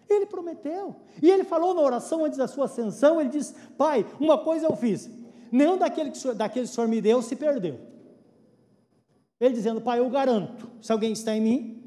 Ele 0.08 0.26
prometeu. 0.26 0.96
E 1.22 1.30
ele 1.30 1.44
falou 1.44 1.74
na 1.74 1.80
oração 1.80 2.24
antes 2.24 2.38
da 2.38 2.48
sua 2.48 2.64
ascensão: 2.64 3.20
Ele 3.20 3.30
disse, 3.30 3.54
Pai, 3.78 4.04
uma 4.18 4.36
coisa 4.36 4.66
eu 4.66 4.74
fiz, 4.74 5.08
nenhum 5.50 5.78
daquele 5.78 6.10
que, 6.10 6.34
daquele 6.34 6.66
que 6.66 6.72
o 6.72 6.74
Senhor 6.74 6.88
me 6.88 7.00
deu 7.00 7.22
se 7.22 7.36
perdeu. 7.36 7.78
Ele 9.40 9.54
dizendo: 9.54 9.80
Pai, 9.80 10.00
eu 10.00 10.10
garanto, 10.10 10.68
se 10.80 10.90
alguém 10.90 11.12
está 11.12 11.36
em 11.36 11.40
mim, 11.40 11.82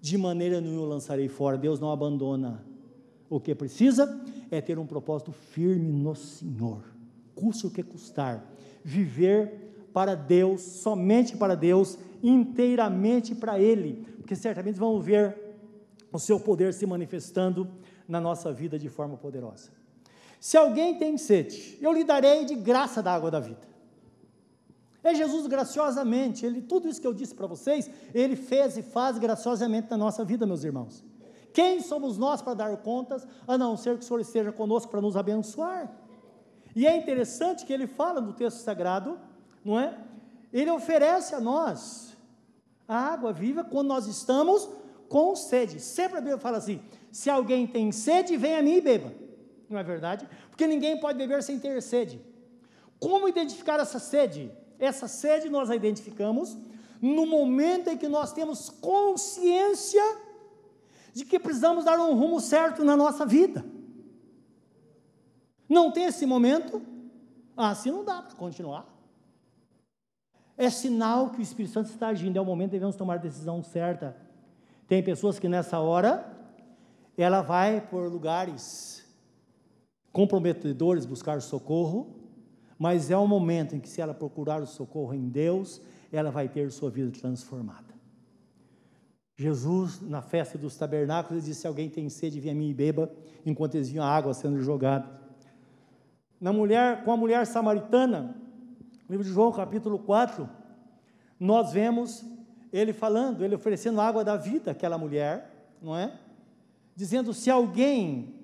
de 0.00 0.16
maneira 0.16 0.60
nenhuma 0.60 0.82
eu 0.82 0.88
lançarei 0.88 1.28
fora. 1.28 1.58
Deus 1.58 1.78
não 1.78 1.90
abandona. 1.90 2.69
O 3.30 3.38
que 3.38 3.54
precisa 3.54 4.20
é 4.50 4.60
ter 4.60 4.76
um 4.76 4.84
propósito 4.84 5.30
firme 5.30 5.92
no 5.92 6.16
Senhor, 6.16 6.82
custe 7.32 7.64
o 7.64 7.70
que 7.70 7.80
custar, 7.80 8.44
viver 8.82 9.88
para 9.92 10.16
Deus, 10.16 10.60
somente 10.60 11.36
para 11.36 11.54
Deus, 11.54 11.96
inteiramente 12.20 13.32
para 13.36 13.60
Ele, 13.60 14.04
porque 14.16 14.34
certamente 14.34 14.80
vamos 14.80 15.04
ver 15.04 15.36
o 16.12 16.18
seu 16.18 16.40
poder 16.40 16.74
se 16.74 16.84
manifestando 16.86 17.68
na 18.08 18.20
nossa 18.20 18.52
vida 18.52 18.76
de 18.76 18.88
forma 18.88 19.16
poderosa. 19.16 19.70
Se 20.40 20.56
alguém 20.56 20.98
tem 20.98 21.16
sede, 21.16 21.78
eu 21.80 21.92
lhe 21.92 22.02
darei 22.02 22.44
de 22.44 22.56
graça 22.56 23.00
da 23.00 23.14
água 23.14 23.30
da 23.30 23.38
vida. 23.38 23.70
É 25.04 25.14
Jesus 25.14 25.46
graciosamente, 25.46 26.44
ele, 26.44 26.60
tudo 26.60 26.88
isso 26.88 27.00
que 27.00 27.06
eu 27.06 27.14
disse 27.14 27.34
para 27.34 27.46
vocês, 27.46 27.88
ele 28.12 28.34
fez 28.34 28.76
e 28.76 28.82
faz 28.82 29.18
graciosamente 29.18 29.88
na 29.88 29.96
nossa 29.96 30.24
vida, 30.24 30.44
meus 30.44 30.64
irmãos. 30.64 31.04
Quem 31.52 31.80
somos 31.80 32.16
nós 32.16 32.40
para 32.40 32.54
dar 32.54 32.76
contas, 32.78 33.26
a 33.46 33.58
não 33.58 33.76
ser 33.76 33.96
que 33.96 34.04
o 34.04 34.06
Senhor 34.06 34.20
esteja 34.20 34.52
conosco 34.52 34.90
para 34.90 35.00
nos 35.00 35.16
abençoar? 35.16 35.90
E 36.74 36.86
é 36.86 36.96
interessante 36.96 37.66
que 37.66 37.72
ele 37.72 37.86
fala 37.86 38.20
no 38.20 38.32
texto 38.32 38.58
sagrado, 38.58 39.18
não 39.64 39.78
é? 39.78 39.98
Ele 40.52 40.70
oferece 40.70 41.34
a 41.34 41.40
nós 41.40 42.16
a 42.86 42.96
água 42.96 43.32
viva 43.32 43.62
quando 43.64 43.88
nós 43.88 44.06
estamos 44.06 44.68
com 45.08 45.34
sede. 45.34 45.80
Sempre 45.80 46.18
a 46.18 46.20
Bíblia 46.20 46.38
fala 46.38 46.58
assim: 46.58 46.80
se 47.10 47.28
alguém 47.28 47.66
tem 47.66 47.90
sede, 47.92 48.36
vem 48.36 48.54
a 48.54 48.62
mim 48.62 48.76
e 48.76 48.80
beba. 48.80 49.12
Não 49.68 49.78
é 49.78 49.82
verdade? 49.82 50.28
Porque 50.48 50.66
ninguém 50.66 50.98
pode 50.98 51.18
beber 51.18 51.42
sem 51.42 51.58
ter 51.58 51.80
sede. 51.82 52.20
Como 52.98 53.28
identificar 53.28 53.78
essa 53.80 53.98
sede? 53.98 54.50
Essa 54.78 55.06
sede 55.06 55.48
nós 55.48 55.70
a 55.70 55.76
identificamos 55.76 56.56
no 57.00 57.26
momento 57.26 57.88
em 57.88 57.96
que 57.96 58.08
nós 58.08 58.32
temos 58.32 58.68
consciência 58.68 60.02
de 61.12 61.24
que 61.24 61.38
precisamos 61.38 61.84
dar 61.84 61.98
um 61.98 62.14
rumo 62.14 62.40
certo 62.40 62.84
na 62.84 62.96
nossa 62.96 63.26
vida. 63.26 63.64
Não 65.68 65.90
tem 65.90 66.04
esse 66.04 66.26
momento? 66.26 66.82
Ah, 67.56 67.70
assim 67.70 67.90
não 67.90 68.04
dá 68.04 68.22
para 68.22 68.34
continuar. 68.36 68.86
É 70.56 70.68
sinal 70.68 71.30
que 71.30 71.38
o 71.38 71.42
Espírito 71.42 71.72
Santo 71.72 71.90
está 71.90 72.08
agindo, 72.08 72.36
é 72.36 72.40
o 72.40 72.44
momento 72.44 72.70
que 72.70 72.76
devemos 72.76 72.96
tomar 72.96 73.14
a 73.14 73.18
decisão 73.18 73.62
certa. 73.62 74.16
Tem 74.86 75.02
pessoas 75.02 75.38
que 75.38 75.48
nessa 75.48 75.78
hora, 75.78 76.30
ela 77.16 77.40
vai 77.42 77.80
por 77.80 78.10
lugares 78.10 79.06
comprometedores 80.12 81.06
buscar 81.06 81.40
socorro, 81.40 82.16
mas 82.78 83.10
é 83.10 83.16
o 83.16 83.26
momento 83.26 83.76
em 83.76 83.80
que, 83.80 83.88
se 83.88 84.00
ela 84.00 84.12
procurar 84.12 84.60
o 84.60 84.66
socorro 84.66 85.14
em 85.14 85.28
Deus, 85.28 85.80
ela 86.10 86.30
vai 86.30 86.48
ter 86.48 86.70
sua 86.72 86.90
vida 86.90 87.10
transformada. 87.10 87.89
Jesus, 89.40 90.02
na 90.02 90.20
festa 90.20 90.58
dos 90.58 90.76
tabernáculos, 90.76 91.46
disse: 91.46 91.62
Se 91.62 91.66
alguém 91.66 91.88
tem 91.88 92.10
sede, 92.10 92.38
venha 92.38 92.52
a 92.52 92.56
mim 92.58 92.68
e 92.68 92.74
beba, 92.74 93.10
enquanto 93.46 93.74
eles 93.74 93.88
viam 93.88 94.04
a 94.04 94.08
água 94.08 94.34
sendo 94.34 94.60
jogada. 94.60 95.08
Na 96.38 96.52
mulher, 96.52 97.02
com 97.04 97.10
a 97.10 97.16
mulher 97.16 97.46
samaritana, 97.46 98.36
no 99.08 99.10
livro 99.10 99.24
de 99.24 99.32
João, 99.32 99.50
capítulo 99.50 99.98
4, 99.98 100.46
nós 101.38 101.72
vemos 101.72 102.22
ele 102.70 102.92
falando, 102.92 103.42
ele 103.42 103.54
oferecendo 103.54 103.98
água 103.98 104.22
da 104.22 104.36
vida 104.36 104.72
àquela 104.72 104.98
mulher, 104.98 105.70
não 105.80 105.96
é? 105.96 106.12
Dizendo: 106.94 107.32
se 107.32 107.48
alguém, 107.48 108.34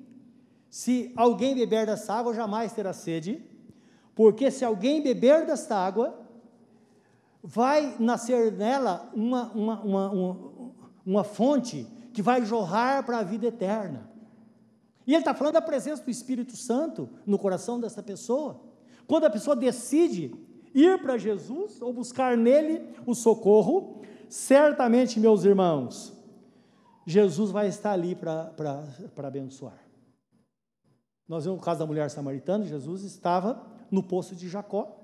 se 0.71 1.13
alguém 1.15 1.55
beber 1.55 1.85
dessa 1.85 2.15
água, 2.15 2.33
jamais 2.33 2.73
terá 2.73 2.95
sede, 2.95 3.45
porque 4.15 4.51
se 4.51 4.65
alguém 4.65 5.03
beber 5.03 5.45
desta 5.45 5.77
água, 5.77 6.27
vai 7.43 7.95
nascer 8.01 8.51
nela 8.51 9.09
uma, 9.15 9.53
uma, 9.53 9.81
uma, 9.83 10.11
uma, 11.07 11.23
fonte 11.23 11.87
que 12.13 12.21
vai 12.21 12.45
jorrar 12.45 13.07
para 13.07 13.19
a 13.19 13.23
vida 13.23 13.47
eterna. 13.47 14.11
E 15.07 15.13
ele 15.13 15.21
está 15.21 15.33
falando 15.33 15.55
da 15.55 15.63
presença 15.63 16.03
do 16.03 16.11
Espírito 16.11 16.57
Santo 16.57 17.09
no 17.25 17.39
coração 17.39 17.81
dessa 17.81 18.03
pessoa. 18.03 18.61
Quando 19.07 19.25
a 19.25 19.31
pessoa 19.31 19.55
decide 19.55 20.35
ir 20.75 21.01
para 21.01 21.17
Jesus 21.17 21.81
ou 21.81 21.93
buscar 21.93 22.37
nele 22.37 22.83
o 23.07 23.15
socorro, 23.15 24.03
certamente, 24.29 25.21
meus 25.21 25.45
irmãos, 25.45 26.13
Jesus 27.07 27.53
vai 27.53 27.69
estar 27.69 27.93
ali 27.93 28.17
para 28.17 28.53
abençoar. 29.19 29.87
Nós 31.29 31.45
vemos 31.45 31.61
o 31.61 31.63
caso 31.63 31.81
da 31.81 31.87
mulher 31.87 32.11
samaritana, 32.11 32.65
Jesus 32.65 33.03
estava 33.03 33.65
no 33.91 34.03
poço 34.03 34.35
de 34.35 34.49
Jacó, 34.49 35.01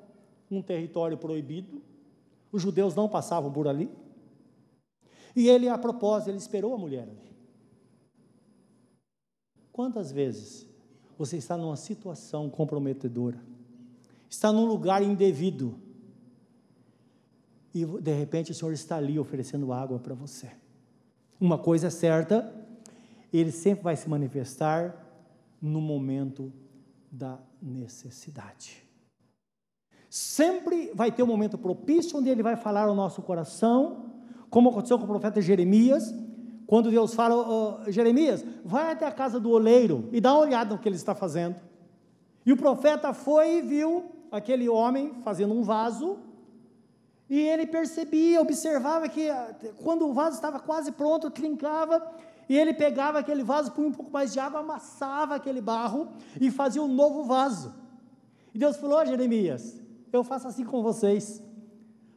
um 0.50 0.60
território 0.60 1.16
proibido. 1.16 1.80
Os 2.50 2.60
judeus 2.60 2.94
não 2.94 3.08
passavam 3.08 3.50
por 3.50 3.66
ali. 3.66 3.90
E 5.34 5.48
ele, 5.48 5.68
a 5.68 5.78
propósito, 5.78 6.30
ele 6.30 6.38
esperou 6.38 6.74
a 6.74 6.78
mulher 6.78 7.08
ali. 7.08 7.32
Quantas 9.72 10.12
vezes 10.12 10.66
você 11.16 11.36
está 11.36 11.56
numa 11.56 11.76
situação 11.76 12.50
comprometedora, 12.50 13.40
está 14.28 14.52
num 14.52 14.66
lugar 14.66 15.02
indevido, 15.02 15.78
e 17.74 17.86
de 17.86 18.12
repente 18.12 18.50
o 18.50 18.54
Senhor 18.54 18.72
está 18.72 18.96
ali 18.96 19.18
oferecendo 19.18 19.72
água 19.72 19.98
para 19.98 20.14
você. 20.14 20.50
Uma 21.40 21.56
coisa 21.56 21.86
é 21.86 21.90
certa, 21.90 22.54
Ele 23.32 23.50
sempre 23.50 23.84
vai 23.84 23.96
se 23.96 24.08
manifestar 24.08 24.94
no 25.60 25.80
momento 25.80 26.52
da 27.10 27.38
necessidade. 27.60 28.82
Sempre 30.10 30.92
vai 30.94 31.10
ter 31.10 31.22
um 31.22 31.26
momento 31.26 31.56
propício 31.56 32.18
onde 32.18 32.28
Ele 32.28 32.42
vai 32.42 32.56
falar 32.56 32.88
ao 32.88 32.94
nosso 32.94 33.22
coração, 33.22 34.11
como 34.52 34.68
aconteceu 34.68 34.98
com 34.98 35.04
o 35.04 35.08
profeta 35.08 35.40
Jeremias, 35.40 36.14
quando 36.66 36.90
Deus 36.90 37.14
fala, 37.14 37.34
oh, 37.34 37.90
Jeremias, 37.90 38.44
vai 38.62 38.92
até 38.92 39.06
a 39.06 39.10
casa 39.10 39.40
do 39.40 39.48
oleiro 39.48 40.10
e 40.12 40.20
dá 40.20 40.34
uma 40.34 40.42
olhada 40.42 40.74
no 40.74 40.78
que 40.78 40.86
ele 40.86 40.96
está 40.96 41.14
fazendo. 41.14 41.56
E 42.44 42.52
o 42.52 42.56
profeta 42.56 43.14
foi 43.14 43.56
e 43.56 43.62
viu 43.62 44.04
aquele 44.30 44.68
homem 44.68 45.14
fazendo 45.24 45.54
um 45.54 45.62
vaso, 45.62 46.18
e 47.30 47.40
ele 47.40 47.66
percebia, 47.66 48.42
observava 48.42 49.08
que 49.08 49.30
ah, 49.30 49.56
quando 49.82 50.06
o 50.06 50.12
vaso 50.12 50.36
estava 50.36 50.60
quase 50.60 50.92
pronto, 50.92 51.30
trincava, 51.30 52.06
e 52.46 52.54
ele 52.54 52.74
pegava 52.74 53.20
aquele 53.20 53.42
vaso, 53.42 53.72
punha 53.72 53.88
um 53.88 53.92
pouco 53.92 54.12
mais 54.12 54.34
de 54.34 54.38
água, 54.38 54.60
amassava 54.60 55.34
aquele 55.34 55.62
barro 55.62 56.08
e 56.38 56.50
fazia 56.50 56.82
um 56.82 56.88
novo 56.88 57.24
vaso. 57.24 57.74
E 58.54 58.58
Deus 58.58 58.76
falou: 58.76 59.00
oh, 59.00 59.06
Jeremias, 59.06 59.80
eu 60.12 60.22
faço 60.22 60.46
assim 60.46 60.62
com 60.62 60.82
vocês. 60.82 61.42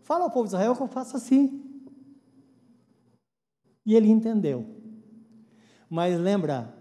Fala 0.02 0.26
ao 0.26 0.30
povo 0.30 0.44
de 0.44 0.50
Israel 0.50 0.76
que 0.76 0.82
eu 0.82 0.88
faço 0.88 1.16
assim. 1.16 1.65
E 3.86 3.96
ele 3.96 4.10
entendeu. 4.10 4.66
Mas 5.90 6.20
lembra, 6.20 6.74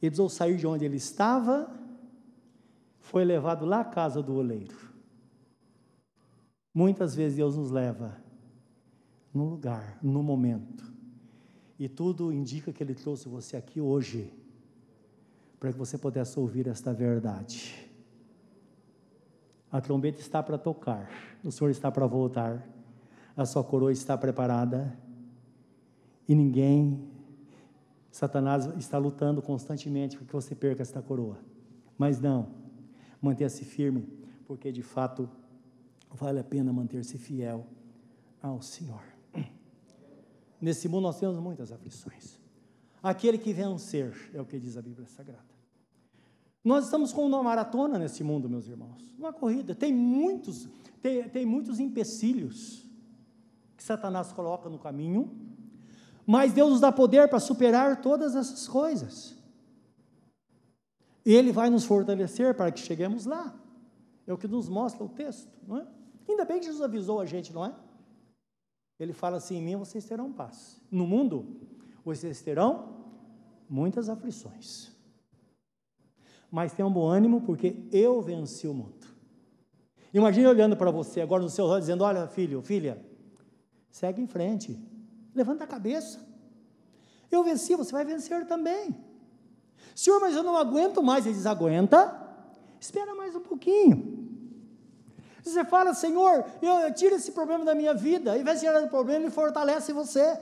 ele 0.00 0.10
precisou 0.10 0.28
sair 0.28 0.56
de 0.56 0.66
onde 0.66 0.84
ele 0.84 0.96
estava, 0.96 1.70
foi 3.00 3.24
levado 3.24 3.64
lá 3.64 3.80
à 3.80 3.84
casa 3.84 4.22
do 4.22 4.34
oleiro. 4.34 4.76
Muitas 6.72 7.14
vezes 7.14 7.36
Deus 7.36 7.56
nos 7.56 7.70
leva 7.70 8.16
no 9.32 9.44
lugar, 9.44 9.98
no 10.02 10.22
momento. 10.22 10.84
E 11.78 11.88
tudo 11.88 12.32
indica 12.32 12.72
que 12.72 12.82
Ele 12.82 12.94
trouxe 12.94 13.28
você 13.28 13.56
aqui 13.56 13.80
hoje, 13.80 14.32
para 15.60 15.72
que 15.72 15.78
você 15.78 15.98
pudesse 15.98 16.38
ouvir 16.38 16.66
esta 16.66 16.92
verdade. 16.92 17.90
A 19.70 19.80
trombeta 19.80 20.20
está 20.20 20.42
para 20.42 20.56
tocar, 20.56 21.10
o 21.44 21.52
Senhor 21.52 21.70
está 21.70 21.90
para 21.90 22.06
voltar, 22.06 22.66
a 23.36 23.44
sua 23.44 23.62
coroa 23.62 23.92
está 23.92 24.16
preparada, 24.16 24.98
e 26.28 26.34
ninguém, 26.34 27.08
Satanás 28.10 28.66
está 28.76 28.98
lutando 28.98 29.40
constantemente 29.40 30.16
para 30.16 30.26
que 30.26 30.32
você 30.32 30.54
perca 30.54 30.82
esta 30.82 31.00
coroa. 31.00 31.38
Mas 31.96 32.20
não, 32.20 32.48
mantenha-se 33.20 33.64
firme, 33.64 34.08
porque 34.46 34.72
de 34.72 34.82
fato 34.82 35.28
vale 36.10 36.40
a 36.40 36.44
pena 36.44 36.72
manter-se 36.72 37.18
fiel 37.18 37.66
ao 38.42 38.60
Senhor. 38.60 39.02
Nesse 40.60 40.88
mundo 40.88 41.02
nós 41.02 41.18
temos 41.18 41.38
muitas 41.38 41.72
aflições. 41.72 42.38
Aquele 43.02 43.38
que 43.38 43.52
vencer, 43.52 44.30
é 44.34 44.40
o 44.40 44.44
que 44.44 44.58
diz 44.58 44.76
a 44.76 44.82
Bíblia 44.82 45.06
Sagrada. 45.06 45.56
Nós 46.64 46.86
estamos 46.86 47.12
com 47.12 47.24
uma 47.24 47.40
maratona 47.44 47.96
nesse 47.96 48.24
mundo, 48.24 48.50
meus 48.50 48.66
irmãos. 48.66 49.14
Uma 49.16 49.32
corrida. 49.32 49.72
Tem 49.72 49.92
muitos, 49.92 50.68
tem, 51.00 51.28
tem 51.28 51.46
muitos 51.46 51.78
empecilhos 51.78 52.84
que 53.76 53.84
Satanás 53.84 54.32
coloca 54.32 54.68
no 54.68 54.76
caminho, 54.76 55.30
mas 56.26 56.52
Deus 56.52 56.70
nos 56.70 56.80
dá 56.80 56.90
poder 56.90 57.28
para 57.28 57.38
superar 57.38 58.02
todas 58.02 58.34
essas 58.34 58.66
coisas. 58.66 59.36
Ele 61.24 61.52
vai 61.52 61.70
nos 61.70 61.84
fortalecer 61.84 62.54
para 62.54 62.72
que 62.72 62.80
cheguemos 62.80 63.26
lá. 63.26 63.54
É 64.26 64.32
o 64.32 64.38
que 64.38 64.48
nos 64.48 64.68
mostra 64.68 65.04
o 65.04 65.08
texto, 65.08 65.48
não 65.66 65.78
é? 65.78 65.86
Ainda 66.28 66.44
bem 66.44 66.58
que 66.58 66.66
Jesus 66.66 66.82
avisou 66.82 67.20
a 67.20 67.26
gente, 67.26 67.52
não 67.52 67.64
é? 67.64 67.72
Ele 68.98 69.12
fala 69.12 69.36
assim: 69.36 69.56
em 69.56 69.62
mim 69.62 69.76
vocês 69.76 70.04
terão 70.04 70.32
paz. 70.32 70.80
No 70.90 71.06
mundo, 71.06 71.60
vocês 72.04 72.42
terão 72.42 73.06
muitas 73.68 74.08
aflições. 74.08 74.90
Mas 76.50 76.72
tenham 76.72 76.92
bom 76.92 77.06
ânimo, 77.06 77.42
porque 77.42 77.86
eu 77.92 78.20
venci 78.20 78.66
o 78.66 78.74
mundo. 78.74 79.06
Imagine 80.12 80.46
olhando 80.46 80.76
para 80.76 80.90
você 80.90 81.20
agora 81.20 81.42
no 81.42 81.50
seu 81.50 81.66
olhos, 81.66 81.84
dizendo: 81.86 82.02
Olha, 82.02 82.26
filho, 82.26 82.62
filha, 82.62 83.04
segue 83.90 84.20
em 84.20 84.26
frente, 84.26 84.76
levanta 85.36 85.64
a 85.64 85.66
cabeça. 85.66 86.20
Eu 87.30 87.44
venci, 87.44 87.74
você 87.74 87.92
vai 87.92 88.04
vencer 88.04 88.46
também. 88.46 88.96
Senhor, 89.94 90.20
mas 90.20 90.34
eu 90.34 90.42
não 90.42 90.56
aguento 90.56 91.02
mais. 91.02 91.26
Ele 91.26 91.34
diz: 91.34 91.46
Aguenta, 91.46 92.14
espera 92.80 93.14
mais 93.14 93.34
um 93.34 93.40
pouquinho. 93.40 94.26
Você 95.42 95.64
fala, 95.64 95.94
Senhor, 95.94 96.44
eu, 96.60 96.72
eu 96.80 96.92
tiro 96.92 97.14
esse 97.14 97.30
problema 97.30 97.64
da 97.64 97.74
minha 97.74 97.94
vida. 97.94 98.32
Ao 98.32 98.38
invés 98.38 98.60
de 98.60 98.66
tirar 98.66 98.82
o 98.82 98.88
problema, 98.88 99.24
Ele 99.24 99.30
fortalece 99.30 99.92
você. 99.92 100.38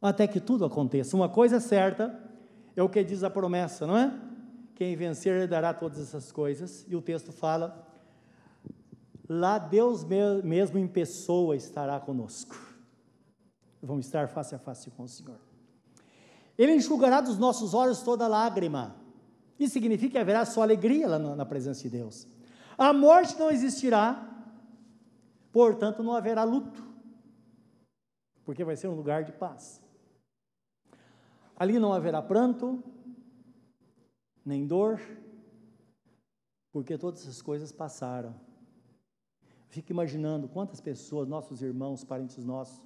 Até 0.00 0.26
que 0.26 0.40
tudo 0.40 0.64
aconteça. 0.64 1.14
Uma 1.14 1.28
coisa 1.28 1.56
é 1.56 1.60
certa, 1.60 2.18
é 2.74 2.82
o 2.82 2.88
que 2.88 3.04
diz 3.04 3.22
a 3.22 3.28
promessa, 3.28 3.86
não 3.86 3.96
é? 3.96 4.12
Quem 4.74 4.96
vencer 4.96 5.46
dará 5.46 5.72
todas 5.74 6.00
essas 6.00 6.32
coisas. 6.32 6.86
E 6.88 6.96
o 6.96 7.02
texto 7.02 7.32
fala: 7.32 7.86
lá 9.28 9.58
Deus 9.58 10.04
mesmo 10.04 10.78
em 10.78 10.86
pessoa 10.86 11.56
estará 11.56 11.98
conosco. 12.00 12.56
Vamos 13.82 14.06
estar 14.06 14.28
face 14.28 14.54
a 14.54 14.58
face 14.58 14.90
com 14.90 15.02
o 15.02 15.08
Senhor. 15.08 15.38
Ele 16.56 16.72
enxugará 16.72 17.20
dos 17.20 17.38
nossos 17.38 17.74
olhos 17.74 18.02
toda 18.02 18.28
lágrima. 18.28 18.96
Isso 19.58 19.72
significa 19.72 20.12
que 20.12 20.18
haverá 20.18 20.44
só 20.44 20.62
alegria 20.62 21.08
lá 21.08 21.18
na 21.18 21.44
presença 21.44 21.82
de 21.82 21.90
Deus. 21.90 22.26
A 22.76 22.92
morte 22.92 23.38
não 23.38 23.50
existirá, 23.50 24.28
portanto 25.52 26.02
não 26.02 26.12
haverá 26.12 26.42
luto, 26.44 26.82
porque 28.44 28.64
vai 28.64 28.76
ser 28.76 28.88
um 28.88 28.94
lugar 28.94 29.24
de 29.24 29.32
paz. 29.32 29.80
Ali 31.56 31.78
não 31.78 31.92
haverá 31.92 32.20
pranto, 32.20 32.82
nem 34.44 34.66
dor, 34.66 35.00
porque 36.72 36.98
todas 36.98 37.20
essas 37.20 37.40
coisas 37.40 37.70
passaram. 37.70 38.34
Fico 39.74 39.90
imaginando 39.90 40.46
quantas 40.46 40.80
pessoas, 40.80 41.26
nossos 41.26 41.60
irmãos, 41.60 42.04
parentes 42.04 42.44
nossos, 42.44 42.80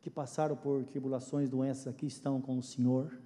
que 0.00 0.08
passaram 0.08 0.54
por 0.54 0.84
tribulações, 0.84 1.50
doenças, 1.50 1.88
aqui 1.88 2.06
estão 2.06 2.40
com 2.40 2.56
o 2.56 2.62
Senhor. 2.62 3.18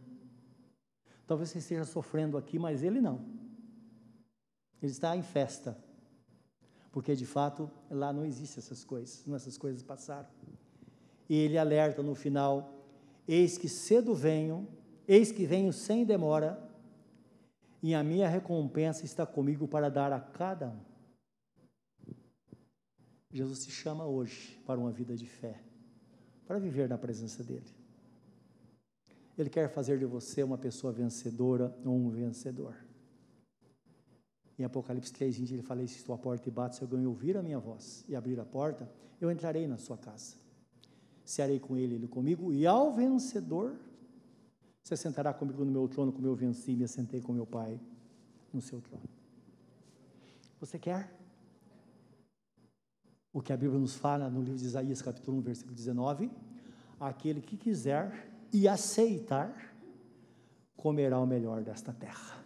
Talvez 1.27 1.51
você 1.51 1.59
esteja 1.59 1.85
sofrendo 1.85 2.39
aqui, 2.39 2.59
mas 2.59 2.83
ele 2.83 2.99
não. 2.99 3.27
Ele 4.81 4.91
está 4.91 5.15
em 5.15 5.23
festa. 5.23 5.77
Porque 6.91 7.15
de 7.15 7.27
fato 7.27 7.71
lá 7.91 8.11
não 8.11 8.25
existem 8.25 8.59
essas 8.59 8.83
coisas, 8.85 9.23
não 9.27 9.37
essas 9.37 9.59
coisas 9.59 9.83
passaram. 9.83 10.31
E 11.29 11.37
ele 11.37 11.59
alerta 11.59 12.03
no 12.03 12.15
final: 12.15 12.73
Eis 13.29 13.59
que 13.59 13.69
cedo 13.69 14.15
venho, 14.15 14.67
eis 15.07 15.31
que 15.31 15.45
venho 15.45 15.75
sem 15.75 16.07
demora, 16.07 16.59
e 17.83 17.95
a 17.95 18.03
minha 18.03 18.27
recompensa 18.27 19.05
está 19.05 19.27
comigo 19.27 19.69
para 19.69 19.91
dar 19.91 20.11
a 20.11 20.21
cada 20.21 20.69
um. 20.69 20.98
Jesus 23.31 23.65
te 23.65 23.71
chama 23.71 24.07
hoje 24.07 24.59
para 24.65 24.81
uma 24.81 24.91
vida 24.91 25.15
de 25.17 25.27
fé, 25.27 25.61
para 26.47 26.59
viver 26.59 26.89
na 26.89 26.97
presença 26.97 27.45
dEle. 27.45 27.77
Ele 29.37 29.51
quer 29.51 29.69
fazer 29.69 29.99
de 29.99 30.05
você 30.05 30.43
uma 30.43 30.59
pessoa 30.59 30.93
vencedora 30.93 31.77
ou 31.85 31.95
um 31.95 32.09
vencedor. 32.09 32.75
Em 34.59 34.65
Apocalipse 34.65 35.13
3, 35.13 35.37
20, 35.37 35.53
ele 35.53 35.63
fala: 35.63 35.87
Se 35.87 36.11
à 36.11 36.17
porta 36.17 36.49
e 36.49 36.53
bato, 36.53 36.77
se 36.77 36.83
alguém 36.83 37.07
ouvir 37.07 37.37
a 37.37 37.43
minha 37.43 37.61
voz 37.61 38.05
e 38.09 38.17
abrir 38.17 38.41
a 38.41 38.45
porta, 38.45 38.91
eu 39.21 39.31
entrarei 39.31 39.69
na 39.69 39.77
sua 39.77 39.97
casa. 39.97 40.37
Cearei 41.25 41.61
com 41.61 41.77
ele, 41.77 41.95
ele 41.95 42.09
comigo, 42.09 42.53
e 42.53 42.67
ao 42.67 42.93
vencedor, 42.93 43.77
você 44.83 44.97
sentará 44.97 45.33
comigo 45.35 45.65
no 45.65 45.71
meu 45.71 45.87
trono, 45.87 46.11
como 46.13 46.27
eu 46.27 46.35
venci 46.35 46.73
e 46.73 46.77
me 46.77 46.85
assentei 46.85 47.21
com 47.21 47.33
meu 47.33 47.47
Pai 47.47 47.79
no 48.53 48.61
seu 48.61 48.81
trono. 48.81 49.05
Você 50.59 50.79
quer? 50.79 51.18
O 53.33 53.43
que 53.43 53.53
a 53.53 53.57
Bíblia 53.57 53.79
nos 53.79 53.95
fala 53.95 54.31
no 54.31 54.41
livro 54.41 54.59
de 54.59 54.65
Isaías, 54.65 55.03
capítulo 55.03 55.39
1, 55.39 55.41
versículo 55.43 55.75
19: 55.75 56.31
Aquele 56.99 57.41
que 57.41 57.57
quiser 57.57 58.31
e 58.53 58.67
aceitar, 58.67 59.75
comerá 60.77 61.19
o 61.21 61.27
melhor 61.27 61.63
desta 61.63 61.93
terra. 61.93 62.39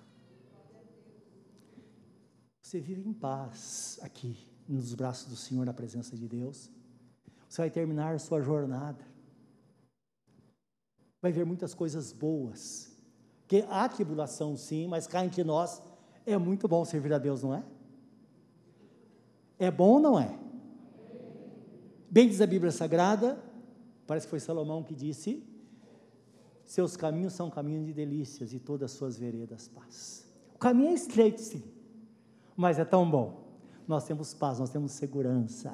Você 2.60 2.80
vive 2.80 3.06
em 3.06 3.12
paz 3.12 3.98
aqui, 4.02 4.36
nos 4.66 4.94
braços 4.94 5.28
do 5.28 5.36
Senhor, 5.36 5.64
na 5.64 5.74
presença 5.74 6.16
de 6.16 6.26
Deus. 6.26 6.70
Você 7.48 7.62
vai 7.62 7.70
terminar 7.70 8.18
sua 8.18 8.40
jornada. 8.40 9.04
Vai 11.20 11.30
ver 11.30 11.44
muitas 11.44 11.74
coisas 11.74 12.12
boas. 12.12 12.90
Que 13.46 13.64
há 13.68 13.88
tribulação, 13.88 14.56
sim, 14.56 14.88
mas 14.88 15.06
cá 15.06 15.24
entre 15.24 15.44
nós 15.44 15.82
é 16.24 16.36
muito 16.38 16.66
bom 16.66 16.84
servir 16.84 17.12
a 17.12 17.18
Deus, 17.18 17.42
não 17.42 17.54
é? 17.54 17.62
É 19.58 19.70
bom 19.70 19.90
ou 19.90 20.00
não 20.00 20.18
é? 20.18 20.41
Bem 22.12 22.28
diz 22.28 22.42
a 22.42 22.46
Bíblia 22.46 22.70
Sagrada, 22.70 23.42
parece 24.06 24.26
que 24.26 24.30
foi 24.30 24.38
Salomão 24.38 24.82
que 24.82 24.94
disse: 24.94 25.42
Seus 26.62 26.94
caminhos 26.94 27.32
são 27.32 27.48
caminhos 27.48 27.86
de 27.86 27.94
delícias 27.94 28.52
e 28.52 28.58
todas 28.58 28.92
as 28.92 28.98
suas 28.98 29.16
veredas 29.16 29.66
paz. 29.68 30.30
O 30.54 30.58
caminho 30.58 30.90
é 30.90 30.92
estreito, 30.92 31.40
sim, 31.40 31.62
mas 32.54 32.78
é 32.78 32.84
tão 32.84 33.10
bom. 33.10 33.56
Nós 33.88 34.04
temos 34.04 34.34
paz, 34.34 34.58
nós 34.58 34.68
temos 34.68 34.92
segurança. 34.92 35.72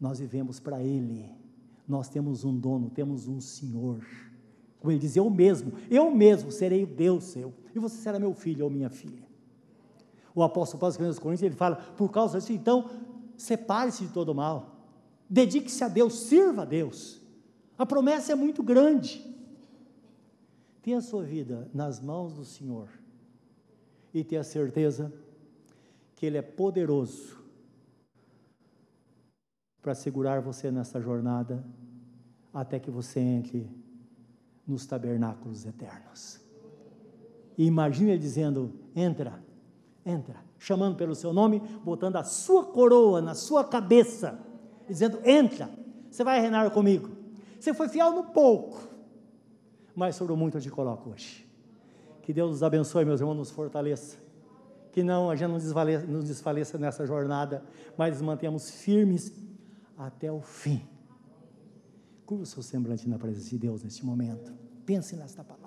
Nós 0.00 0.18
vivemos 0.18 0.58
para 0.58 0.82
Ele. 0.82 1.30
Nós 1.86 2.08
temos 2.08 2.42
um 2.42 2.58
dono, 2.58 2.90
temos 2.90 3.28
um 3.28 3.40
Senhor. 3.40 4.04
Como 4.80 4.90
ele 4.90 4.98
diz, 4.98 5.14
eu 5.14 5.30
mesmo, 5.30 5.74
eu 5.88 6.10
mesmo 6.10 6.50
serei 6.50 6.82
o 6.82 6.86
Deus 6.88 7.22
seu, 7.22 7.54
e 7.72 7.78
você 7.78 7.94
será 7.98 8.18
meu 8.18 8.34
filho 8.34 8.64
ou 8.64 8.70
minha 8.70 8.90
filha. 8.90 9.22
O 10.34 10.42
apóstolo 10.42 10.80
Paulo, 10.80 10.90
escrevendo 10.90 11.12
aos 11.12 11.20
Coríntios, 11.20 11.44
ele 11.44 11.54
fala, 11.54 11.76
por 11.76 12.10
causa 12.10 12.38
disso, 12.38 12.52
então, 12.52 12.90
separe-se 13.42 14.06
de 14.06 14.12
todo 14.12 14.34
mal, 14.34 14.86
dedique-se 15.28 15.82
a 15.82 15.88
Deus, 15.88 16.14
sirva 16.20 16.62
a 16.62 16.64
Deus. 16.64 17.20
A 17.76 17.84
promessa 17.84 18.30
é 18.32 18.34
muito 18.36 18.62
grande. 18.62 19.26
Tenha 20.80 20.98
a 20.98 21.02
sua 21.02 21.24
vida 21.24 21.68
nas 21.74 22.00
mãos 22.00 22.34
do 22.34 22.44
Senhor 22.44 22.88
e 24.14 24.22
tenha 24.22 24.44
certeza 24.44 25.12
que 26.14 26.24
Ele 26.24 26.38
é 26.38 26.42
poderoso 26.42 27.42
para 29.80 29.94
segurar 29.94 30.40
você 30.40 30.70
nessa 30.70 31.00
jornada 31.00 31.64
até 32.54 32.78
que 32.78 32.90
você 32.90 33.18
entre 33.18 33.68
nos 34.64 34.86
tabernáculos 34.86 35.66
eternos. 35.66 36.40
E 37.58 37.64
imagine 37.64 38.12
ele 38.12 38.20
dizendo: 38.20 38.72
entra, 38.94 39.42
entra, 40.06 40.44
chamando 40.62 40.94
pelo 40.94 41.12
seu 41.14 41.32
nome, 41.32 41.60
botando 41.84 42.16
a 42.16 42.22
sua 42.22 42.64
coroa 42.64 43.20
na 43.20 43.34
sua 43.34 43.64
cabeça, 43.64 44.38
dizendo: 44.86 45.18
entra, 45.24 45.68
você 46.08 46.22
vai 46.22 46.40
reinar 46.40 46.70
comigo. 46.70 47.10
Você 47.58 47.74
foi 47.74 47.88
fiel 47.88 48.12
no 48.12 48.24
pouco, 48.24 48.80
mas 49.94 50.14
sobre 50.14 50.34
muito 50.34 50.58
eu 50.58 50.60
te 50.60 50.70
coloco 50.70 51.10
hoje. 51.10 51.44
Que 52.22 52.32
Deus 52.32 52.52
nos 52.52 52.62
abençoe, 52.62 53.04
meus 53.04 53.20
irmãos, 53.20 53.34
nos 53.34 53.50
fortaleça. 53.50 54.16
Que 54.92 55.02
não 55.02 55.30
a 55.30 55.34
gente 55.34 55.50
não 55.50 55.58
desfaleça, 55.58 56.06
nos 56.06 56.24
desfaleça 56.24 56.78
nessa 56.78 57.04
jornada, 57.06 57.64
mas 57.96 58.14
nos 58.14 58.22
mantenhamos 58.22 58.70
firmes 58.70 59.32
até 59.98 60.30
o 60.30 60.40
fim 60.40 60.86
Curva 62.24 62.44
o 62.44 62.46
seu 62.46 62.62
semblante 62.62 63.08
na 63.08 63.18
presença 63.18 63.50
de 63.50 63.58
Deus 63.58 63.82
neste 63.82 64.06
momento. 64.06 64.52
Pense 64.86 65.16
nesta 65.16 65.42
palavra. 65.42 65.61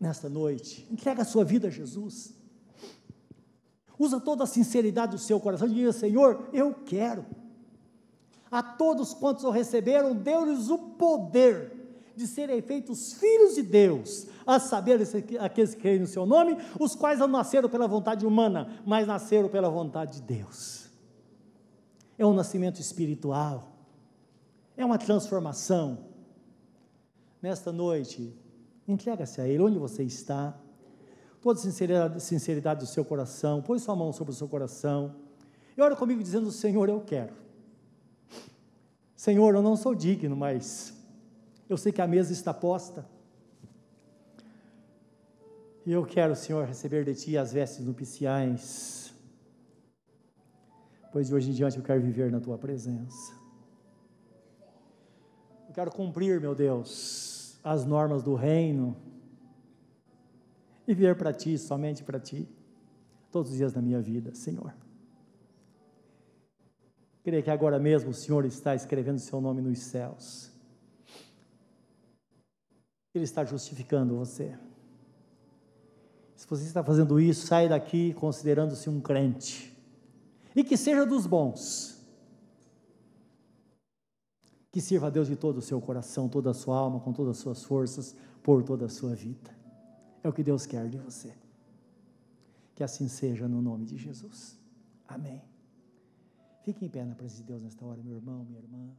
Nesta 0.00 0.28
noite, 0.28 0.88
entrega 0.90 1.22
a 1.22 1.24
sua 1.24 1.44
vida 1.44 1.68
a 1.68 1.70
Jesus. 1.70 2.34
Usa 3.98 4.18
toda 4.18 4.44
a 4.44 4.46
sinceridade 4.46 5.12
do 5.12 5.18
seu 5.18 5.38
coração 5.38 5.68
e 5.68 5.74
diga: 5.74 5.92
Senhor, 5.92 6.48
eu 6.52 6.72
quero. 6.72 7.26
A 8.50 8.62
todos 8.62 9.12
quantos 9.12 9.44
o 9.44 9.50
receberam, 9.50 10.14
deu-lhes 10.14 10.70
o 10.70 10.78
poder 10.78 11.76
de 12.16 12.26
serem 12.26 12.60
feitos 12.62 13.12
filhos 13.12 13.54
de 13.54 13.62
Deus, 13.62 14.26
a 14.46 14.58
saber, 14.58 15.00
aqueles 15.38 15.74
que 15.74 15.80
creem 15.80 16.00
no 16.00 16.06
seu 16.06 16.26
nome, 16.26 16.56
os 16.78 16.96
quais 16.96 17.20
não 17.20 17.28
nasceram 17.28 17.68
pela 17.68 17.86
vontade 17.86 18.26
humana, 18.26 18.82
mas 18.84 19.06
nasceram 19.06 19.48
pela 19.48 19.68
vontade 19.68 20.14
de 20.14 20.22
Deus 20.22 20.90
é 22.20 22.26
um 22.26 22.34
nascimento 22.34 22.78
espiritual, 22.78 23.72
é 24.76 24.84
uma 24.84 24.98
transformação. 24.98 26.10
Nesta 27.40 27.72
noite, 27.72 28.38
entrega-se 28.90 29.40
a 29.40 29.46
Ele, 29.48 29.62
onde 29.62 29.78
você 29.78 30.02
está, 30.02 30.58
toda 31.40 31.58
sinceridade, 31.58 32.22
sinceridade 32.22 32.80
do 32.80 32.86
seu 32.86 33.04
coração, 33.04 33.62
põe 33.62 33.78
sua 33.78 33.96
mão 33.96 34.12
sobre 34.12 34.32
o 34.32 34.36
seu 34.36 34.48
coração, 34.48 35.16
e 35.76 35.80
ora 35.80 35.96
comigo 35.96 36.22
dizendo: 36.22 36.50
Senhor, 36.50 36.88
eu 36.88 37.00
quero. 37.00 37.34
Senhor, 39.14 39.54
eu 39.54 39.62
não 39.62 39.76
sou 39.76 39.94
digno, 39.94 40.34
mas 40.34 40.94
eu 41.68 41.76
sei 41.76 41.92
que 41.92 42.00
a 42.00 42.06
mesa 42.06 42.32
está 42.32 42.54
posta. 42.54 43.06
E 45.86 45.92
eu 45.92 46.04
quero, 46.04 46.34
Senhor, 46.36 46.66
receber 46.66 47.04
de 47.04 47.14
Ti 47.14 47.38
as 47.38 47.52
vestes 47.52 47.84
nupciais 47.84 49.00
pois 51.12 51.26
de 51.26 51.34
hoje 51.34 51.50
em 51.50 51.52
diante 51.52 51.76
eu 51.76 51.82
quero 51.82 52.00
viver 52.00 52.30
na 52.30 52.40
tua 52.40 52.56
presença. 52.56 53.34
Eu 55.68 55.74
quero 55.74 55.90
cumprir, 55.90 56.40
meu 56.40 56.54
Deus, 56.54 57.29
as 57.62 57.84
normas 57.84 58.22
do 58.22 58.34
reino 58.34 58.96
e 60.86 60.94
viver 60.94 61.16
para 61.16 61.32
ti, 61.32 61.56
somente 61.58 62.02
para 62.02 62.18
ti, 62.18 62.48
todos 63.30 63.50
os 63.50 63.56
dias 63.56 63.72
da 63.72 63.80
minha 63.80 64.00
vida, 64.00 64.34
Senhor. 64.34 64.74
Creio 67.22 67.42
que 67.42 67.50
agora 67.50 67.78
mesmo 67.78 68.10
o 68.10 68.14
Senhor 68.14 68.44
está 68.44 68.74
escrevendo 68.74 69.16
o 69.16 69.20
seu 69.20 69.40
nome 69.40 69.60
nos 69.60 69.78
céus. 69.78 70.50
Ele 73.14 73.24
está 73.24 73.44
justificando 73.44 74.16
você. 74.16 74.56
Se 76.34 76.46
você 76.46 76.64
está 76.64 76.82
fazendo 76.82 77.20
isso, 77.20 77.46
sai 77.46 77.68
daqui 77.68 78.14
considerando-se 78.14 78.88
um 78.88 79.00
crente 79.00 79.76
e 80.56 80.64
que 80.64 80.76
seja 80.76 81.04
dos 81.04 81.26
bons. 81.26 81.99
Que 84.70 84.80
sirva 84.80 85.08
a 85.08 85.10
Deus 85.10 85.26
de 85.26 85.36
todo 85.36 85.58
o 85.58 85.62
seu 85.62 85.80
coração, 85.80 86.28
toda 86.28 86.50
a 86.50 86.54
sua 86.54 86.76
alma, 86.76 87.00
com 87.00 87.12
todas 87.12 87.36
as 87.36 87.42
suas 87.42 87.64
forças, 87.64 88.14
por 88.42 88.62
toda 88.62 88.86
a 88.86 88.88
sua 88.88 89.14
vida. 89.14 89.50
É 90.22 90.28
o 90.28 90.32
que 90.32 90.42
Deus 90.42 90.66
quer 90.66 90.88
de 90.88 90.98
você. 90.98 91.34
Que 92.74 92.84
assim 92.84 93.08
seja 93.08 93.48
no 93.48 93.60
nome 93.60 93.84
de 93.84 93.96
Jesus. 93.96 94.58
Amém. 95.08 95.42
Fique 96.62 96.84
em 96.84 96.88
pé 96.88 97.04
na 97.04 97.14
presença 97.14 97.42
de 97.42 97.48
Deus 97.48 97.62
nesta 97.62 97.84
hora, 97.84 98.02
meu 98.02 98.14
irmão, 98.14 98.44
minha 98.44 98.60
irmã. 98.60 98.90